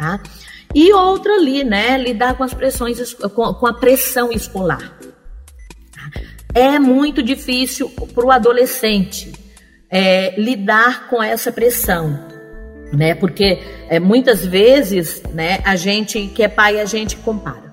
tá? 0.00 0.20
E 0.74 0.92
outra 0.92 1.34
ali, 1.34 1.62
né, 1.62 1.98
lidar 1.98 2.36
com 2.36 2.44
as 2.44 2.54
pressões, 2.54 3.12
com, 3.14 3.54
com 3.54 3.66
a 3.66 3.74
pressão 3.74 4.32
escolar. 4.32 4.98
É 6.54 6.78
muito 6.78 7.22
difícil 7.22 7.90
para 8.14 8.24
o 8.24 8.30
adolescente 8.30 9.32
é, 9.90 10.40
lidar 10.40 11.08
com 11.08 11.22
essa 11.22 11.52
pressão, 11.52 12.18
né? 12.92 13.14
Porque 13.14 13.60
é, 13.88 13.98
muitas 14.00 14.44
vezes, 14.44 15.22
né, 15.32 15.60
a 15.64 15.76
gente 15.76 16.26
que 16.28 16.42
é 16.42 16.48
pai, 16.48 16.80
a 16.80 16.84
gente 16.84 17.16
compara, 17.16 17.72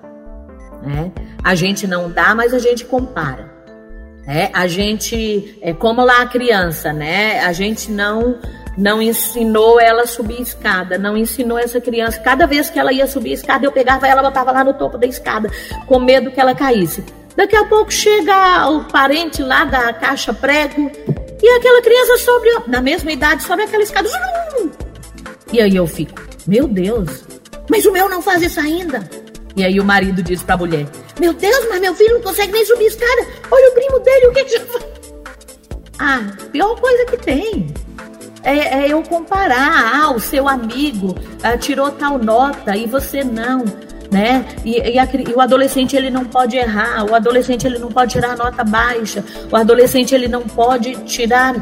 né? 0.82 1.12
A 1.42 1.54
gente 1.54 1.86
não 1.86 2.10
dá, 2.10 2.34
mas 2.34 2.52
a 2.52 2.58
gente 2.58 2.84
compara. 2.84 3.48
né? 4.26 4.50
a 4.52 4.66
gente, 4.66 5.58
é 5.62 5.72
como 5.72 6.04
lá 6.04 6.22
a 6.22 6.26
criança, 6.26 6.92
né? 6.92 7.40
A 7.40 7.52
gente 7.52 7.90
não 7.90 8.38
não 8.76 9.02
ensinou 9.02 9.80
ela 9.80 10.02
a 10.02 10.06
subir 10.06 10.40
escada, 10.40 10.96
não 10.96 11.16
ensinou 11.16 11.58
essa 11.58 11.80
criança. 11.80 12.20
Cada 12.20 12.46
vez 12.46 12.70
que 12.70 12.78
ela 12.78 12.92
ia 12.92 13.08
subir 13.08 13.32
escada, 13.32 13.66
eu 13.66 13.72
pegava 13.72 14.06
ela, 14.06 14.22
botava 14.22 14.52
lá 14.52 14.62
no 14.62 14.72
topo 14.72 14.96
da 14.96 15.04
escada, 15.04 15.50
com 15.86 15.98
medo 15.98 16.30
que 16.30 16.40
ela 16.40 16.54
caísse. 16.54 17.04
Daqui 17.36 17.56
a 17.56 17.64
pouco 17.64 17.92
chega 17.92 18.68
o 18.70 18.84
parente 18.84 19.42
lá 19.42 19.64
da 19.64 19.92
caixa 19.92 20.32
prego 20.32 20.90
e 21.42 21.48
aquela 21.56 21.82
criança 21.82 22.18
sobe, 22.18 22.48
na 22.68 22.80
mesma 22.80 23.10
idade, 23.10 23.42
sobe 23.42 23.62
aquela 23.62 23.82
escada. 23.82 24.08
E 25.52 25.60
aí 25.60 25.74
eu 25.74 25.86
fico, 25.86 26.26
meu 26.46 26.68
Deus, 26.68 27.24
mas 27.70 27.86
o 27.86 27.92
meu 27.92 28.08
não 28.08 28.20
faz 28.20 28.42
isso 28.42 28.60
ainda. 28.60 29.08
E 29.56 29.64
aí 29.64 29.80
o 29.80 29.84
marido 29.84 30.22
diz 30.22 30.42
para 30.42 30.54
a 30.54 30.58
mulher: 30.58 30.86
Meu 31.18 31.32
Deus, 31.32 31.66
mas 31.68 31.80
meu 31.80 31.94
filho 31.94 32.14
não 32.14 32.22
consegue 32.22 32.52
nem 32.52 32.64
subir 32.64 32.86
escada. 32.86 33.26
Olha 33.50 33.70
o 33.70 33.74
primo 33.74 33.98
dele, 34.00 34.26
o 34.26 34.32
que 34.32 34.44
que 34.44 34.56
já 34.56 34.64
faz? 34.66 34.84
Ah, 35.98 36.20
pior 36.52 36.80
coisa 36.80 37.04
que 37.06 37.16
tem 37.16 37.66
é, 38.44 38.84
é 38.84 38.92
eu 38.92 39.02
comparar, 39.02 39.94
ah, 39.94 40.10
o 40.12 40.20
seu 40.20 40.48
amigo 40.48 41.14
ah, 41.42 41.56
tirou 41.56 41.90
tal 41.90 42.18
nota 42.18 42.76
e 42.76 42.86
você 42.86 43.24
não, 43.24 43.64
né? 44.10 44.44
E, 44.64 44.78
e, 44.78 44.98
a, 44.98 45.04
e, 45.04 45.34
o 45.34 45.40
adolescente 45.40 45.96
ele 45.96 46.08
não 46.08 46.24
pode 46.24 46.56
errar, 46.56 47.04
o 47.04 47.14
adolescente 47.14 47.66
ele 47.66 47.78
não 47.78 47.88
pode 47.88 48.12
tirar 48.12 48.36
nota 48.36 48.62
baixa, 48.62 49.24
o 49.50 49.56
adolescente 49.56 50.14
ele 50.14 50.28
não 50.28 50.42
pode 50.42 50.94
tirar 51.04 51.54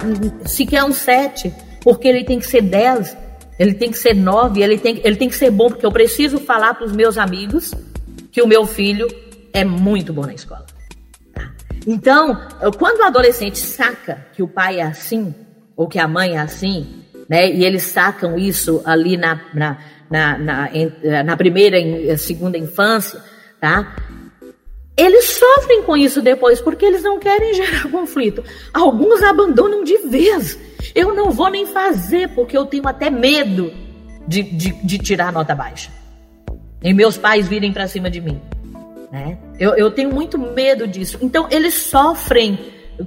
sequer 0.44 0.84
um 0.84 0.92
7, 0.92 1.52
porque 1.80 2.06
ele 2.06 2.24
tem 2.24 2.38
que 2.38 2.46
ser 2.46 2.62
10. 2.62 3.16
Ele 3.58 3.74
tem 3.74 3.90
que 3.90 3.98
ser 3.98 4.14
nove, 4.14 4.62
ele 4.62 4.78
tem, 4.78 5.00
ele 5.02 5.16
tem 5.16 5.28
que 5.28 5.34
ser 5.34 5.50
bom, 5.50 5.68
porque 5.68 5.86
eu 5.86 5.92
preciso 5.92 6.38
falar 6.38 6.74
para 6.74 6.84
os 6.84 6.92
meus 6.92 7.16
amigos 7.16 7.72
que 8.30 8.42
o 8.42 8.46
meu 8.46 8.66
filho 8.66 9.08
é 9.52 9.64
muito 9.64 10.12
bom 10.12 10.26
na 10.26 10.34
escola. 10.34 10.66
Tá? 11.34 11.50
Então, 11.86 12.38
quando 12.78 13.00
o 13.00 13.04
adolescente 13.04 13.58
saca 13.58 14.26
que 14.34 14.42
o 14.42 14.48
pai 14.48 14.80
é 14.80 14.82
assim, 14.82 15.34
ou 15.74 15.88
que 15.88 15.98
a 15.98 16.06
mãe 16.06 16.36
é 16.36 16.38
assim, 16.38 17.02
né, 17.28 17.50
e 17.50 17.64
eles 17.64 17.82
sacam 17.82 18.38
isso 18.38 18.82
ali 18.84 19.16
na, 19.16 19.40
na, 19.54 19.78
na, 20.10 20.38
na, 20.38 21.22
na 21.24 21.36
primeira 21.36 21.78
e 21.78 22.16
segunda 22.18 22.58
infância, 22.58 23.20
tá? 23.60 23.96
Eles 24.96 25.38
sofrem 25.38 25.82
com 25.82 25.96
isso 25.96 26.22
depois 26.22 26.60
porque 26.60 26.86
eles 26.86 27.02
não 27.02 27.18
querem 27.18 27.52
gerar 27.54 27.88
conflito. 27.90 28.42
Alguns 28.72 29.22
abandonam 29.22 29.84
de 29.84 29.98
vez. 29.98 30.58
Eu 30.94 31.14
não 31.14 31.30
vou 31.30 31.50
nem 31.50 31.66
fazer 31.66 32.28
porque 32.30 32.56
eu 32.56 32.64
tenho 32.64 32.88
até 32.88 33.10
medo 33.10 33.72
de, 34.26 34.42
de, 34.42 34.72
de 34.72 34.98
tirar 34.98 35.32
nota 35.32 35.54
baixa. 35.54 35.90
E 36.82 36.94
meus 36.94 37.18
pais 37.18 37.46
virem 37.46 37.72
para 37.72 37.86
cima 37.86 38.10
de 38.10 38.20
mim. 38.20 38.40
Né? 39.10 39.38
Eu, 39.58 39.74
eu 39.74 39.90
tenho 39.90 40.12
muito 40.12 40.38
medo 40.38 40.86
disso. 40.86 41.18
Então, 41.20 41.46
eles 41.50 41.74
sofrem 41.74 42.58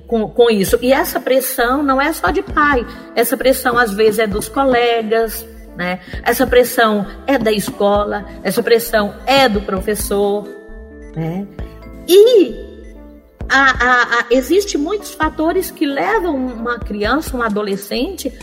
com, 0.08 0.28
com 0.30 0.50
isso. 0.50 0.78
E 0.82 0.92
essa 0.92 1.20
pressão 1.20 1.84
não 1.84 2.02
é 2.02 2.12
só 2.14 2.30
de 2.30 2.42
pai. 2.42 2.86
Essa 3.16 3.38
pressão, 3.38 3.78
às 3.78 3.94
vezes, 3.94 4.20
é 4.20 4.28
dos 4.28 4.48
colegas. 4.48 5.46
Né? 5.76 6.00
Essa 6.24 6.46
pressão 6.46 7.06
é 7.26 7.38
da 7.38 7.52
escola. 7.52 8.26
Essa 8.44 8.62
pressão 8.62 9.16
é 9.26 9.48
do 9.48 9.62
professor. 9.62 10.48
Né? 11.16 11.48
E 12.10 12.56
a, 13.48 13.62
a, 13.62 14.20
a, 14.20 14.26
existe 14.32 14.80
muitos 14.80 15.14
fatores 15.14 15.70
que 15.70 15.86
levam 15.86 16.36
uma 16.36 16.80
criança, 16.80 17.38
um 17.38 17.44
adolescente, 17.44 18.34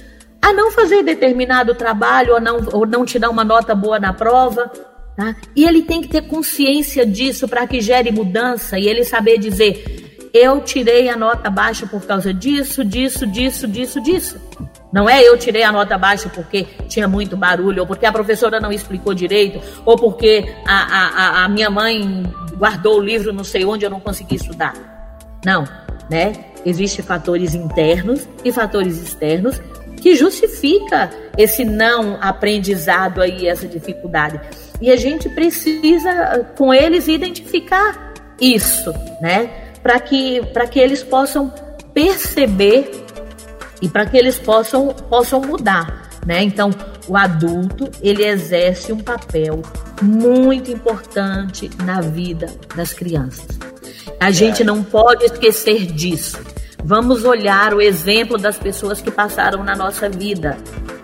a 0.41 0.53
não 0.53 0.71
fazer 0.71 1.03
determinado 1.03 1.75
trabalho 1.75 2.35
ou 2.35 2.41
não, 2.41 2.59
ou 2.73 2.87
não 2.87 3.05
tirar 3.05 3.29
uma 3.29 3.45
nota 3.45 3.75
boa 3.75 3.99
na 3.99 4.13
prova. 4.13 4.71
Tá? 5.17 5.35
E 5.57 5.65
ele 5.65 5.83
tem 5.83 6.01
que 6.01 6.09
ter 6.09 6.23
consciência 6.29 7.05
disso 7.05 7.49
para 7.49 7.67
que 7.67 7.81
gere 7.81 8.13
mudança 8.13 8.79
e 8.79 8.87
ele 8.87 9.03
saber 9.03 9.39
dizer: 9.39 10.31
eu 10.33 10.61
tirei 10.61 11.09
a 11.09 11.17
nota 11.17 11.51
baixa 11.51 11.87
por 11.87 12.03
causa 12.07 12.33
disso, 12.33 12.85
disso, 12.85 13.27
disso, 13.27 13.67
disso, 13.67 14.01
disso. 14.01 14.41
Não 14.97 15.11
é 15.11 15.23
eu 15.23 15.37
tirei 15.37 15.63
a 15.63 15.71
nota 15.71 15.99
baixa 15.99 16.31
porque 16.31 16.67
tinha 16.89 17.07
muito 17.07 17.37
barulho, 17.37 17.83
ou 17.83 17.87
porque 17.87 18.07
a 18.07 18.11
professora 18.11 18.59
não 18.59 18.73
explicou 18.73 19.13
direito, 19.13 19.61
ou 19.85 19.95
porque 19.95 20.51
a, 20.67 21.43
a, 21.43 21.45
a 21.45 21.49
minha 21.51 21.69
mãe 21.69 22.23
guardou 22.57 22.97
o 22.97 23.03
livro 23.03 23.31
não 23.31 23.45
sei 23.45 23.63
onde 23.67 23.85
eu 23.85 23.91
não 23.91 24.01
consegui 24.01 24.37
estudar. 24.37 24.73
Não, 25.45 25.65
né? 26.09 26.47
Existem 26.65 27.05
fatores 27.05 27.55
internos 27.55 28.27
e 28.43 28.51
fatores 28.51 28.97
externos 28.97 29.61
que 30.01 30.15
justifica 30.15 31.11
esse 31.37 31.63
não 31.63 32.17
aprendizado 32.19 33.21
aí, 33.21 33.47
essa 33.47 33.69
dificuldade. 33.69 34.41
E 34.81 34.91
a 34.91 34.97
gente 34.97 35.29
precisa 35.29 36.47
com 36.57 36.73
eles 36.73 37.07
identificar 37.07 38.15
isso, 38.41 38.95
né? 39.21 39.51
Para 39.83 40.01
que 40.01 40.41
para 40.55 40.67
que 40.67 40.81
eles 40.81 41.03
possam 41.03 41.53
perceber 41.93 43.05
e 43.81 43.89
para 43.89 44.07
que 44.07 44.17
eles 44.17 44.39
possam 44.39 44.89
possam 45.09 45.41
mudar, 45.41 46.09
né? 46.25 46.43
Então, 46.43 46.71
o 47.07 47.17
adulto, 47.17 47.91
ele 48.03 48.25
exerce 48.25 48.93
um 48.93 48.99
papel 48.99 49.63
muito 50.03 50.71
importante 50.71 51.71
na 51.85 52.01
vida 52.01 52.49
das 52.75 52.93
crianças. 52.93 53.47
A 54.19 54.31
gente 54.31 54.65
não 54.65 54.83
pode 54.83 55.25
esquecer 55.25 55.87
disso. 55.87 56.39
Vamos 56.85 57.25
olhar 57.25 57.75
o 57.75 57.81
exemplo 57.81 58.39
das 58.39 58.59
pessoas 58.59 59.01
que 59.01 59.11
passaram 59.11 59.63
na 59.65 59.75
nossa 59.75 60.09
vida, 60.09 60.57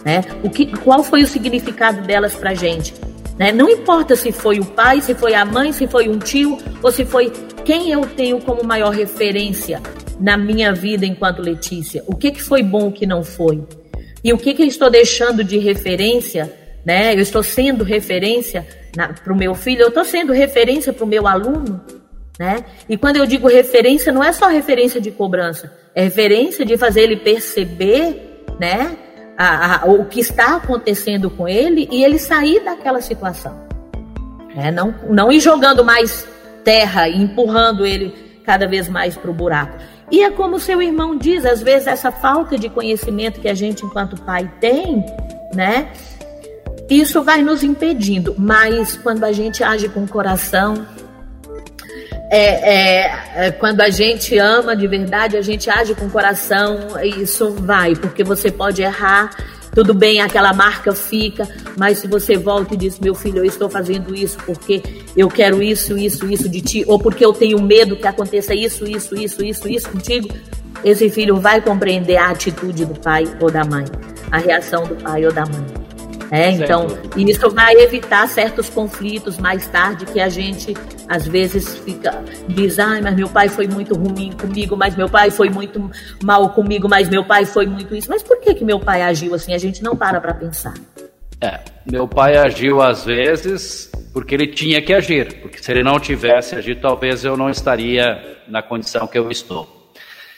né? 0.04 0.22
O 0.42 0.50
que, 0.50 0.66
qual 0.78 1.02
foi 1.02 1.22
o 1.22 1.26
significado 1.26 2.02
delas 2.02 2.34
para 2.34 2.54
gente? 2.54 2.94
Né? 3.38 3.50
Não 3.50 3.68
importa 3.68 4.14
se 4.14 4.30
foi 4.30 4.60
o 4.60 4.64
pai, 4.64 5.00
se 5.00 5.14
foi 5.14 5.34
a 5.34 5.44
mãe, 5.44 5.72
se 5.72 5.86
foi 5.86 6.08
um 6.08 6.18
tio 6.18 6.58
ou 6.82 6.92
se 6.92 7.04
foi 7.04 7.32
quem 7.64 7.90
eu 7.90 8.02
tenho 8.02 8.40
como 8.40 8.62
maior 8.62 8.90
referência 8.90 9.80
na 10.22 10.36
minha 10.36 10.72
vida 10.72 11.04
enquanto 11.04 11.42
Letícia. 11.42 12.04
O 12.06 12.14
que, 12.14 12.30
que 12.30 12.42
foi 12.42 12.62
bom, 12.62 12.92
que 12.92 13.04
não 13.04 13.24
foi? 13.24 13.60
E 14.22 14.32
o 14.32 14.38
que, 14.38 14.54
que 14.54 14.62
eu 14.62 14.66
estou 14.66 14.88
deixando 14.88 15.42
de 15.42 15.58
referência? 15.58 16.50
Né? 16.84 17.12
Eu 17.12 17.18
estou 17.18 17.42
sendo 17.42 17.82
referência 17.82 18.66
para 18.94 19.32
o 19.32 19.36
meu 19.36 19.52
filho, 19.54 19.82
eu 19.82 19.88
estou 19.88 20.04
sendo 20.04 20.32
referência 20.32 20.92
para 20.92 21.04
o 21.04 21.08
meu 21.08 21.26
aluno. 21.26 21.80
Né? 22.38 22.64
E 22.88 22.96
quando 22.96 23.16
eu 23.16 23.26
digo 23.26 23.48
referência, 23.48 24.12
não 24.12 24.22
é 24.22 24.32
só 24.32 24.46
referência 24.46 25.00
de 25.00 25.10
cobrança, 25.10 25.72
é 25.94 26.04
referência 26.04 26.64
de 26.64 26.76
fazer 26.76 27.02
ele 27.02 27.16
perceber 27.16 28.44
né, 28.60 28.96
a, 29.36 29.82
a, 29.82 29.86
o 29.86 30.04
que 30.04 30.20
está 30.20 30.56
acontecendo 30.56 31.28
com 31.30 31.48
ele 31.48 31.88
e 31.90 32.04
ele 32.04 32.18
sair 32.18 32.60
daquela 32.60 33.00
situação. 33.00 33.60
É, 34.56 34.70
não, 34.70 34.94
não 35.10 35.32
ir 35.32 35.40
jogando 35.40 35.84
mais 35.84 36.28
terra 36.62 37.08
e 37.08 37.20
empurrando 37.20 37.84
ele 37.84 38.14
cada 38.44 38.66
vez 38.66 38.88
mais 38.88 39.16
para 39.16 39.30
o 39.30 39.34
buraco. 39.34 39.78
E 40.12 40.22
é 40.22 40.30
como 40.30 40.60
seu 40.60 40.82
irmão 40.82 41.16
diz, 41.16 41.46
às 41.46 41.62
vezes 41.62 41.86
essa 41.86 42.12
falta 42.12 42.58
de 42.58 42.68
conhecimento 42.68 43.40
que 43.40 43.48
a 43.48 43.54
gente, 43.54 43.86
enquanto 43.86 44.20
pai, 44.20 44.48
tem, 44.60 45.02
né? 45.54 45.90
Isso 46.90 47.22
vai 47.22 47.40
nos 47.40 47.62
impedindo. 47.62 48.34
Mas 48.36 48.94
quando 48.94 49.24
a 49.24 49.32
gente 49.32 49.64
age 49.64 49.88
com 49.88 50.04
o 50.04 50.08
coração, 50.08 50.86
é, 52.30 52.74
é, 52.74 53.22
é, 53.36 53.50
quando 53.52 53.80
a 53.80 53.88
gente 53.88 54.36
ama 54.36 54.76
de 54.76 54.86
verdade, 54.86 55.38
a 55.38 55.42
gente 55.42 55.70
age 55.70 55.94
com 55.94 56.04
o 56.04 56.10
coração, 56.10 57.02
isso 57.02 57.50
vai, 57.50 57.94
porque 57.96 58.22
você 58.22 58.50
pode 58.50 58.82
errar 58.82 59.30
tudo 59.74 59.94
bem, 59.94 60.20
aquela 60.20 60.52
marca 60.52 60.94
fica, 60.94 61.48
mas 61.78 61.98
se 61.98 62.06
você 62.06 62.36
volta 62.36 62.74
e 62.74 62.76
diz, 62.76 62.98
meu 62.98 63.14
filho, 63.14 63.38
eu 63.38 63.44
estou 63.44 63.70
fazendo 63.70 64.14
isso 64.14 64.36
porque 64.44 64.82
eu 65.16 65.28
quero 65.28 65.62
isso, 65.62 65.96
isso, 65.96 66.30
isso 66.30 66.48
de 66.48 66.60
ti, 66.60 66.84
ou 66.86 66.98
porque 66.98 67.24
eu 67.24 67.32
tenho 67.32 67.60
medo 67.60 67.96
que 67.96 68.06
aconteça 68.06 68.54
isso, 68.54 68.84
isso, 68.84 69.14
isso, 69.14 69.42
isso, 69.42 69.68
isso 69.68 69.88
contigo, 69.88 70.28
esse 70.84 71.08
filho 71.08 71.36
vai 71.36 71.60
compreender 71.60 72.16
a 72.16 72.30
atitude 72.30 72.84
do 72.84 72.98
pai 73.00 73.24
ou 73.40 73.50
da 73.50 73.64
mãe, 73.64 73.84
a 74.30 74.38
reação 74.38 74.84
do 74.84 74.94
pai 74.96 75.24
ou 75.24 75.32
da 75.32 75.46
mãe. 75.46 75.81
É, 76.32 76.50
então, 76.50 76.86
isso 77.14 77.50
vai 77.50 77.74
evitar 77.74 78.26
certos 78.26 78.70
conflitos 78.70 79.36
mais 79.36 79.66
tarde 79.66 80.06
que 80.06 80.18
a 80.18 80.30
gente 80.30 80.72
às 81.06 81.28
vezes 81.28 81.76
fica 81.80 82.24
diz, 82.48 82.78
ai, 82.78 83.02
mas 83.02 83.14
meu 83.14 83.28
pai 83.28 83.50
foi 83.50 83.68
muito 83.68 83.94
ruim 83.94 84.32
comigo, 84.32 84.74
mas 84.74 84.96
meu 84.96 85.10
pai 85.10 85.30
foi 85.30 85.50
muito 85.50 85.90
mal 86.24 86.48
comigo, 86.48 86.88
mas 86.88 87.10
meu 87.10 87.22
pai 87.22 87.44
foi 87.44 87.66
muito 87.66 87.94
isso. 87.94 88.08
Mas 88.08 88.22
por 88.22 88.40
que 88.40 88.54
que 88.54 88.64
meu 88.64 88.80
pai 88.80 89.02
agiu 89.02 89.34
assim? 89.34 89.52
A 89.52 89.58
gente 89.58 89.82
não 89.82 89.94
para 89.94 90.22
para 90.22 90.32
pensar. 90.32 90.72
É, 91.38 91.60
meu 91.84 92.08
pai 92.08 92.38
agiu 92.38 92.80
às 92.80 93.04
vezes 93.04 93.92
porque 94.14 94.34
ele 94.34 94.46
tinha 94.46 94.80
que 94.80 94.94
agir, 94.94 95.40
porque 95.42 95.62
se 95.62 95.70
ele 95.70 95.82
não 95.82 96.00
tivesse 96.00 96.54
agido, 96.54 96.80
talvez 96.80 97.26
eu 97.26 97.36
não 97.36 97.50
estaria 97.50 98.38
na 98.48 98.62
condição 98.62 99.06
que 99.06 99.18
eu 99.18 99.30
estou. 99.30 99.71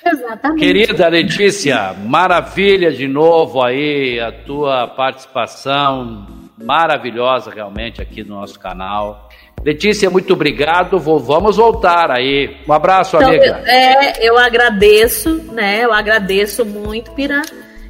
Exatamente. 0.05 0.61
Querida 0.61 1.09
Letícia, 1.09 1.94
maravilha 2.05 2.92
de 2.92 3.09
novo 3.09 3.62
aí 3.62 4.20
a 4.20 4.30
tua 4.30 4.86
participação, 4.86 6.26
maravilhosa 6.62 7.50
realmente 7.50 8.02
aqui 8.02 8.22
no 8.22 8.34
nosso 8.36 8.59
canal. 8.61 9.28
Letícia, 9.64 10.11
muito 10.11 10.34
obrigado. 10.34 10.98
Vou, 10.98 11.18
vamos 11.18 11.57
voltar 11.57 12.11
aí. 12.11 12.57
Um 12.68 12.72
abraço, 12.72 13.16
então, 13.16 13.28
amiga. 13.28 13.62
Eu, 13.64 13.72
é, 13.72 14.12
eu 14.20 14.38
agradeço, 14.38 15.36
né? 15.52 15.82
Eu 15.82 15.92
agradeço 15.92 16.66
muito, 16.66 17.12
Pira. 17.12 17.40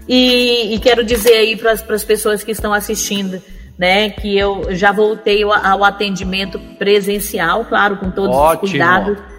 E, 0.09 0.75
e 0.75 0.79
quero 0.79 1.03
dizer 1.03 1.33
aí 1.33 1.57
para 1.57 1.73
as 1.73 2.05
pessoas 2.05 2.45
que 2.45 2.53
estão 2.53 2.73
assistindo, 2.73 3.43
né, 3.79 4.11
que 4.11 4.37
eu 4.39 4.67
já 4.75 4.93
voltei 4.93 5.43
ao, 5.43 5.53
ao 5.53 5.83
atendimento 5.83 6.59
presencial, 6.79 7.65
claro, 7.65 7.97
com 7.97 8.11
todos 8.11 8.37
Ótimo. 8.37 8.65
os 8.65 8.71
cuidados 8.71 9.34